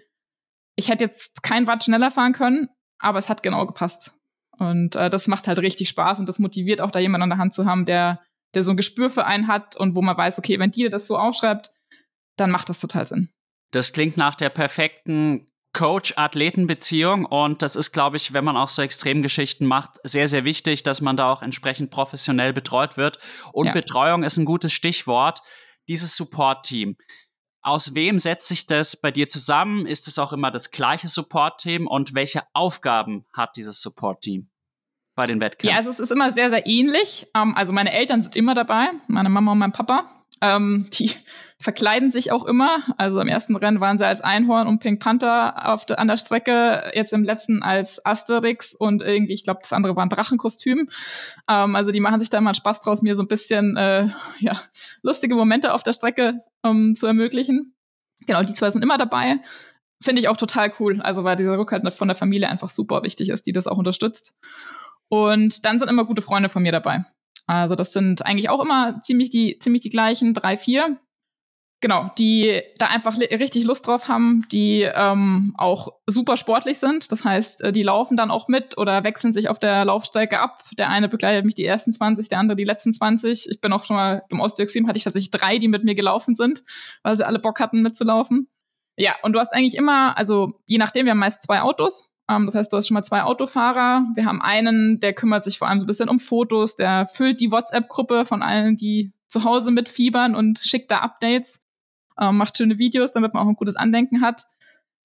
[0.76, 2.68] ich hätte jetzt kein Watt schneller fahren können,
[2.98, 4.12] aber es hat genau gepasst.
[4.58, 7.38] Und äh, das macht halt richtig Spaß und das motiviert auch da jemanden an der
[7.38, 8.20] Hand zu haben, der,
[8.54, 11.06] der so ein Gespür für einen hat und wo man weiß, okay, wenn die das
[11.06, 11.72] so aufschreibt,
[12.36, 13.30] dann macht das total Sinn.
[13.72, 18.82] Das klingt nach der perfekten Coach-Athleten-Beziehung und das ist, glaube ich, wenn man auch so
[18.82, 23.18] Extremgeschichten macht, sehr, sehr wichtig, dass man da auch entsprechend professionell betreut wird.
[23.52, 23.72] Und ja.
[23.72, 25.40] Betreuung ist ein gutes Stichwort.
[25.88, 26.96] Dieses Support-Team.
[27.62, 29.86] Aus wem setzt sich das bei dir zusammen?
[29.86, 34.50] Ist es auch immer das gleiche Support-Team und welche Aufgaben hat dieses Support-Team?
[35.20, 35.70] bei den Wettkämpfen?
[35.70, 37.26] Ja, also es ist immer sehr, sehr ähnlich.
[37.34, 40.19] Ähm, also meine Eltern sind immer dabei, meine Mama und mein Papa.
[40.40, 41.12] Ähm, die
[41.58, 42.82] verkleiden sich auch immer.
[42.96, 46.16] Also im ersten Rennen waren sie als Einhorn und Pink Panther auf der, an der
[46.16, 50.88] Strecke, jetzt im letzten als Asterix und irgendwie, ich glaube, das andere war ein Drachenkostüm.
[51.48, 54.60] Ähm, also die machen sich da mal Spaß draus, mir so ein bisschen äh, ja,
[55.02, 57.74] lustige Momente auf der Strecke ähm, zu ermöglichen.
[58.26, 59.40] Genau, die zwei sind immer dabei.
[60.02, 61.00] Finde ich auch total cool.
[61.02, 64.34] Also weil dieser Rückhalt von der Familie einfach super wichtig ist, die das auch unterstützt.
[65.08, 67.04] Und dann sind immer gute Freunde von mir dabei.
[67.50, 70.98] Also das sind eigentlich auch immer ziemlich die, ziemlich die gleichen, drei, vier.
[71.82, 77.10] Genau, die da einfach richtig Lust drauf haben, die ähm, auch super sportlich sind.
[77.10, 80.62] Das heißt, äh, die laufen dann auch mit oder wechseln sich auf der Laufstrecke ab.
[80.78, 83.48] Der eine begleitet mich die ersten 20, der andere die letzten 20.
[83.50, 86.36] Ich bin auch schon mal im Ostdexim hatte ich tatsächlich drei, die mit mir gelaufen
[86.36, 86.62] sind,
[87.02, 88.48] weil sie alle Bock hatten mitzulaufen.
[88.96, 92.09] Ja, und du hast eigentlich immer, also je nachdem, wir haben meist zwei Autos.
[92.30, 94.04] Ähm, das heißt, du hast schon mal zwei Autofahrer.
[94.14, 97.40] Wir haben einen, der kümmert sich vor allem so ein bisschen um Fotos, der füllt
[97.40, 101.60] die WhatsApp-Gruppe von allen, die zu Hause mitfiebern und schickt da Updates,
[102.20, 104.44] ähm, macht schöne Videos, damit man auch ein gutes Andenken hat.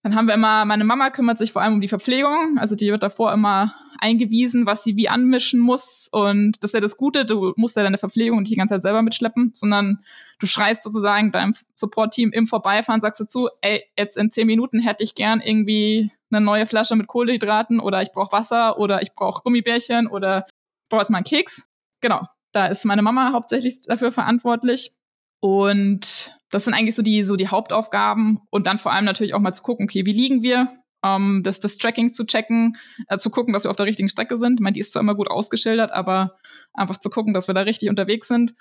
[0.04, 2.60] Dann haben wir immer, meine Mama kümmert sich vor allem um die Verpflegung.
[2.60, 6.10] Also die wird davor immer eingewiesen, was sie wie anmischen muss.
[6.12, 8.84] Und das ist ja das Gute, du musst ja deine Verpflegung nicht die ganze Zeit
[8.84, 10.04] selber mitschleppen, sondern
[10.38, 15.04] du schreist sozusagen deinem Support-Team im Vorbeifahren, sagst dazu, ey, jetzt in zehn Minuten hätte
[15.04, 19.44] ich gern irgendwie eine neue Flasche mit Kohlehydraten oder ich brauche Wasser oder ich brauche
[19.44, 21.68] Gummibärchen oder ich brauche jetzt mal einen Keks.
[22.02, 22.22] Genau,
[22.52, 24.94] da ist meine Mama hauptsächlich dafür verantwortlich.
[25.42, 28.40] Und das sind eigentlich so die, so die Hauptaufgaben.
[28.50, 30.70] Und dann vor allem natürlich auch mal zu gucken, okay, wie liegen wir?
[31.04, 32.78] Ähm, das, das Tracking zu checken,
[33.10, 34.60] äh, zu gucken, dass wir auf der richtigen Strecke sind.
[34.60, 36.38] Ich meine, die ist zwar immer gut ausgeschildert, aber
[36.74, 38.56] einfach zu gucken, dass wir da richtig unterwegs sind.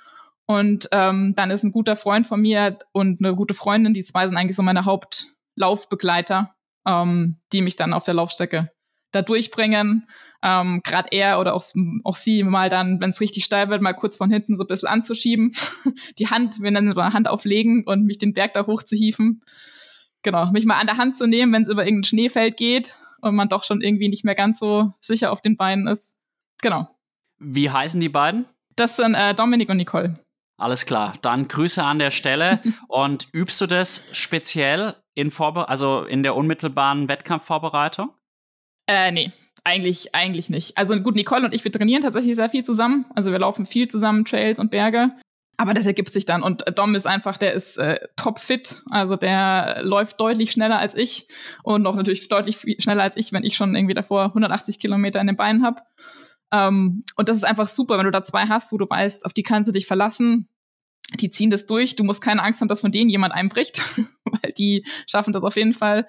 [0.46, 4.28] Und ähm, dann ist ein guter Freund von mir und eine gute Freundin, die zwei
[4.28, 6.53] sind eigentlich so meine Hauptlaufbegleiter,
[6.86, 8.70] ähm, die mich dann auf der Laufstrecke
[9.14, 10.08] da durchbringen.
[10.42, 11.64] Ähm, Gerade er oder auch,
[12.04, 14.66] auch sie mal dann, wenn es richtig steil wird, mal kurz von hinten so ein
[14.66, 15.54] bisschen anzuschieben.
[16.18, 19.42] Die Hand, nennen es mal Hand auflegen und mich den Berg da hochzuhieven.
[20.22, 23.34] Genau, mich mal an der Hand zu nehmen, wenn es über irgendein Schneefeld geht und
[23.34, 26.16] man doch schon irgendwie nicht mehr ganz so sicher auf den Beinen ist.
[26.62, 26.88] Genau.
[27.38, 28.46] Wie heißen die beiden?
[28.76, 30.23] Das sind äh, Dominik und Nicole.
[30.56, 32.60] Alles klar, dann Grüße an der Stelle.
[32.88, 38.10] und übst du das speziell in Vorbe also in der unmittelbaren Wettkampfvorbereitung?
[38.86, 39.32] Äh, nee,
[39.64, 40.76] eigentlich, eigentlich nicht.
[40.76, 43.06] Also gut, Nicole und ich, wir trainieren tatsächlich sehr viel zusammen.
[43.14, 45.12] Also wir laufen viel zusammen, Trails und Berge.
[45.56, 46.42] Aber das ergibt sich dann.
[46.42, 48.82] Und Dom ist einfach, der ist äh, topfit.
[48.90, 51.28] Also der läuft deutlich schneller als ich
[51.62, 55.28] und noch natürlich deutlich schneller als ich, wenn ich schon irgendwie davor 180 Kilometer in
[55.28, 55.80] den Beinen habe.
[56.54, 59.32] Ähm, und das ist einfach super, wenn du da zwei hast, wo du weißt, auf
[59.32, 60.48] die kannst du dich verlassen.
[61.20, 61.96] Die ziehen das durch.
[61.96, 63.82] Du musst keine Angst haben, dass von denen jemand einbricht,
[64.24, 66.06] weil die schaffen das auf jeden Fall.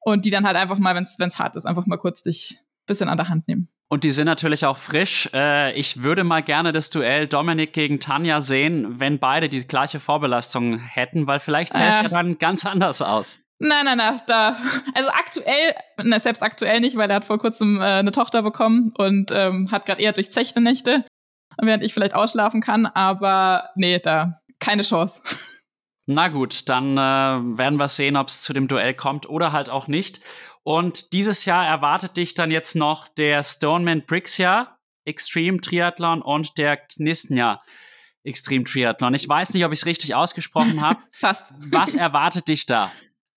[0.00, 2.86] Und die dann halt einfach mal, wenn es hart ist, einfach mal kurz dich ein
[2.86, 3.68] bisschen an der Hand nehmen.
[3.88, 5.28] Und die sind natürlich auch frisch.
[5.34, 9.98] Äh, ich würde mal gerne das Duell Dominik gegen Tanja sehen, wenn beide die gleiche
[9.98, 12.04] Vorbelastung hätten, weil vielleicht sähe es äh.
[12.04, 13.42] ja dann ganz anders aus.
[13.62, 14.56] Nein, nein, nein, da.
[14.94, 18.94] Also aktuell, ne, selbst aktuell nicht, weil er hat vor kurzem äh, eine Tochter bekommen
[18.96, 21.04] und ähm, hat gerade eher durchzechte Nächte,
[21.60, 25.22] während ich vielleicht ausschlafen kann, aber nee, da keine Chance.
[26.06, 29.68] Na gut, dann äh, werden wir sehen, ob es zu dem Duell kommt oder halt
[29.68, 30.20] auch nicht.
[30.62, 36.78] Und dieses Jahr erwartet dich dann jetzt noch der Stoneman Brixia Extreme Triathlon und der
[36.78, 37.62] Knistnia
[38.24, 39.14] Extreme Triathlon.
[39.14, 41.00] Ich weiß nicht, ob ich es richtig ausgesprochen habe.
[41.12, 41.52] Fast.
[41.58, 42.90] Was erwartet dich da?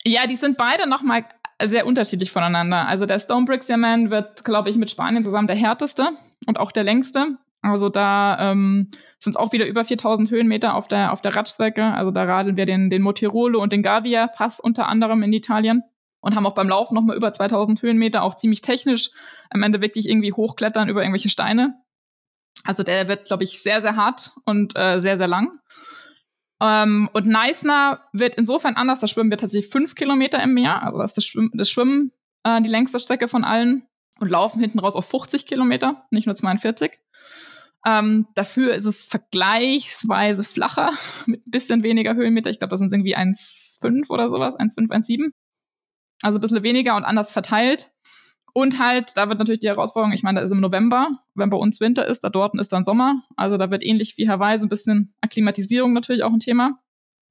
[0.06, 1.26] Ja, die sind beide nochmal
[1.62, 2.88] sehr unterschiedlich voneinander.
[2.88, 6.10] Also der Stone Brixia Man wird, glaube ich, mit Spanien zusammen der härteste
[6.45, 7.38] und auch der längste.
[7.62, 8.89] Also da ähm,
[9.20, 11.84] sind es auch wieder über 4000 Höhenmeter auf der, auf der Radstrecke.
[11.86, 15.84] Also da radeln wir den, den Motirolo und den Gavia Pass unter anderem in Italien
[16.20, 19.12] und haben auch beim Laufen nochmal über 2000 Höhenmeter, auch ziemlich technisch,
[19.49, 21.76] am Ende wirklich irgendwie hochklettern über irgendwelche Steine.
[22.66, 25.60] Also der wird, glaube ich, sehr, sehr hart und äh, sehr, sehr lang.
[26.64, 30.97] Ähm, und Neisner wird insofern anders, da schwimmen wir tatsächlich fünf Kilometer im Meer, also
[30.97, 33.86] das ist das, Schwimmen, das Schwimmen äh, die längste Strecke von allen
[34.22, 36.99] und laufen hinten raus auf 50 Kilometer, nicht nur 42.
[37.86, 40.93] Ähm, dafür ist es vergleichsweise flacher,
[41.26, 42.49] mit ein bisschen weniger Höhenmeter.
[42.49, 45.32] Ich glaube, das sind irgendwie 1,5 oder sowas, 1,5, 1,7.
[46.22, 47.91] Also ein bisschen weniger und anders verteilt.
[48.54, 51.58] Und halt, da wird natürlich die Herausforderung, ich meine, da ist im November, wenn bei
[51.58, 53.24] uns Winter ist, da dort ist dann Sommer.
[53.36, 56.80] Also da wird ähnlich wie Hawaii so ein bisschen Akklimatisierung natürlich auch ein Thema.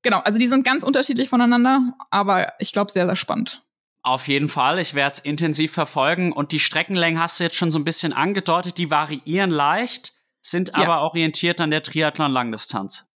[0.03, 3.63] Genau, also die sind ganz unterschiedlich voneinander, aber ich glaube sehr, sehr spannend.
[4.05, 7.71] Auf jeden Fall, ich werde es intensiv verfolgen und die Streckenlängen hast du jetzt schon
[7.71, 10.79] so ein bisschen angedeutet, die variieren leicht, sind ja.
[10.79, 13.07] aber orientiert an der Triathlon-Langdistanz.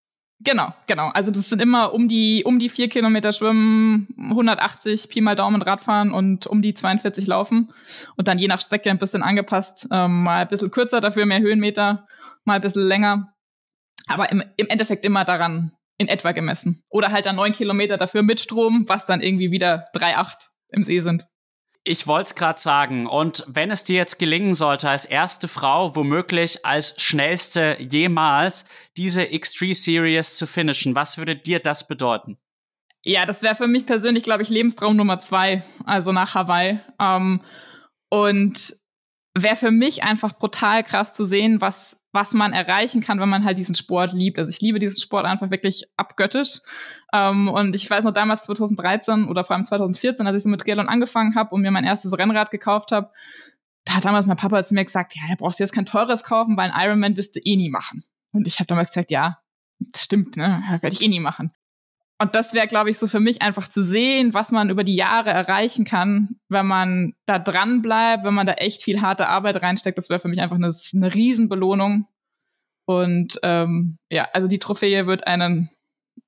[0.40, 1.08] Genau, genau.
[1.08, 5.62] Also das sind immer um die um die vier Kilometer Schwimmen, 180 Pi mal Daumen
[5.62, 7.72] Radfahren und um die 42 Laufen
[8.16, 11.40] und dann je nach Strecke ein bisschen angepasst, ähm, mal ein bisschen kürzer, dafür mehr
[11.40, 12.06] Höhenmeter,
[12.44, 13.32] mal ein bisschen länger,
[14.06, 16.84] aber im, im Endeffekt immer daran in etwa gemessen.
[16.90, 21.00] Oder halt dann neun Kilometer dafür mit Strom, was dann irgendwie wieder 3,8 im See
[21.00, 21.26] sind.
[21.88, 23.06] Ich wollte es gerade sagen.
[23.06, 28.64] Und wenn es dir jetzt gelingen sollte, als erste Frau, womöglich als schnellste jemals,
[28.96, 32.38] diese X3 Series zu finishen, was würde dir das bedeuten?
[33.04, 36.80] Ja, das wäre für mich persönlich, glaube ich, Lebenstraum Nummer zwei, also nach Hawaii.
[37.00, 37.40] Ähm,
[38.08, 38.76] und
[39.38, 43.44] wäre für mich einfach brutal krass zu sehen, was was man erreichen kann, wenn man
[43.44, 44.38] halt diesen Sport liebt.
[44.38, 46.60] Also ich liebe diesen Sport einfach wirklich abgöttisch.
[47.12, 50.60] Ähm, und ich weiß noch damals 2013 oder vor allem 2014, als ich so mit
[50.60, 53.10] Triathlon angefangen habe und mir mein erstes Rennrad gekauft habe,
[53.84, 56.24] da hat damals mein Papa zu mir gesagt, ja, da brauchst du jetzt kein teures
[56.24, 58.04] kaufen, weil ein Ironman wirst du eh nie machen.
[58.32, 59.38] Und ich habe damals gesagt, ja,
[59.78, 61.52] das stimmt, ne, werde ich eh nie machen.
[62.18, 64.96] Und das wäre, glaube ich, so für mich einfach zu sehen, was man über die
[64.96, 69.62] Jahre erreichen kann, wenn man da dran bleibt, wenn man da echt viel harte Arbeit
[69.62, 69.98] reinsteckt.
[69.98, 72.08] Das wäre für mich einfach eine, eine Riesenbelohnung.
[72.86, 75.70] Und ähm, ja, also die Trophäe wird einen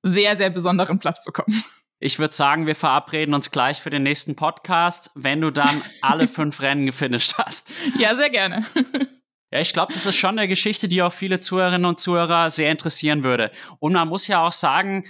[0.03, 1.63] sehr, sehr besonderen Platz bekommen.
[1.99, 6.27] Ich würde sagen, wir verabreden uns gleich für den nächsten Podcast, wenn du dann alle
[6.29, 7.73] fünf Rennen gefinisht hast.
[7.97, 8.63] Ja, sehr gerne.
[9.51, 12.71] Ja, ich glaube, das ist schon eine Geschichte, die auch viele Zuhörerinnen und Zuhörer sehr
[12.71, 13.51] interessieren würde.
[13.79, 15.03] Und man muss ja auch sagen,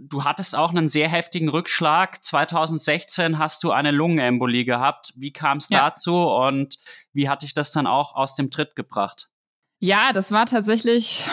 [0.00, 2.22] Du hattest auch einen sehr heftigen Rückschlag.
[2.24, 5.12] 2016 hast du eine Lungenembolie gehabt.
[5.16, 5.90] Wie kam es ja.
[5.90, 6.76] dazu und
[7.12, 9.28] wie hat dich das dann auch aus dem Tritt gebracht?
[9.80, 11.24] Ja, das war tatsächlich,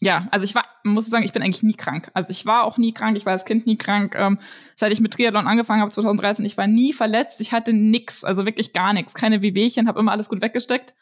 [0.00, 2.10] ja, also ich war, muss sagen, ich bin eigentlich nie krank.
[2.14, 4.14] Also ich war auch nie krank, ich war als Kind nie krank.
[4.16, 4.38] Ähm,
[4.76, 8.44] seit ich mit Triathlon angefangen habe, 2013, ich war nie verletzt, ich hatte nix, also
[8.44, 10.94] wirklich gar nichts, keine Wehwehchen, habe immer alles gut weggesteckt.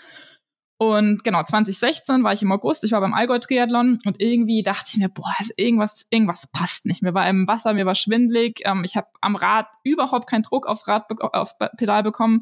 [0.78, 4.98] Und genau, 2016 war ich im August, ich war beim Allgäu-Triathlon und irgendwie dachte ich
[4.98, 7.02] mir, boah, also irgendwas, irgendwas passt nicht.
[7.02, 10.66] Mir war im Wasser, mir war schwindlig, ähm, ich habe am Rad überhaupt keinen Druck
[10.66, 12.40] aufs Rad, aufs Pedal bekommen.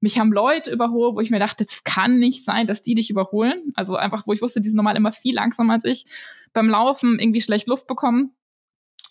[0.00, 3.10] Mich haben Leute überholt, wo ich mir dachte, das kann nicht sein, dass die dich
[3.10, 3.58] überholen.
[3.74, 6.04] Also einfach, wo ich wusste, die sind normal immer viel langsamer als ich.
[6.52, 8.34] Beim Laufen irgendwie schlecht Luft bekommen.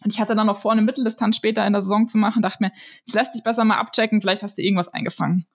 [0.04, 2.62] Und ich hatte dann noch vor, eine Mitteldistanz später in der Saison zu machen, dachte
[2.62, 2.72] mir,
[3.06, 5.48] jetzt lass dich besser mal abchecken, vielleicht hast du irgendwas eingefangen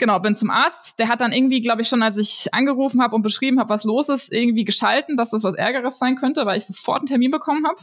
[0.00, 0.98] genau, bin zum Arzt.
[0.98, 3.84] Der hat dann irgendwie, glaube ich, schon als ich angerufen habe und beschrieben habe, was
[3.84, 7.30] los ist, irgendwie geschalten, dass das was Ärgeres sein könnte, weil ich sofort einen Termin
[7.30, 7.80] bekommen habe,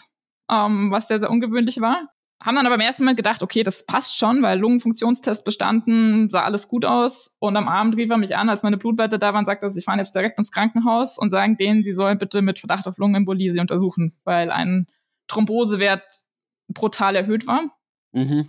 [0.51, 2.10] ähm, was sehr, sehr ungewöhnlich war.
[2.41, 6.43] Haben dann aber im ersten Mal gedacht, okay, das passt schon, weil Lungenfunktionstest bestanden, sah
[6.43, 7.35] alles gut aus.
[7.39, 9.81] Und am Abend rief er mich an, als meine Blutwerte da waren, sagte er, sie
[9.81, 13.51] fahren jetzt direkt ins Krankenhaus und sagen denen, sie sollen bitte mit Verdacht auf Lungenembolie
[13.51, 14.85] sie untersuchen, weil ein
[15.27, 16.03] Thrombosewert
[16.67, 17.71] brutal erhöht war.
[18.11, 18.47] Mhm.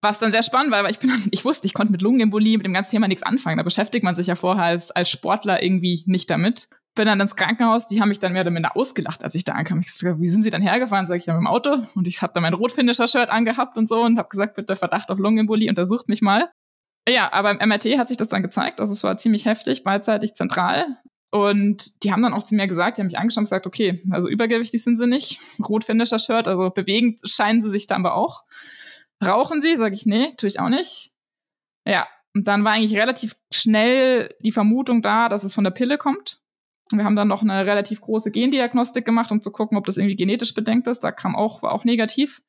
[0.00, 2.64] Was dann sehr spannend war, weil ich bin, ich wusste, ich konnte mit Lungenembolie, mit
[2.64, 3.58] dem ganzen Thema nichts anfangen.
[3.58, 6.70] Da beschäftigt man sich ja vorher als, als Sportler irgendwie nicht damit.
[6.98, 9.52] Bin dann ins Krankenhaus, die haben mich dann mehr oder minder ausgelacht, als ich da
[9.52, 9.78] ankam.
[9.78, 11.06] Ich gesagt, wie sind Sie dann hergefahren?
[11.06, 11.76] Sag ich ja mit dem Auto.
[11.94, 15.20] Und ich habe dann mein Rotfinisher-Shirt angehabt und so und habe gesagt, bitte Verdacht auf
[15.20, 16.50] Lungenembolie, untersucht mich mal.
[17.08, 18.80] Ja, aber im MRT hat sich das dann gezeigt.
[18.80, 20.88] Also es war ziemlich heftig, beidseitig zentral.
[21.30, 24.02] Und die haben dann auch zu mir gesagt, die haben mich angeschaut und gesagt, okay,
[24.10, 28.42] also übergewichtig sind sie nicht, rotfinischer Shirt, also bewegend scheinen sie sich da aber auch.
[29.24, 29.76] Rauchen sie?
[29.76, 31.12] Sage ich, nee, tue ich auch nicht.
[31.86, 35.96] Ja, und dann war eigentlich relativ schnell die Vermutung da, dass es von der Pille
[35.96, 36.40] kommt.
[36.90, 40.16] Wir haben dann noch eine relativ große Gendiagnostik gemacht, um zu gucken, ob das irgendwie
[40.16, 41.00] genetisch bedenkt ist.
[41.00, 42.40] Da kam auch, war auch negativ.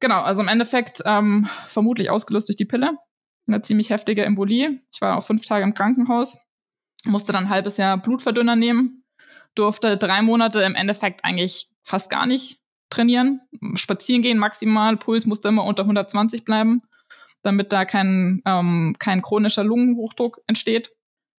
[0.00, 2.96] Genau, also im Endeffekt ähm, vermutlich ausgelöst durch die Pille.
[3.46, 4.80] Eine ziemlich heftige Embolie.
[4.92, 6.38] Ich war auch fünf Tage im Krankenhaus
[7.04, 9.04] musste dann ein halbes Jahr Blutverdünner nehmen,
[9.54, 13.40] durfte drei Monate im Endeffekt eigentlich fast gar nicht trainieren,
[13.74, 16.82] spazieren gehen maximal, Puls musste immer unter 120 bleiben,
[17.42, 20.92] damit da kein, ähm, kein chronischer Lungenhochdruck entsteht.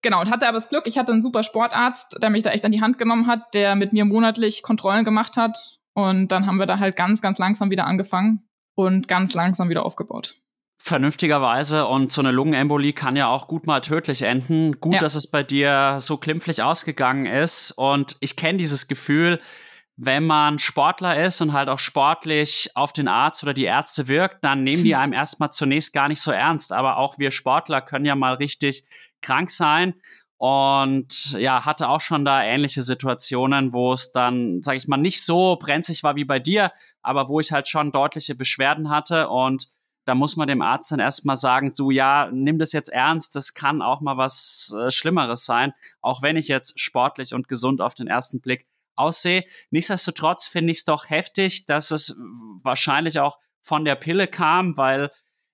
[0.03, 2.65] Genau, und hatte aber das Glück, ich hatte einen super Sportarzt, der mich da echt
[2.65, 5.79] an die Hand genommen hat, der mit mir monatlich Kontrollen gemacht hat.
[5.95, 8.43] Und dann haben wir da halt ganz, ganz langsam wieder angefangen
[8.75, 10.43] und ganz langsam wieder aufgebaut
[10.83, 14.81] vernünftigerweise und so eine Lungenembolie kann ja auch gut mal tödlich enden.
[14.81, 14.99] Gut, ja.
[14.99, 19.39] dass es bei dir so klimpflich ausgegangen ist und ich kenne dieses Gefühl,
[19.97, 24.43] wenn man Sportler ist und halt auch sportlich auf den Arzt oder die Ärzte wirkt,
[24.43, 26.73] dann nehmen die einem erstmal zunächst gar nicht so ernst.
[26.73, 28.85] Aber auch wir Sportler können ja mal richtig
[29.23, 29.95] krank sein.
[30.37, 35.25] Und ja, hatte auch schon da ähnliche Situationen, wo es dann, sag ich mal, nicht
[35.25, 39.69] so brenzlig war wie bei dir, aber wo ich halt schon deutliche Beschwerden hatte und
[40.05, 43.55] da muss man dem Arzt dann erstmal sagen, so ja, nimm das jetzt ernst, das
[43.55, 47.95] kann auch mal was äh, Schlimmeres sein, auch wenn ich jetzt sportlich und gesund auf
[47.95, 48.67] den ersten Blick
[48.97, 49.45] aussehe.
[49.71, 52.17] Nichtsdestotrotz finde ich es doch heftig, dass es
[52.63, 55.11] wahrscheinlich auch von der Pille kam, weil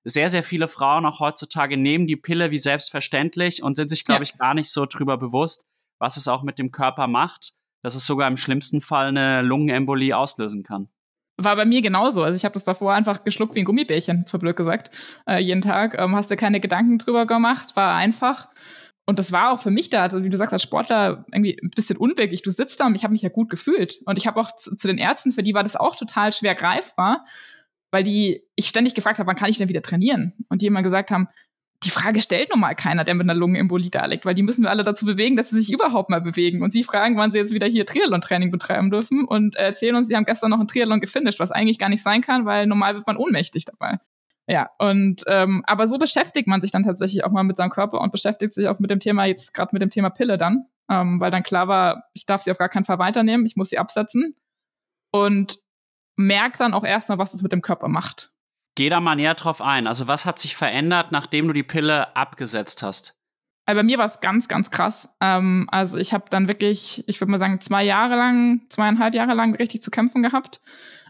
[0.09, 4.25] sehr, sehr viele Frauen auch heutzutage nehmen die Pille wie selbstverständlich und sind sich, glaube
[4.25, 4.31] ja.
[4.31, 5.67] ich, gar nicht so drüber bewusst,
[5.99, 7.53] was es auch mit dem Körper macht,
[7.83, 10.89] dass es sogar im schlimmsten Fall eine Lungenembolie auslösen kann.
[11.37, 12.25] War bei mir genauso.
[12.25, 14.91] Also ich habe das davor einfach geschluckt wie ein Gummibärchen, für blöd gesagt,
[15.29, 15.97] äh, jeden Tag.
[15.97, 18.49] Ähm, hast du keine Gedanken drüber gemacht, war einfach.
[19.07, 21.71] Und das war auch für mich da, also wie du sagst, als Sportler irgendwie ein
[21.71, 22.43] bisschen unwirklich.
[22.43, 24.03] Du sitzt da und ich habe mich ja gut gefühlt.
[24.05, 26.55] Und ich habe auch zu, zu, den Ärzten, für die war das auch total schwer
[26.55, 27.25] greifbar,
[27.91, 30.35] weil die ich ständig gefragt habe, wann kann ich denn wieder trainieren?
[30.49, 31.29] Und die immer gesagt haben,
[31.85, 34.65] die Frage stellt nun mal keiner, der mit einer Lungenembolie da liegt, weil die müssen
[34.65, 36.63] wir alle dazu bewegen, dass sie sich überhaupt mal bewegen.
[36.63, 40.17] Und sie fragen, wann sie jetzt wieder hier Triathlon-Training betreiben dürfen und erzählen uns, sie
[40.17, 43.07] haben gestern noch ein Triathlon gefinisht, was eigentlich gar nicht sein kann, weil normal wird
[43.07, 43.99] man ohnmächtig dabei.
[44.49, 48.01] Ja, und ähm, aber so beschäftigt man sich dann tatsächlich auch mal mit seinem Körper
[48.01, 51.21] und beschäftigt sich auch mit dem Thema, jetzt gerade mit dem Thema Pille dann, ähm,
[51.21, 53.79] weil dann klar war, ich darf sie auf gar keinen Fall weiternehmen, ich muss sie
[53.79, 54.35] absetzen.
[55.13, 55.59] Und
[56.19, 58.33] merkt dann auch erstmal, was das mit dem Körper macht.
[58.75, 59.87] Geh da mal näher drauf ein.
[59.87, 63.15] Also, was hat sich verändert, nachdem du die Pille abgesetzt hast?
[63.69, 65.15] Also bei mir war es ganz, ganz krass.
[65.21, 69.35] Ähm, also ich habe dann wirklich, ich würde mal sagen, zwei Jahre lang, zweieinhalb Jahre
[69.35, 70.63] lang richtig zu kämpfen gehabt.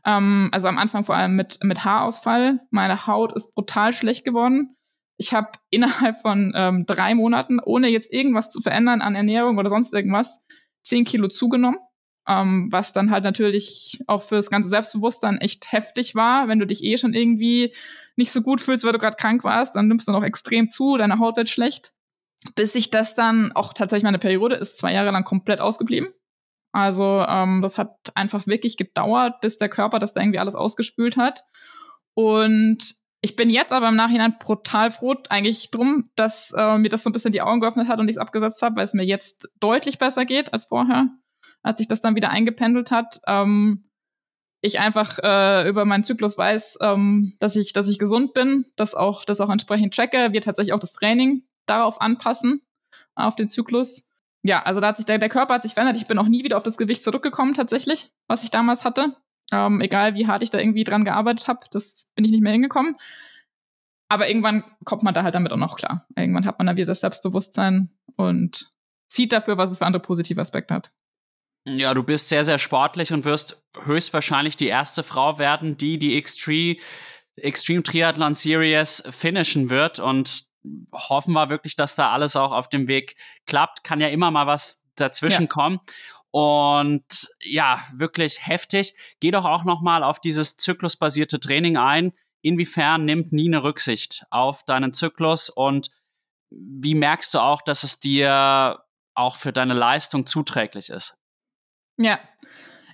[0.04, 2.58] Ähm, also am Anfang vor allem mit, mit Haarausfall.
[2.70, 4.74] Meine Haut ist brutal schlecht geworden.
[5.18, 9.70] Ich habe innerhalb von ähm, drei Monaten, ohne jetzt irgendwas zu verändern an Ernährung oder
[9.70, 10.40] sonst irgendwas,
[10.82, 11.78] zehn Kilo zugenommen
[12.28, 16.46] ähm, was dann halt natürlich auch fürs ganze Selbstbewusstsein echt heftig war.
[16.46, 17.74] Wenn du dich eh schon irgendwie
[18.16, 20.98] nicht so gut fühlst, weil du gerade krank warst, dann nimmst du noch extrem zu,
[20.98, 21.92] deine Haut wird schlecht.
[22.54, 26.12] Bis sich das dann auch tatsächlich meine Periode ist zwei Jahre lang komplett ausgeblieben.
[26.72, 31.16] Also ähm, das hat einfach wirklich gedauert, bis der Körper das da irgendwie alles ausgespült
[31.16, 31.44] hat.
[32.14, 37.02] Und ich bin jetzt aber im Nachhinein brutal froh eigentlich drum, dass äh, mir das
[37.02, 39.04] so ein bisschen die Augen geöffnet hat und ich es abgesetzt habe, weil es mir
[39.04, 41.08] jetzt deutlich besser geht als vorher
[41.62, 43.20] als sich das dann wieder eingependelt hat.
[43.26, 43.88] Ähm,
[44.60, 48.94] ich einfach äh, über meinen Zyklus weiß, ähm, dass ich, dass ich gesund bin, dass
[48.94, 52.62] auch das auch entsprechend checke, wir tatsächlich auch das Training darauf anpassen
[53.14, 54.10] auf den Zyklus.
[54.42, 55.96] Ja, also da hat sich der, der Körper hat sich verändert.
[55.96, 59.16] Ich bin auch nie wieder auf das Gewicht zurückgekommen tatsächlich, was ich damals hatte.
[59.52, 62.52] Ähm, egal wie hart ich da irgendwie dran gearbeitet habe, das bin ich nicht mehr
[62.52, 62.96] hingekommen.
[64.08, 66.06] Aber irgendwann kommt man da halt damit auch noch klar.
[66.16, 68.72] Irgendwann hat man da wieder das Selbstbewusstsein und
[69.08, 70.92] sieht dafür, was es für andere positive Aspekte hat.
[71.76, 76.16] Ja, du bist sehr, sehr sportlich und wirst höchstwahrscheinlich die erste Frau werden, die die
[76.16, 76.76] Extreme,
[77.36, 79.98] Extreme Triathlon Series finishen wird.
[79.98, 80.44] Und
[80.92, 83.16] hoffen wir wirklich, dass da alles auch auf dem Weg
[83.46, 83.84] klappt.
[83.84, 85.48] Kann ja immer mal was dazwischen ja.
[85.48, 85.80] kommen.
[86.30, 88.94] Und ja, wirklich heftig.
[89.20, 92.12] Geh doch auch noch mal auf dieses zyklusbasierte Training ein.
[92.42, 95.90] Inwiefern nimmt Nine Rücksicht auf deinen Zyklus und
[96.50, 98.82] wie merkst du auch, dass es dir
[99.14, 101.18] auch für deine Leistung zuträglich ist?
[101.98, 102.18] Ja.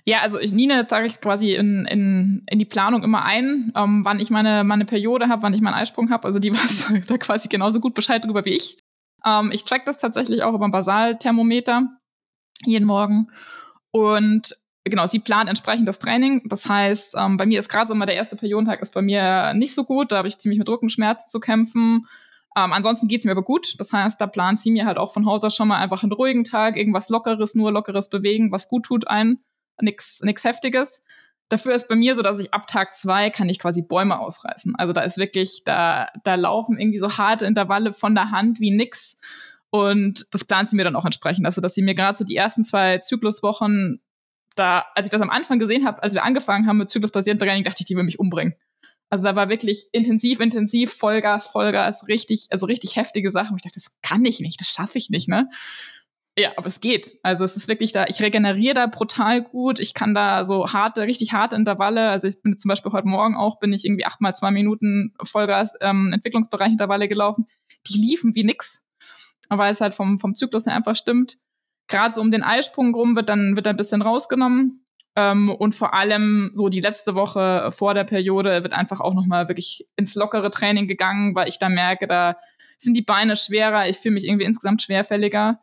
[0.07, 4.05] Ja, also ich, Nine trage ich quasi in, in, in die Planung immer ein, ähm,
[4.05, 6.25] wann ich meine, meine Periode habe, wann ich meinen Eisprung habe.
[6.25, 8.77] Also die weiß da quasi genauso gut Bescheid drüber wie ich.
[9.25, 11.87] Ähm, ich track das tatsächlich auch über ein Basalthermometer
[12.65, 13.31] jeden Morgen.
[13.91, 16.43] Und genau, sie plant entsprechend das Training.
[16.45, 19.53] Das heißt, ähm, bei mir ist gerade so mal der erste Periodentag ist bei mir
[19.55, 20.11] nicht so gut.
[20.11, 22.05] Da habe ich ziemlich mit Rückenschmerzen zu kämpfen.
[22.57, 23.75] Ähm, ansonsten geht's mir aber gut.
[23.79, 26.13] Das heißt, da plant sie mir halt auch von Haus aus schon mal einfach einen
[26.13, 29.39] ruhigen Tag, irgendwas Lockeres, nur lockeres Bewegen, was gut tut ein,
[29.81, 31.03] nix, nix Heftiges.
[31.49, 34.75] Dafür ist bei mir so, dass ich ab Tag zwei kann ich quasi Bäume ausreißen.
[34.77, 38.71] Also da ist wirklich, da, da laufen irgendwie so harte Intervalle von der Hand wie
[38.71, 39.17] nix.
[39.69, 41.45] Und das plant sie mir dann auch entsprechend.
[41.45, 44.01] Also, dass sie mir gerade so die ersten zwei Zykluswochen
[44.55, 47.65] da, als ich das am Anfang gesehen habe, als wir angefangen haben mit zyklusbasiertem Training,
[47.65, 48.55] dachte ich, die will mich umbringen.
[49.09, 53.55] Also da war wirklich intensiv, intensiv, Vollgas, Vollgas, richtig, also richtig heftige Sachen.
[53.55, 55.49] Ich dachte, das kann ich nicht, das schaffe ich nicht, ne?
[56.37, 57.17] Ja, aber es geht.
[57.23, 59.79] Also es ist wirklich da, ich regeneriere da brutal gut.
[59.79, 62.09] Ich kann da so harte, richtig harte Intervalle.
[62.09, 65.75] Also ich bin zum Beispiel heute Morgen auch, bin ich irgendwie achtmal zwei Minuten Vollgas
[65.79, 67.47] ähm, Entwicklungsbereich Intervalle gelaufen.
[67.87, 68.83] Die liefen wie nix.
[69.47, 71.37] Aber es halt vom, vom Zyklus her einfach stimmt
[71.87, 74.84] gerade so um den Eisprung rum wird dann, wird ein bisschen rausgenommen.
[75.15, 79.47] Ähm, und vor allem so die letzte Woche vor der Periode wird einfach auch nochmal
[79.47, 82.37] wirklich ins lockere Training gegangen, weil ich da merke, da
[82.77, 85.61] sind die Beine schwerer, ich fühle mich irgendwie insgesamt schwerfälliger.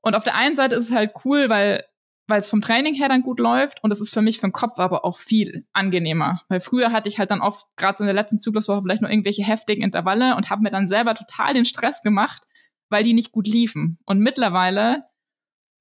[0.00, 1.84] Und auf der einen Seite ist es halt cool, weil
[2.28, 4.52] weil es vom Training her dann gut läuft und es ist für mich für den
[4.52, 6.40] Kopf aber auch viel angenehmer.
[6.48, 9.10] Weil früher hatte ich halt dann oft, gerade so in der letzten Zykluswoche, vielleicht nur
[9.10, 12.44] irgendwelche heftigen Intervalle und habe mir dann selber total den Stress gemacht,
[12.88, 13.98] weil die nicht gut liefen.
[14.06, 15.04] Und mittlerweile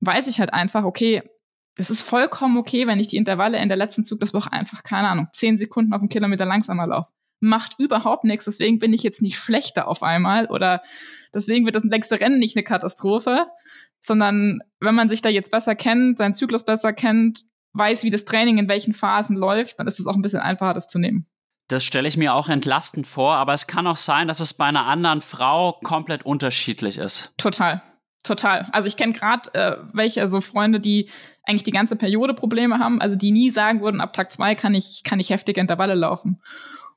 [0.02, 1.22] weiß ich halt einfach, okay,
[1.78, 5.28] es ist vollkommen okay, wenn ich die Intervalle in der letzten Zuglaswoche einfach, keine Ahnung,
[5.32, 7.12] zehn Sekunden auf einen Kilometer langsamer laufe.
[7.40, 10.82] Macht überhaupt nichts, deswegen bin ich jetzt nicht schlechter auf einmal oder
[11.34, 13.48] deswegen wird das nächste Rennen nicht eine Katastrophe,
[14.00, 18.26] sondern wenn man sich da jetzt besser kennt, seinen Zyklus besser kennt, weiß, wie das
[18.26, 21.26] Training in welchen Phasen läuft, dann ist es auch ein bisschen einfacher, das zu nehmen.
[21.68, 24.66] Das stelle ich mir auch entlastend vor, aber es kann auch sein, dass es bei
[24.66, 27.34] einer anderen Frau komplett unterschiedlich ist.
[27.38, 27.82] Total.
[28.24, 28.70] Total.
[28.72, 31.10] Also ich kenne gerade äh, welche, also Freunde, die
[31.44, 34.74] eigentlich die ganze Periode Probleme haben, also die nie sagen würden, ab Tag zwei kann
[34.74, 36.42] ich, kann ich heftige Intervalle laufen.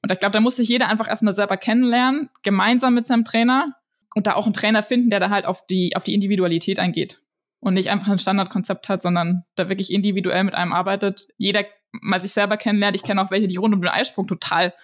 [0.03, 3.75] Und ich glaube, da muss sich jeder einfach erstmal selber kennenlernen, gemeinsam mit seinem Trainer
[4.15, 7.23] und da auch einen Trainer finden, der da halt auf die, auf die Individualität eingeht.
[7.61, 11.29] Und nicht einfach ein Standardkonzept hat, sondern da wirklich individuell mit einem arbeitet.
[11.39, 12.97] Jeder mal sich selber kennenlernt.
[12.97, 14.75] Ich kenne auch welche, die rund um den Eisprung total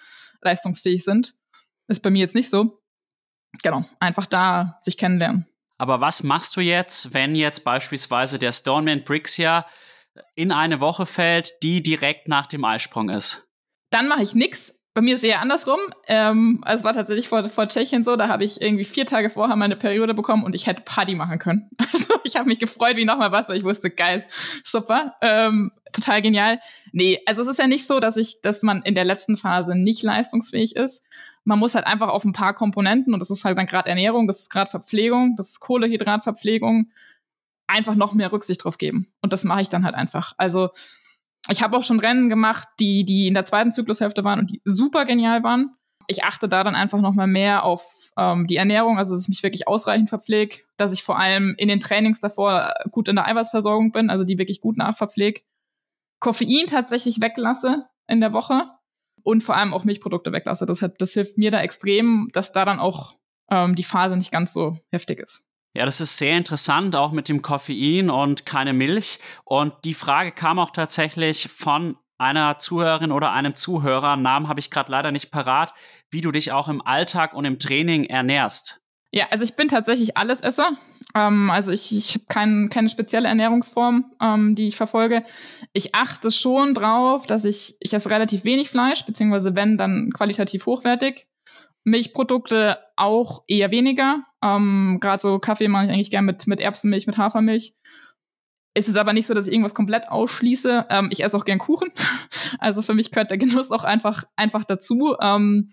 [0.41, 1.35] leistungsfähig sind.
[1.87, 2.81] Ist bei mir jetzt nicht so.
[3.61, 5.45] Genau, einfach da sich kennenlernen.
[5.81, 9.65] Aber was machst du jetzt, wenn jetzt beispielsweise der Stoneman Brixia
[10.35, 13.47] in eine Woche fällt, die direkt nach dem Eisprung ist?
[13.89, 14.75] Dann mache ich nichts.
[14.93, 15.79] Bei mir ist es eher andersrum.
[16.05, 19.55] Ähm, also war tatsächlich vor, vor Tschechien so, da habe ich irgendwie vier Tage vorher
[19.55, 21.71] meine Periode bekommen und ich hätte Party machen können.
[21.93, 24.27] Also ich habe mich gefreut wie nochmal was, weil ich wusste, geil,
[24.63, 26.59] super, ähm, total genial.
[26.91, 29.73] Nee, also es ist ja nicht so, dass ich, dass man in der letzten Phase
[29.75, 31.01] nicht leistungsfähig ist
[31.43, 34.27] man muss halt einfach auf ein paar Komponenten, und das ist halt dann gerade Ernährung,
[34.27, 36.91] das ist gerade Verpflegung, das ist Kohlehydratverpflegung,
[37.67, 39.11] einfach noch mehr Rücksicht drauf geben.
[39.21, 40.33] Und das mache ich dann halt einfach.
[40.37, 40.69] Also
[41.49, 44.61] ich habe auch schon Rennen gemacht, die, die in der zweiten Zyklushälfte waren und die
[44.65, 45.75] super genial waren.
[46.07, 49.29] Ich achte da dann einfach noch mal mehr auf ähm, die Ernährung, also dass ich
[49.29, 53.27] mich wirklich ausreichend verpflege, dass ich vor allem in den Trainings davor gut in der
[53.27, 55.41] Eiweißversorgung bin, also die wirklich gut nachverpflege.
[56.19, 58.69] Koffein tatsächlich weglasse in der Woche,
[59.23, 60.65] und vor allem auch Milchprodukte weglasse.
[60.65, 63.17] Das, das hilft mir da extrem, dass da dann auch
[63.49, 65.45] ähm, die Phase nicht ganz so heftig ist.
[65.73, 69.19] Ja, das ist sehr interessant, auch mit dem Koffein und keine Milch.
[69.45, 74.69] Und die Frage kam auch tatsächlich von einer Zuhörerin oder einem Zuhörer, Namen habe ich
[74.69, 75.73] gerade leider nicht parat,
[76.11, 78.80] wie du dich auch im Alltag und im Training ernährst.
[79.11, 80.69] Ja, also ich bin tatsächlich Allesesser.
[81.13, 85.23] Ähm, also ich, ich habe kein, keine spezielle Ernährungsform, ähm, die ich verfolge.
[85.73, 90.65] Ich achte schon drauf, dass ich, ich esse relativ wenig Fleisch, beziehungsweise wenn, dann qualitativ
[90.65, 91.27] hochwertig.
[91.83, 94.23] Milchprodukte auch eher weniger.
[94.41, 97.75] Ähm, Gerade so Kaffee mache ich eigentlich gern mit, mit Erbsenmilch, mit Hafermilch.
[98.73, 100.85] Es ist aber nicht so, dass ich irgendwas komplett ausschließe.
[100.89, 101.89] Ähm, ich esse auch gern Kuchen.
[102.59, 105.15] Also für mich gehört der Genuss auch einfach, einfach dazu.
[105.21, 105.71] Ähm,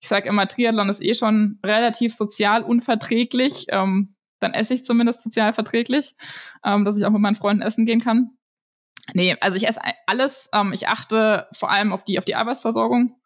[0.00, 3.66] ich sage immer, Triathlon ist eh schon relativ sozial unverträglich.
[3.68, 6.14] Ähm, dann esse ich zumindest sozial verträglich,
[6.64, 8.30] ähm, dass ich auch mit meinen Freunden essen gehen kann.
[9.12, 10.48] Nee, also ich esse alles.
[10.54, 13.16] Ähm, ich achte vor allem auf die, auf die Eiweißversorgung.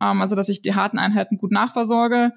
[0.00, 2.32] Ähm, also, dass ich die harten Einheiten gut nachversorge.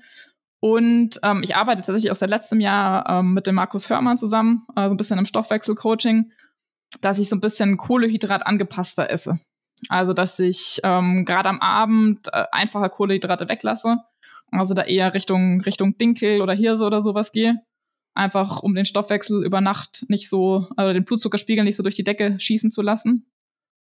[0.60, 4.66] Und ähm, ich arbeite tatsächlich auch seit letztem Jahr ähm, mit dem Markus Hörmann zusammen,
[4.76, 6.32] also ein bisschen im Stoffwechselcoaching,
[7.02, 9.40] dass ich so ein bisschen Kohlehydrat angepasster esse.
[9.90, 13.98] Also, dass ich ähm, gerade am Abend äh, einfache Kohlenhydrate weglasse.
[14.52, 17.62] Also da eher Richtung, Richtung Dinkel oder Hirse oder sowas gehe.
[18.16, 22.04] Einfach um den Stoffwechsel über Nacht nicht so, also den Blutzuckerspiegel nicht so durch die
[22.04, 23.30] Decke schießen zu lassen.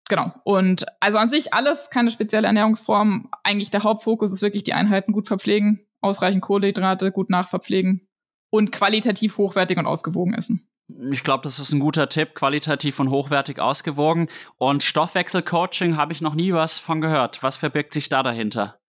[0.09, 0.31] genau.
[0.43, 3.29] Und also an sich alles keine spezielle Ernährungsform.
[3.43, 8.07] Eigentlich der Hauptfokus ist wirklich die Einheiten gut verpflegen, ausreichend Kohlenhydrate gut nachverpflegen
[8.51, 10.67] und qualitativ hochwertig und ausgewogen essen.
[11.11, 14.29] Ich glaube, das ist ein guter Tipp, qualitativ und hochwertig ausgewogen.
[14.57, 17.43] Und Stoffwechselcoaching habe ich noch nie was von gehört.
[17.43, 18.79] Was verbirgt sich da dahinter?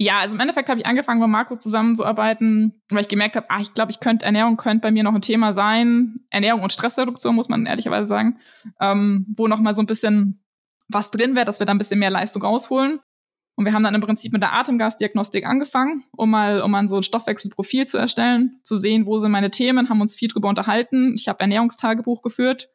[0.00, 3.58] Ja, also im Endeffekt habe ich angefangen, mit Markus zusammenzuarbeiten, weil ich gemerkt habe, ah,
[3.60, 6.20] ich glaube, ich könnte Ernährung könnte bei mir noch ein Thema sein.
[6.30, 8.38] Ernährung und Stressreduktion, muss man ehrlicherweise sagen,
[8.80, 10.44] ähm, wo noch mal so ein bisschen
[10.88, 13.00] was drin wäre, dass wir da ein bisschen mehr Leistung rausholen.
[13.58, 16.98] Und wir haben dann im Prinzip mit der Atemgasdiagnostik angefangen, um mal, um mal so
[16.98, 21.14] ein Stoffwechselprofil zu erstellen, zu sehen, wo sind meine Themen, haben uns viel drüber unterhalten.
[21.16, 22.68] Ich habe Ernährungstagebuch geführt.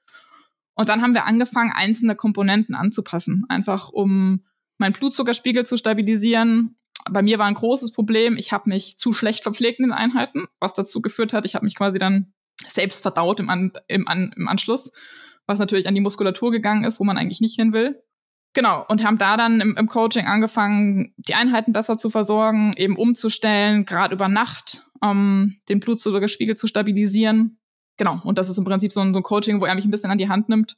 [0.75, 4.43] Und dann haben wir angefangen, einzelne Komponenten anzupassen, einfach um
[4.77, 6.75] meinen Blutzuckerspiegel zu stabilisieren.
[7.09, 10.47] Bei mir war ein großes Problem, ich habe mich zu schlecht verpflegt in den Einheiten,
[10.59, 12.33] was dazu geführt hat, ich habe mich quasi dann
[12.67, 14.91] selbst verdaut im, An im, An im Anschluss,
[15.47, 18.03] was natürlich an die Muskulatur gegangen ist, wo man eigentlich nicht hin will.
[18.53, 22.95] Genau, und haben da dann im, im, Coaching angefangen, die Einheiten besser zu versorgen, eben
[22.95, 27.57] umzustellen, gerade über Nacht ähm, den Blutzuckerspiegel zu stabilisieren.
[27.97, 29.91] Genau, und das ist im Prinzip so ein, so ein Coaching, wo er mich ein
[29.91, 30.77] bisschen an die Hand nimmt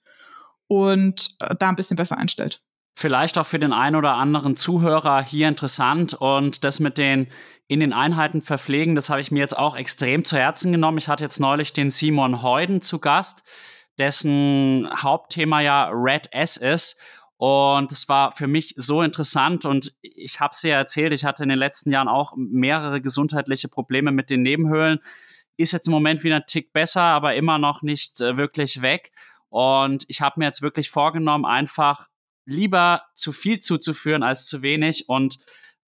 [0.68, 2.62] und äh, da ein bisschen besser einstellt.
[2.98, 7.28] Vielleicht auch für den einen oder anderen Zuhörer hier interessant und das mit den
[7.68, 11.00] in den Einheiten verpflegen, das habe ich mir jetzt auch extrem zu Herzen genommen.
[11.00, 13.44] Ich hatte jetzt neulich den Simon Heuden zu Gast,
[13.98, 17.02] dessen Hauptthema ja Red S ist
[17.46, 21.44] und es war für mich so interessant und ich habe es ja erzählt, ich hatte
[21.44, 24.98] in den letzten Jahren auch mehrere gesundheitliche Probleme mit den Nebenhöhlen.
[25.56, 29.12] Ist jetzt im Moment wieder ein Tick besser, aber immer noch nicht äh, wirklich weg.
[29.50, 32.08] Und ich habe mir jetzt wirklich vorgenommen, einfach
[32.48, 35.38] lieber zu viel zuzuführen als zu wenig und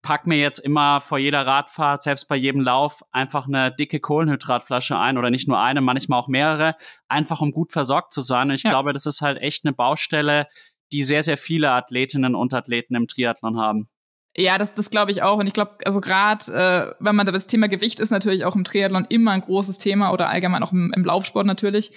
[0.03, 4.97] pack mir jetzt immer vor jeder Radfahrt, selbst bei jedem Lauf, einfach eine dicke Kohlenhydratflasche
[4.99, 6.75] ein oder nicht nur eine, manchmal auch mehrere,
[7.07, 8.49] einfach um gut versorgt zu sein.
[8.49, 8.69] Und ich ja.
[8.69, 10.45] glaube, das ist halt echt eine Baustelle,
[10.91, 13.89] die sehr, sehr viele Athletinnen und Athleten im Triathlon haben.
[14.35, 15.39] Ja, das, das glaube ich auch.
[15.39, 18.55] Und ich glaube, also gerade, äh, wenn man da das Thema Gewicht ist natürlich auch
[18.55, 21.91] im Triathlon immer ein großes Thema oder allgemein auch im, im Laufsport natürlich,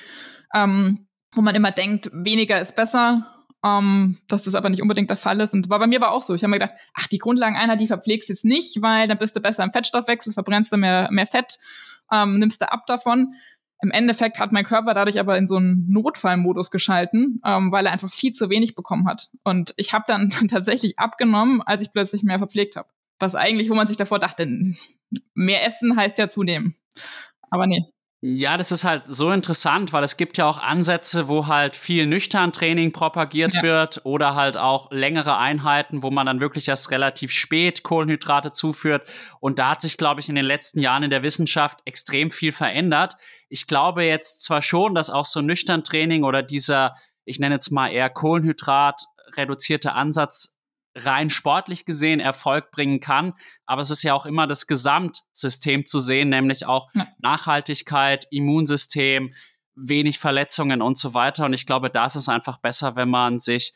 [0.54, 5.18] ähm, wo man immer denkt, weniger ist besser, ähm, dass das aber nicht unbedingt der
[5.18, 5.52] Fall ist.
[5.52, 6.34] Und war bei mir aber auch so.
[6.34, 9.40] Ich habe mir gedacht, ach, die Grundlageneinheit, die verpflegst jetzt nicht, weil dann bist du
[9.40, 11.58] besser im Fettstoffwechsel, verbrennst du mehr, mehr Fett,
[12.10, 13.34] ähm, nimmst du ab davon.
[13.82, 17.92] Im Endeffekt hat mein Körper dadurch aber in so einen Notfallmodus geschalten, ähm, weil er
[17.92, 19.30] einfach viel zu wenig bekommen hat.
[19.42, 22.88] Und ich habe dann tatsächlich abgenommen, als ich plötzlich mehr verpflegt habe.
[23.18, 24.46] Was eigentlich, wo man sich davor dachte,
[25.34, 26.76] mehr essen heißt ja zunehmen.
[27.50, 27.84] Aber nee.
[28.22, 32.04] Ja, das ist halt so interessant, weil es gibt ja auch Ansätze, wo halt viel
[32.04, 33.62] nüchtern Training propagiert ja.
[33.62, 39.10] wird oder halt auch längere Einheiten, wo man dann wirklich erst relativ spät Kohlenhydrate zuführt.
[39.40, 42.52] Und da hat sich, glaube ich, in den letzten Jahren in der Wissenschaft extrem viel
[42.52, 43.14] verändert.
[43.48, 46.92] Ich glaube jetzt zwar schon, dass auch so nüchtern Training oder dieser,
[47.24, 49.02] ich nenne jetzt mal eher Kohlenhydrat
[49.34, 50.59] reduzierte Ansatz
[50.96, 53.34] rein sportlich gesehen Erfolg bringen kann.
[53.66, 57.06] Aber es ist ja auch immer das Gesamtsystem zu sehen, nämlich auch ja.
[57.18, 59.32] Nachhaltigkeit, Immunsystem,
[59.74, 61.46] wenig Verletzungen und so weiter.
[61.46, 63.74] Und ich glaube, da ist es einfach besser, wenn man sich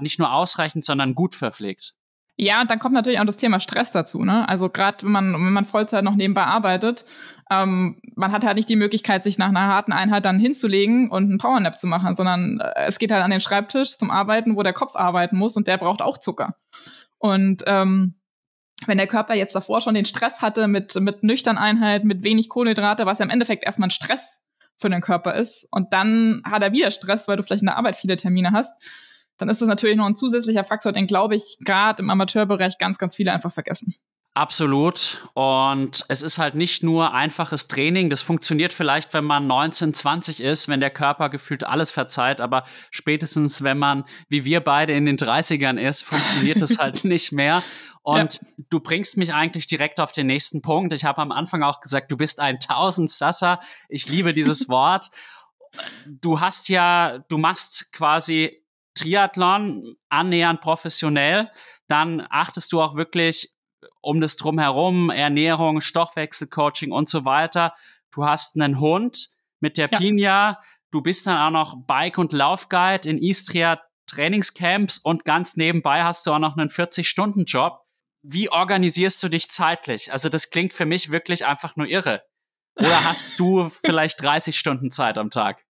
[0.00, 1.94] nicht nur ausreichend, sondern gut verpflegt.
[2.40, 4.24] Ja, und dann kommt natürlich auch das Thema Stress dazu.
[4.24, 4.48] Ne?
[4.48, 7.04] Also gerade wenn man, wenn man Vollzeit noch nebenbei arbeitet,
[7.50, 11.24] ähm, man hat halt nicht die Möglichkeit, sich nach einer harten Einheit dann hinzulegen und
[11.24, 14.62] einen Powernap zu machen, sondern äh, es geht halt an den Schreibtisch zum Arbeiten, wo
[14.62, 16.54] der Kopf arbeiten muss und der braucht auch Zucker.
[17.18, 18.14] Und ähm,
[18.86, 22.48] wenn der Körper jetzt davor schon den Stress hatte mit, mit nüchtern Einheit, mit wenig
[22.48, 24.38] Kohlenhydrate, was ja im Endeffekt erstmal ein Stress
[24.76, 27.76] für den Körper ist, und dann hat er wieder Stress, weil du vielleicht in der
[27.76, 28.72] Arbeit viele Termine hast,
[29.38, 32.98] dann ist das natürlich noch ein zusätzlicher Faktor, den glaube ich gerade im Amateurbereich ganz,
[32.98, 33.94] ganz viele einfach vergessen.
[34.38, 35.28] Absolut.
[35.34, 38.08] Und es ist halt nicht nur einfaches Training.
[38.08, 42.40] Das funktioniert vielleicht, wenn man 19, 20 ist, wenn der Körper gefühlt alles verzeiht.
[42.40, 42.62] Aber
[42.92, 47.64] spätestens, wenn man, wie wir beide in den 30ern ist, funktioniert es halt nicht mehr.
[48.02, 48.48] Und ja.
[48.70, 50.92] du bringst mich eigentlich direkt auf den nächsten Punkt.
[50.92, 53.58] Ich habe am Anfang auch gesagt, du bist ein Tausendsasser.
[53.88, 55.10] Ich liebe dieses Wort.
[56.06, 58.62] Du hast ja, du machst quasi
[58.98, 61.50] Triathlon annähernd professionell,
[61.86, 63.54] dann achtest du auch wirklich
[64.00, 67.74] um das drumherum, Ernährung, Stoffwechselcoaching und so weiter.
[68.12, 69.30] Du hast einen Hund
[69.60, 69.98] mit der ja.
[69.98, 76.02] Pina, du bist dann auch noch Bike- und Laufguide in Istria Trainingscamps und ganz nebenbei
[76.02, 77.80] hast du auch noch einen 40-Stunden-Job.
[78.22, 80.12] Wie organisierst du dich zeitlich?
[80.12, 82.22] Also das klingt für mich wirklich einfach nur irre.
[82.76, 85.64] Oder hast du vielleicht 30 Stunden Zeit am Tag?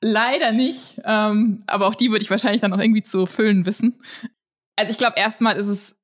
[0.00, 1.00] Leider nicht.
[1.04, 4.00] Ähm, aber auch die würde ich wahrscheinlich dann noch irgendwie zu füllen wissen.
[4.76, 5.96] Also ich glaube, erstmal ist es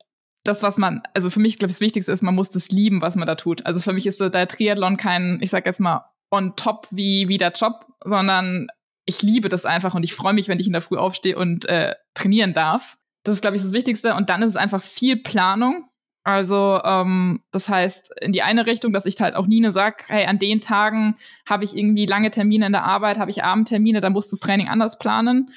[0.45, 3.01] das, was man, also für mich, glaube ich, das Wichtigste ist, man muss das lieben,
[3.01, 3.65] was man da tut.
[3.67, 7.39] Also für mich ist der Triathlon kein, ich sag jetzt mal, on top wie, wie
[7.39, 8.69] der Job, sondern
[9.07, 11.67] ich liebe das einfach und ich freue mich, wenn ich in der Früh aufstehe und
[11.67, 12.99] äh, trainieren darf.
[13.25, 14.15] Das ist, glaube ich, das Wichtigste.
[14.15, 15.89] Und dann ist es einfach viel Planung.
[16.27, 20.27] Also ähm, das heißt, in die eine Richtung, dass ich halt auch Nine sag, hey,
[20.27, 21.15] an den Tagen
[21.49, 24.41] habe ich irgendwie lange Termine in der Arbeit, habe ich Abendtermine, dann musst du das
[24.41, 25.51] Training anders planen.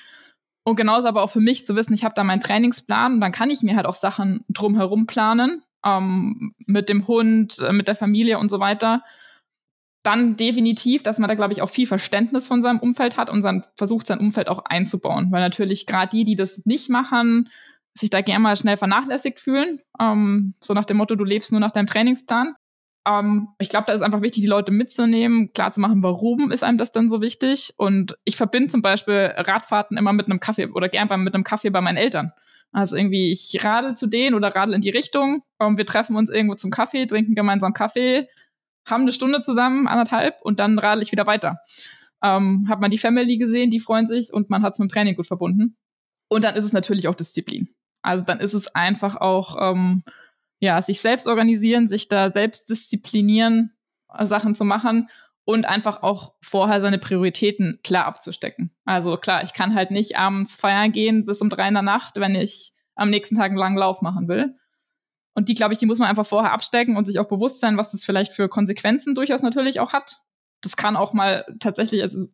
[0.64, 3.32] Und genauso aber auch für mich zu wissen, ich habe da meinen Trainingsplan und dann
[3.32, 7.96] kann ich mir halt auch Sachen drumherum planen, ähm, mit dem Hund, äh, mit der
[7.96, 9.02] Familie und so weiter.
[10.04, 13.44] Dann definitiv, dass man da, glaube ich, auch viel Verständnis von seinem Umfeld hat und
[13.44, 15.32] dann versucht, sein Umfeld auch einzubauen.
[15.32, 17.50] Weil natürlich gerade die, die das nicht machen,
[18.00, 19.80] sich da gerne mal schnell vernachlässigt fühlen.
[20.00, 22.56] Ähm, so nach dem Motto, du lebst nur nach deinem Trainingsplan.
[23.08, 26.64] Ähm, ich glaube, da ist einfach wichtig, die Leute mitzunehmen, klar zu machen, warum ist
[26.64, 27.74] einem das dann so wichtig.
[27.78, 31.70] Und ich verbinde zum Beispiel Radfahrten immer mit einem Kaffee oder gern mit einem Kaffee
[31.70, 32.32] bei meinen Eltern.
[32.72, 35.44] Also irgendwie, ich radel zu denen oder radel in die Richtung.
[35.60, 38.28] Ähm, wir treffen uns irgendwo zum Kaffee, trinken gemeinsam Kaffee,
[38.86, 41.60] haben eine Stunde zusammen, anderthalb, und dann radel ich wieder weiter.
[42.24, 44.94] Ähm, hat man die Family gesehen, die freuen sich und man hat es mit dem
[44.94, 45.78] Training gut verbunden.
[46.30, 47.70] Und dann ist es natürlich auch Disziplin.
[48.02, 50.04] Also dann ist es einfach auch, ähm,
[50.60, 53.74] ja, sich selbst organisieren, sich da selbst disziplinieren,
[54.14, 55.10] äh, Sachen zu machen
[55.46, 58.72] und einfach auch vorher seine Prioritäten klar abzustecken.
[58.86, 62.18] Also klar, ich kann halt nicht abends feiern gehen bis um drei in der Nacht,
[62.18, 64.56] wenn ich am nächsten Tag einen langen Lauf machen will.
[65.34, 67.78] Und die, glaube ich, die muss man einfach vorher abstecken und sich auch bewusst sein,
[67.78, 70.18] was das vielleicht für Konsequenzen durchaus natürlich auch hat.
[70.62, 72.28] Das kann auch mal tatsächlich, also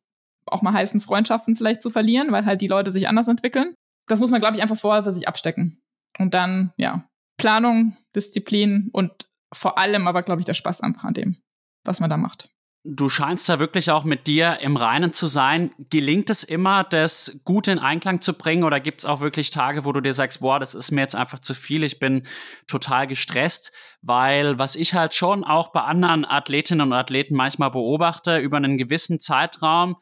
[0.48, 3.76] auch mal heißen, Freundschaften vielleicht zu verlieren, weil halt die Leute sich anders entwickeln
[4.08, 5.82] das muss man, glaube ich, einfach vorher für sich abstecken.
[6.18, 9.12] Und dann, ja, Planung, Disziplin und
[9.54, 11.38] vor allem aber, glaube ich, der Spaß einfach an dem,
[11.84, 12.50] was man da macht.
[12.88, 15.72] Du scheinst da wirklich auch mit dir im Reinen zu sein.
[15.90, 19.86] Gelingt es immer, das gut in Einklang zu bringen oder gibt es auch wirklich Tage,
[19.86, 22.28] wo du dir sagst, boah, das ist mir jetzt einfach zu viel, ich bin
[22.68, 23.72] total gestresst?
[24.04, 28.78] Weil was ich halt schon auch bei anderen Athletinnen und Athleten manchmal beobachte, über einen
[28.78, 29.96] gewissen Zeitraum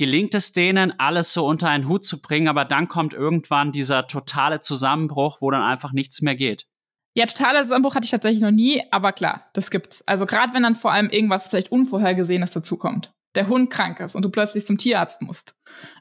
[0.00, 4.06] gelingt es denen, alles so unter einen Hut zu bringen, aber dann kommt irgendwann dieser
[4.06, 6.66] totale Zusammenbruch, wo dann einfach nichts mehr geht.
[7.14, 10.00] Ja, totaler Zusammenbruch hatte ich tatsächlich noch nie, aber klar, das gibt's.
[10.08, 13.12] Also gerade wenn dann vor allem irgendwas vielleicht Unvorhergesehenes dazukommt.
[13.34, 15.54] Der Hund krank ist und du plötzlich zum Tierarzt musst.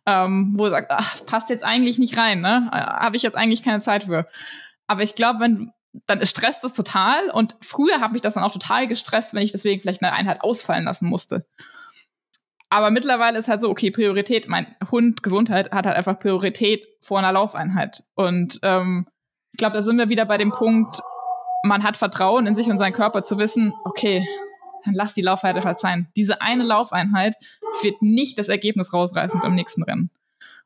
[0.06, 2.70] Ähm, wo du sagst, ach, passt jetzt eigentlich nicht rein, ne?
[2.72, 4.30] Äh, habe ich jetzt eigentlich keine Zeit für.
[4.88, 5.74] Aber ich glaube, wenn,
[6.06, 7.32] dann stresst das total.
[7.32, 10.40] Und früher habe ich das dann auch total gestresst, wenn ich deswegen vielleicht eine Einheit
[10.42, 11.46] ausfallen lassen musste.
[12.70, 17.18] Aber mittlerweile ist halt so, okay, Priorität, mein Hund Gesundheit hat halt einfach Priorität vor
[17.18, 18.04] einer Laufeinheit.
[18.16, 19.08] Und ähm,
[19.54, 21.02] ich glaube, da sind wir wieder bei dem Punkt,
[21.64, 24.26] man hat Vertrauen in sich und seinen Körper zu wissen, okay,
[24.86, 26.08] dann lass die Laufeinheit einfach sein.
[26.16, 27.36] Diese eine Laufeinheit
[27.82, 30.12] wird nicht das Ergebnis rausreißen beim nächsten Rennen.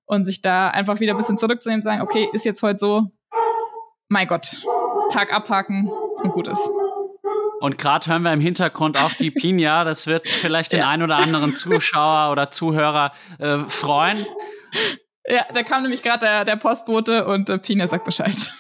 [0.05, 3.11] Und sich da einfach wieder ein bisschen zurückzunehmen und sagen, okay, ist jetzt heute so,
[4.09, 4.57] mein Gott,
[5.11, 6.69] Tag abhaken und gut ist.
[7.63, 9.85] Und gerade hören wir im Hintergrund auch die Pina.
[9.85, 10.89] Das wird vielleicht den ja.
[10.89, 14.25] einen oder anderen Zuschauer oder Zuhörer äh, freuen.
[15.25, 18.53] Ja, da kam nämlich gerade der, der Postbote und äh, Pina sagt Bescheid.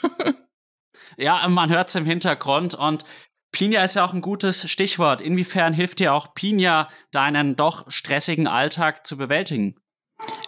[1.17, 3.03] ja, man hört es im Hintergrund und
[3.51, 5.19] Pina ist ja auch ein gutes Stichwort.
[5.19, 9.75] Inwiefern hilft dir auch Pina, deinen doch stressigen Alltag zu bewältigen?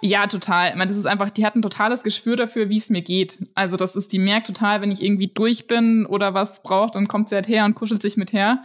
[0.01, 0.69] Ja, total.
[0.69, 3.47] Ich meine, das ist einfach, die hat ein totales Gespür dafür, wie es mir geht.
[3.55, 7.07] Also, das ist, die merkt total, wenn ich irgendwie durch bin oder was braucht, dann
[7.07, 8.63] kommt sie halt her und kuschelt sich mit her.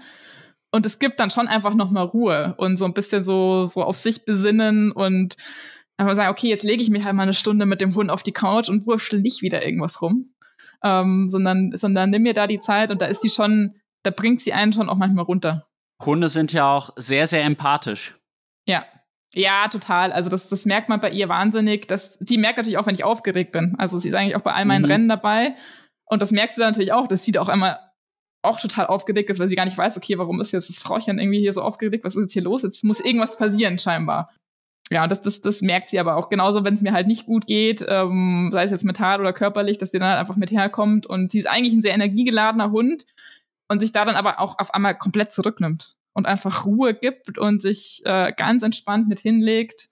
[0.70, 3.98] Und es gibt dann schon einfach nochmal Ruhe und so ein bisschen so, so auf
[3.98, 5.36] sich besinnen und
[5.96, 8.22] einfach sagen, okay, jetzt lege ich mich halt mal eine Stunde mit dem Hund auf
[8.22, 10.32] die Couch und wurschtel nicht wieder irgendwas rum.
[10.82, 14.40] Ähm, sondern, sondern nimm mir da die Zeit und da ist sie schon, da bringt
[14.40, 15.66] sie einen schon auch manchmal runter.
[16.02, 18.16] Hunde sind ja auch sehr, sehr empathisch.
[18.64, 18.84] Ja,
[19.34, 20.12] ja, total.
[20.12, 21.86] Also das, das merkt man bei ihr wahnsinnig.
[21.86, 23.76] Das, sie merkt natürlich auch, wenn ich aufgeregt bin.
[23.78, 24.90] Also sie ist eigentlich auch bei all meinen mhm.
[24.90, 25.54] Rennen dabei.
[26.06, 27.78] Und das merkt sie natürlich auch, dass sie da auch einmal
[28.42, 31.18] auch total aufgeregt ist, weil sie gar nicht weiß, okay, warum ist jetzt das Frauchen
[31.18, 32.04] irgendwie hier so aufgeregt?
[32.04, 32.62] Was ist jetzt hier los?
[32.62, 34.30] Jetzt muss irgendwas passieren scheinbar.
[34.90, 36.30] Ja, und das, das, das merkt sie aber auch.
[36.30, 39.78] Genauso, wenn es mir halt nicht gut geht, ähm, sei es jetzt mental oder körperlich,
[39.78, 41.06] dass sie dann halt einfach mit herkommt.
[41.06, 43.06] Und sie ist eigentlich ein sehr energiegeladener Hund
[43.68, 47.62] und sich da dann aber auch auf einmal komplett zurücknimmt und einfach Ruhe gibt und
[47.62, 49.88] sich äh, ganz entspannt mit hinlegt.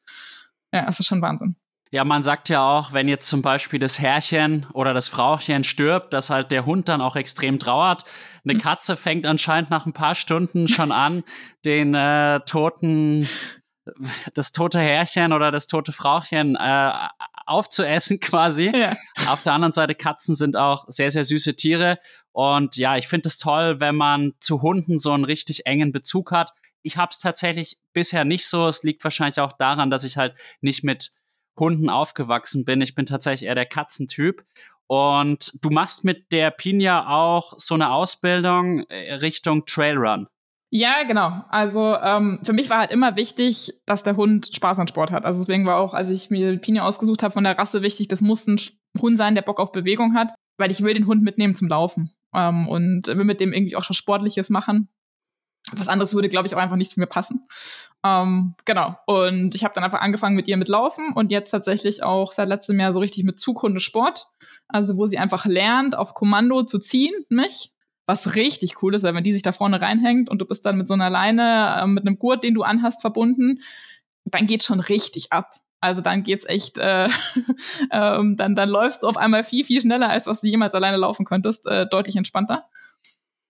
[0.73, 1.57] Ja, das ist schon Wahnsinn.
[1.91, 6.13] Ja, man sagt ja auch, wenn jetzt zum Beispiel das Herrchen oder das Frauchen stirbt,
[6.13, 8.05] dass halt der Hund dann auch extrem trauert.
[8.45, 8.59] Eine mhm.
[8.59, 11.25] Katze fängt anscheinend nach ein paar Stunden schon an,
[11.65, 13.27] den äh, toten,
[14.35, 16.93] das tote Herrchen oder das tote Frauchen äh,
[17.49, 18.73] aufzuessen quasi.
[18.75, 18.97] Ja.
[19.27, 21.99] Auf der anderen Seite, Katzen sind auch sehr, sehr süße Tiere.
[22.33, 26.31] Und ja, ich finde es toll, wenn man zu Hunden so einen richtig engen Bezug
[26.31, 26.53] hat.
[26.83, 28.67] Ich habe es tatsächlich bisher nicht so.
[28.67, 31.11] Es liegt wahrscheinlich auch daran, dass ich halt nicht mit
[31.59, 32.81] Hunden aufgewachsen bin.
[32.81, 34.45] Ich bin tatsächlich eher der Katzentyp.
[34.87, 40.29] Und du machst mit der Pina auch so eine Ausbildung äh, Richtung Trailrun.
[40.71, 41.45] Ja, genau.
[41.49, 45.25] Also ähm, für mich war halt immer wichtig, dass der Hund Spaß an Sport hat.
[45.25, 48.21] Also deswegen war auch, als ich mir Pini ausgesucht habe, von der Rasse wichtig, das
[48.21, 48.61] muss ein
[49.01, 52.13] Hund sein, der Bock auf Bewegung hat, weil ich will den Hund mitnehmen zum Laufen
[52.35, 54.89] ähm, und will mit dem irgendwie auch was Sportliches machen.
[55.73, 57.47] Was anderes würde, glaube ich, auch einfach nicht zu mir passen.
[58.05, 58.97] Ähm, genau.
[59.07, 62.49] Und ich habe dann einfach angefangen mit ihr mit Laufen und jetzt tatsächlich auch seit
[62.49, 64.29] letztem Jahr so richtig mit Zughundesport.
[64.69, 67.73] Also wo sie einfach lernt, auf Kommando zu ziehen, mich.
[68.09, 70.79] Was richtig cool ist, weil wenn die sich da vorne reinhängt und du bist dann
[70.79, 73.61] mit so einer Leine, äh, mit einem Gurt, den du anhast, verbunden,
[74.25, 75.57] dann geht schon richtig ab.
[75.81, 77.09] Also dann geht's echt, äh,
[77.93, 80.97] ähm, dann, dann läufst du auf einmal viel, viel schneller, als was du jemals alleine
[80.97, 82.65] laufen könntest, äh, deutlich entspannter.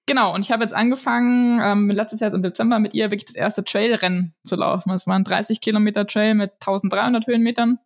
[0.07, 3.37] Genau, und ich habe jetzt angefangen, ähm, letztes Jahr im Dezember mit ihr wirklich das
[3.37, 4.91] erste Trailrennen zu laufen.
[4.91, 7.79] Es waren 30 Kilometer Trail mit 1300 Höhenmetern.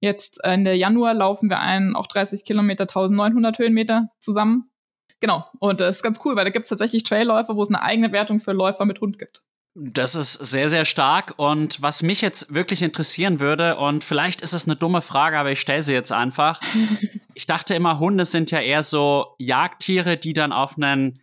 [0.00, 4.67] Jetzt äh, Ende Januar laufen wir einen auch 30 Kilometer, 1900 Höhenmeter zusammen.
[5.20, 7.82] Genau, und das ist ganz cool, weil da gibt es tatsächlich Trailläufer, wo es eine
[7.82, 9.42] eigene Wertung für Läufer mit Hund gibt.
[9.74, 11.34] Das ist sehr, sehr stark.
[11.36, 15.52] Und was mich jetzt wirklich interessieren würde, und vielleicht ist es eine dumme Frage, aber
[15.52, 16.60] ich stelle sie jetzt einfach.
[17.34, 21.20] ich dachte immer, Hunde sind ja eher so Jagdtiere, die dann auf einen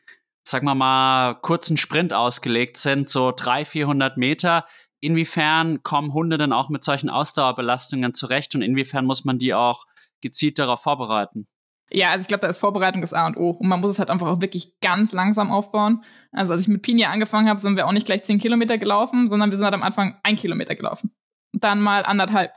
[0.48, 4.66] sagen wir mal, kurzen Sprint ausgelegt sind, so 300, 400 Meter.
[5.00, 9.86] Inwiefern kommen Hunde denn auch mit solchen Ausdauerbelastungen zurecht und inwiefern muss man die auch
[10.22, 11.48] gezielt darauf vorbereiten?
[11.92, 13.52] Ja, also ich glaube, da ist Vorbereitung das A und O.
[13.52, 16.04] Und man muss es halt einfach auch wirklich ganz langsam aufbauen.
[16.32, 19.28] Also als ich mit Pinia angefangen habe, sind wir auch nicht gleich 10 Kilometer gelaufen,
[19.28, 21.16] sondern wir sind halt am Anfang ein Kilometer gelaufen.
[21.54, 22.52] Dann mal anderthalb.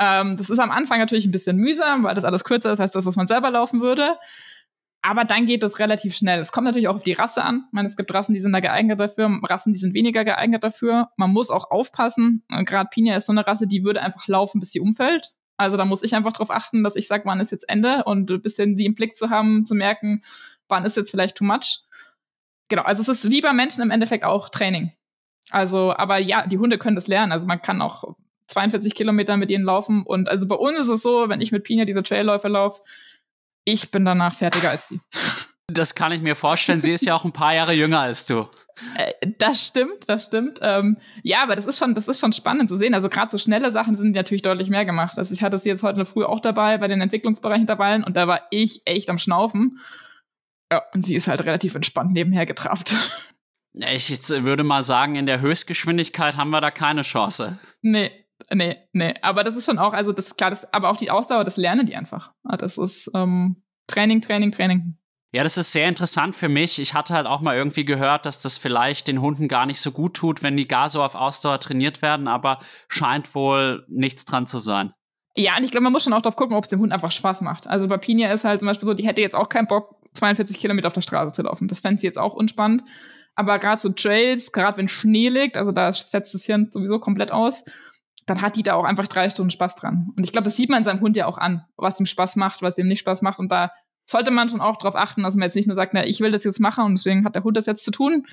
[0.00, 2.92] Ähm, das ist am Anfang natürlich ein bisschen mühsam, weil das alles kürzer ist als
[2.92, 4.16] das, was man selber laufen würde.
[5.02, 6.40] Aber dann geht es relativ schnell.
[6.40, 7.64] Es kommt natürlich auch auf die Rasse an.
[7.66, 10.64] Ich meine, es gibt Rassen, die sind da geeignet dafür, Rassen, die sind weniger geeignet
[10.64, 11.10] dafür.
[11.18, 12.42] Man muss auch aufpassen.
[12.64, 15.34] Gerade Pina ist so eine Rasse, die würde einfach laufen, bis sie umfällt.
[15.56, 18.30] Also da muss ich einfach darauf achten, dass ich sage, wann ist jetzt Ende und
[18.30, 20.22] ein bisschen sie im Blick zu haben, zu merken,
[20.68, 21.82] wann ist jetzt vielleicht too much.
[22.68, 24.92] Genau, also es ist wie bei Menschen im Endeffekt auch Training.
[25.50, 27.32] Also, aber ja, die Hunde können das lernen.
[27.32, 28.16] Also man kann auch
[28.48, 30.02] 42 Kilometer mit ihnen laufen.
[30.04, 32.80] Und also bei uns ist es so, wenn ich mit Pina diese Trailläufe laufe,
[33.64, 35.00] ich bin danach fertiger als sie.
[35.66, 36.80] Das kann ich mir vorstellen.
[36.80, 38.48] Sie ist ja auch ein paar Jahre jünger als du.
[38.96, 40.58] Äh, das stimmt, das stimmt.
[40.62, 42.94] Ähm, ja, aber das ist schon, das ist schon spannend zu sehen.
[42.94, 45.18] Also gerade so schnelle Sachen sind natürlich deutlich mehr gemacht.
[45.18, 48.26] Also ich hatte sie jetzt heute Früh auch dabei bei den Entwicklungsbereichen dabei und da
[48.26, 49.78] war ich echt am Schnaufen.
[50.72, 52.94] Ja, und sie ist halt relativ entspannt nebenher getrabt.
[53.74, 57.58] Ich würde mal sagen, in der Höchstgeschwindigkeit haben wir da keine Chance.
[57.82, 58.10] Nee,
[58.50, 59.14] nee, nee.
[59.20, 61.56] Aber das ist schon auch, also das ist klar, das, aber auch die Ausdauer, das
[61.56, 62.32] lernen die einfach.
[62.44, 64.96] Ah, das ist ähm, Training, Training, Training.
[65.34, 66.78] Ja, das ist sehr interessant für mich.
[66.78, 69.90] Ich hatte halt auch mal irgendwie gehört, dass das vielleicht den Hunden gar nicht so
[69.90, 74.46] gut tut, wenn die gar so auf Ausdauer trainiert werden, aber scheint wohl nichts dran
[74.46, 74.92] zu sein.
[75.34, 77.10] Ja, und ich glaube, man muss schon auch drauf gucken, ob es dem Hund einfach
[77.10, 77.66] Spaß macht.
[77.66, 80.56] Also bei Pinia ist halt zum Beispiel so, die hätte jetzt auch keinen Bock, 42
[80.56, 81.66] Kilometer auf der Straße zu laufen.
[81.66, 82.84] Das fände sie jetzt auch unspannend.
[83.34, 87.32] Aber gerade so Trails, gerade wenn Schnee liegt, also da setzt das Hirn sowieso komplett
[87.32, 87.64] aus,
[88.26, 90.12] dann hat die da auch einfach drei Stunden Spaß dran.
[90.16, 92.62] Und ich glaube, das sieht man seinem Hund ja auch an, was ihm Spaß macht,
[92.62, 93.40] was ihm nicht Spaß macht.
[93.40, 93.72] Und da
[94.06, 96.32] sollte man schon auch darauf achten, dass man jetzt nicht nur sagt, na, ich will
[96.32, 98.26] das jetzt machen und deswegen hat der Hund das jetzt zu tun,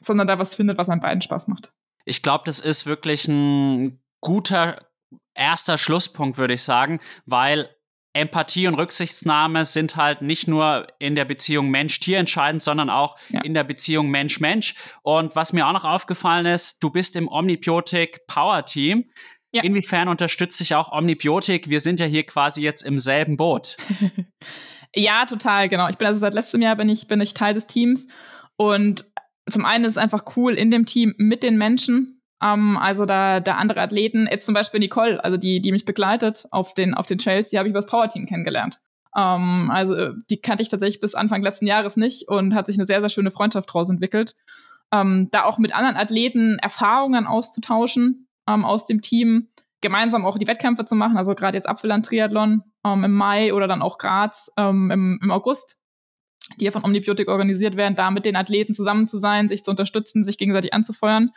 [0.00, 1.72] sondern da was findet, was einem beiden Spaß macht.
[2.04, 4.86] Ich glaube, das ist wirklich ein guter
[5.34, 7.68] erster Schlusspunkt, würde ich sagen, weil
[8.12, 13.40] Empathie und Rücksichtnahme sind halt nicht nur in der Beziehung Mensch-Tier entscheidend, sondern auch ja.
[13.42, 14.74] in der Beziehung Mensch-Mensch.
[15.02, 19.10] Und was mir auch noch aufgefallen ist, du bist im Omnibiotic Power Team.
[19.52, 19.62] Ja.
[19.62, 21.70] Inwiefern unterstützt sich auch Omnibiotic?
[21.70, 23.76] Wir sind ja hier quasi jetzt im selben Boot.
[24.94, 25.88] ja, total, genau.
[25.88, 28.06] Ich bin also seit letztem Jahr bin ich, bin ich Teil des Teams.
[28.56, 29.04] Und
[29.48, 33.40] zum einen ist es einfach cool in dem Team mit den Menschen ähm, also da,
[33.40, 37.06] da andere Athleten, jetzt zum Beispiel Nicole, also die, die mich begleitet auf den, auf
[37.06, 38.80] den Trails, die habe ich über das Powerteam kennengelernt.
[39.16, 42.86] Ähm, also die kannte ich tatsächlich bis Anfang letzten Jahres nicht und hat sich eine
[42.86, 44.36] sehr, sehr schöne Freundschaft daraus entwickelt.
[44.92, 49.49] Ähm, da auch mit anderen Athleten Erfahrungen auszutauschen ähm, aus dem Team,
[49.80, 53.66] gemeinsam auch die Wettkämpfe zu machen, also gerade jetzt Apfelland Triathlon ähm, im Mai oder
[53.66, 55.78] dann auch Graz ähm, im, im August,
[56.58, 59.70] die ja von Omnibiotik organisiert werden, da mit den Athleten zusammen zu sein, sich zu
[59.70, 61.30] unterstützen, sich gegenseitig anzufeuern.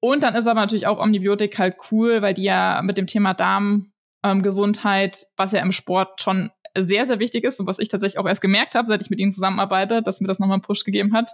[0.00, 3.34] Und dann ist aber natürlich auch Omnibiotik halt cool, weil die ja mit dem Thema
[3.34, 8.18] Darmgesundheit, ähm, was ja im Sport schon sehr, sehr wichtig ist und was ich tatsächlich
[8.18, 10.84] auch erst gemerkt habe, seit ich mit ihnen zusammenarbeite, dass mir das nochmal einen Push
[10.84, 11.30] gegeben hat,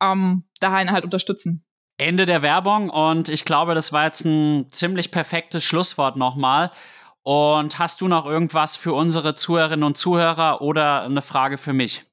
[0.00, 1.65] ähm, dahin halt unterstützen.
[1.98, 6.70] Ende der Werbung und ich glaube, das war jetzt ein ziemlich perfektes Schlusswort nochmal.
[7.22, 12.04] Und hast du noch irgendwas für unsere Zuhörerinnen und Zuhörer oder eine Frage für mich?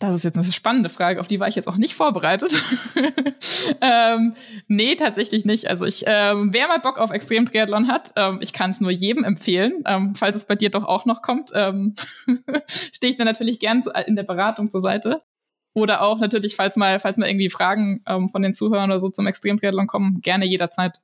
[0.00, 2.62] Das ist jetzt eine spannende Frage, auf die war ich jetzt auch nicht vorbereitet.
[3.80, 4.34] ähm,
[4.68, 5.68] nee, tatsächlich nicht.
[5.68, 9.24] Also ich, ähm, wer mal Bock auf Extrem-Triathlon hat, ähm, ich kann es nur jedem
[9.24, 9.82] empfehlen.
[9.86, 11.96] Ähm, falls es bei dir doch auch noch kommt, ähm,
[12.68, 15.22] stehe ich mir natürlich gern in der Beratung zur Seite.
[15.78, 19.08] Oder auch natürlich, falls mal, falls mal irgendwie Fragen ähm, von den Zuhörern oder so
[19.08, 21.00] zum Extremtriathlon kommen, gerne jederzeit.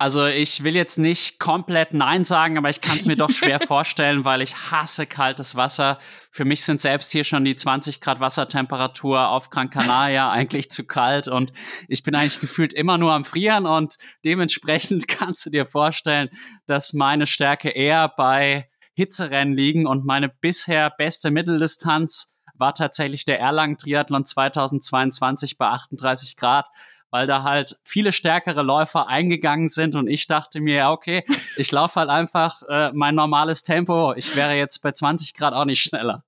[0.00, 3.58] Also ich will jetzt nicht komplett Nein sagen, aber ich kann es mir doch schwer
[3.66, 5.98] vorstellen, weil ich hasse kaltes Wasser.
[6.30, 10.86] Für mich sind selbst hier schon die 20 Grad Wassertemperatur auf Gran Canaria eigentlich zu
[10.86, 11.50] kalt und
[11.88, 16.28] ich bin eigentlich gefühlt immer nur am Frieren und dementsprechend kannst du dir vorstellen,
[16.66, 23.40] dass meine Stärke eher bei Hitzerennen liegen und meine bisher beste Mitteldistanz war tatsächlich der
[23.40, 26.68] Erlangen Triathlon 2022 bei 38 Grad
[27.10, 31.24] weil da halt viele stärkere Läufer eingegangen sind und ich dachte mir, ja, okay,
[31.56, 34.12] ich laufe halt einfach äh, mein normales Tempo.
[34.14, 36.24] Ich wäre jetzt bei 20 Grad auch nicht schneller.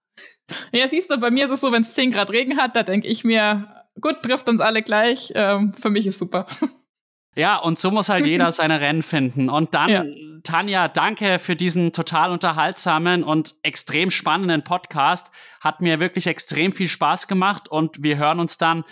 [0.73, 2.82] Ja, siehst du, bei mir ist es so, wenn es 10 Grad Regen hat, da
[2.82, 3.69] denke ich mir,
[4.01, 5.32] gut, trifft uns alle gleich.
[5.35, 6.47] Ähm, für mich ist super.
[7.36, 9.48] Ja, und so muss halt jeder seine Rennen finden.
[9.48, 10.05] Und dann, ja.
[10.43, 15.31] Tanja, danke für diesen total unterhaltsamen und extrem spannenden Podcast.
[15.61, 18.85] Hat mir wirklich extrem viel Spaß gemacht und wir hören uns dann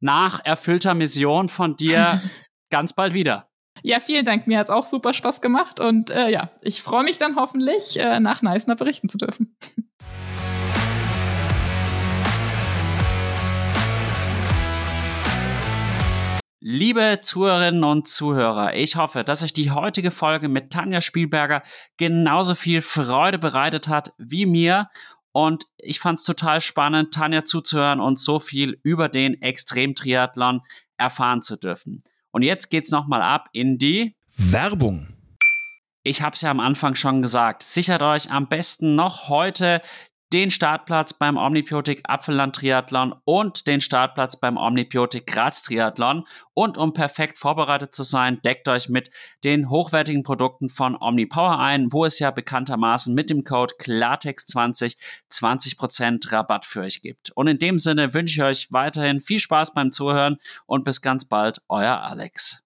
[0.00, 2.22] nach erfüllter Mission von dir
[2.70, 3.48] ganz bald wieder.
[3.82, 4.46] Ja, vielen Dank.
[4.46, 7.98] Mir hat es auch super Spaß gemacht und äh, ja, ich freue mich dann hoffentlich,
[7.98, 9.56] äh, nach Neisner berichten zu dürfen.
[16.60, 21.62] Liebe Zuhörerinnen und Zuhörer, ich hoffe, dass euch die heutige Folge mit Tanja Spielberger
[21.98, 24.88] genauso viel Freude bereitet hat wie mir
[25.30, 30.62] und ich fand es total spannend, Tanja zuzuhören und so viel über den Extremtriathlon
[30.96, 32.02] erfahren zu dürfen.
[32.32, 35.14] Und jetzt geht's nochmal ab in die Werbung.
[36.02, 37.62] Ich habe es ja am Anfang schon gesagt.
[37.62, 39.80] Sichert euch am besten noch heute
[40.32, 46.24] den Startplatz beim Omnipiotik Apfelland Triathlon und den Startplatz beim Omnipiotik Graz Triathlon.
[46.54, 49.10] Und um perfekt vorbereitet zu sein, deckt euch mit
[49.44, 54.96] den hochwertigen Produkten von OmniPower ein, wo es ja bekanntermaßen mit dem Code Klartext20
[55.30, 57.30] 20% Rabatt für euch gibt.
[57.34, 60.36] Und in dem Sinne wünsche ich euch weiterhin viel Spaß beim Zuhören
[60.66, 62.64] und bis ganz bald, euer Alex.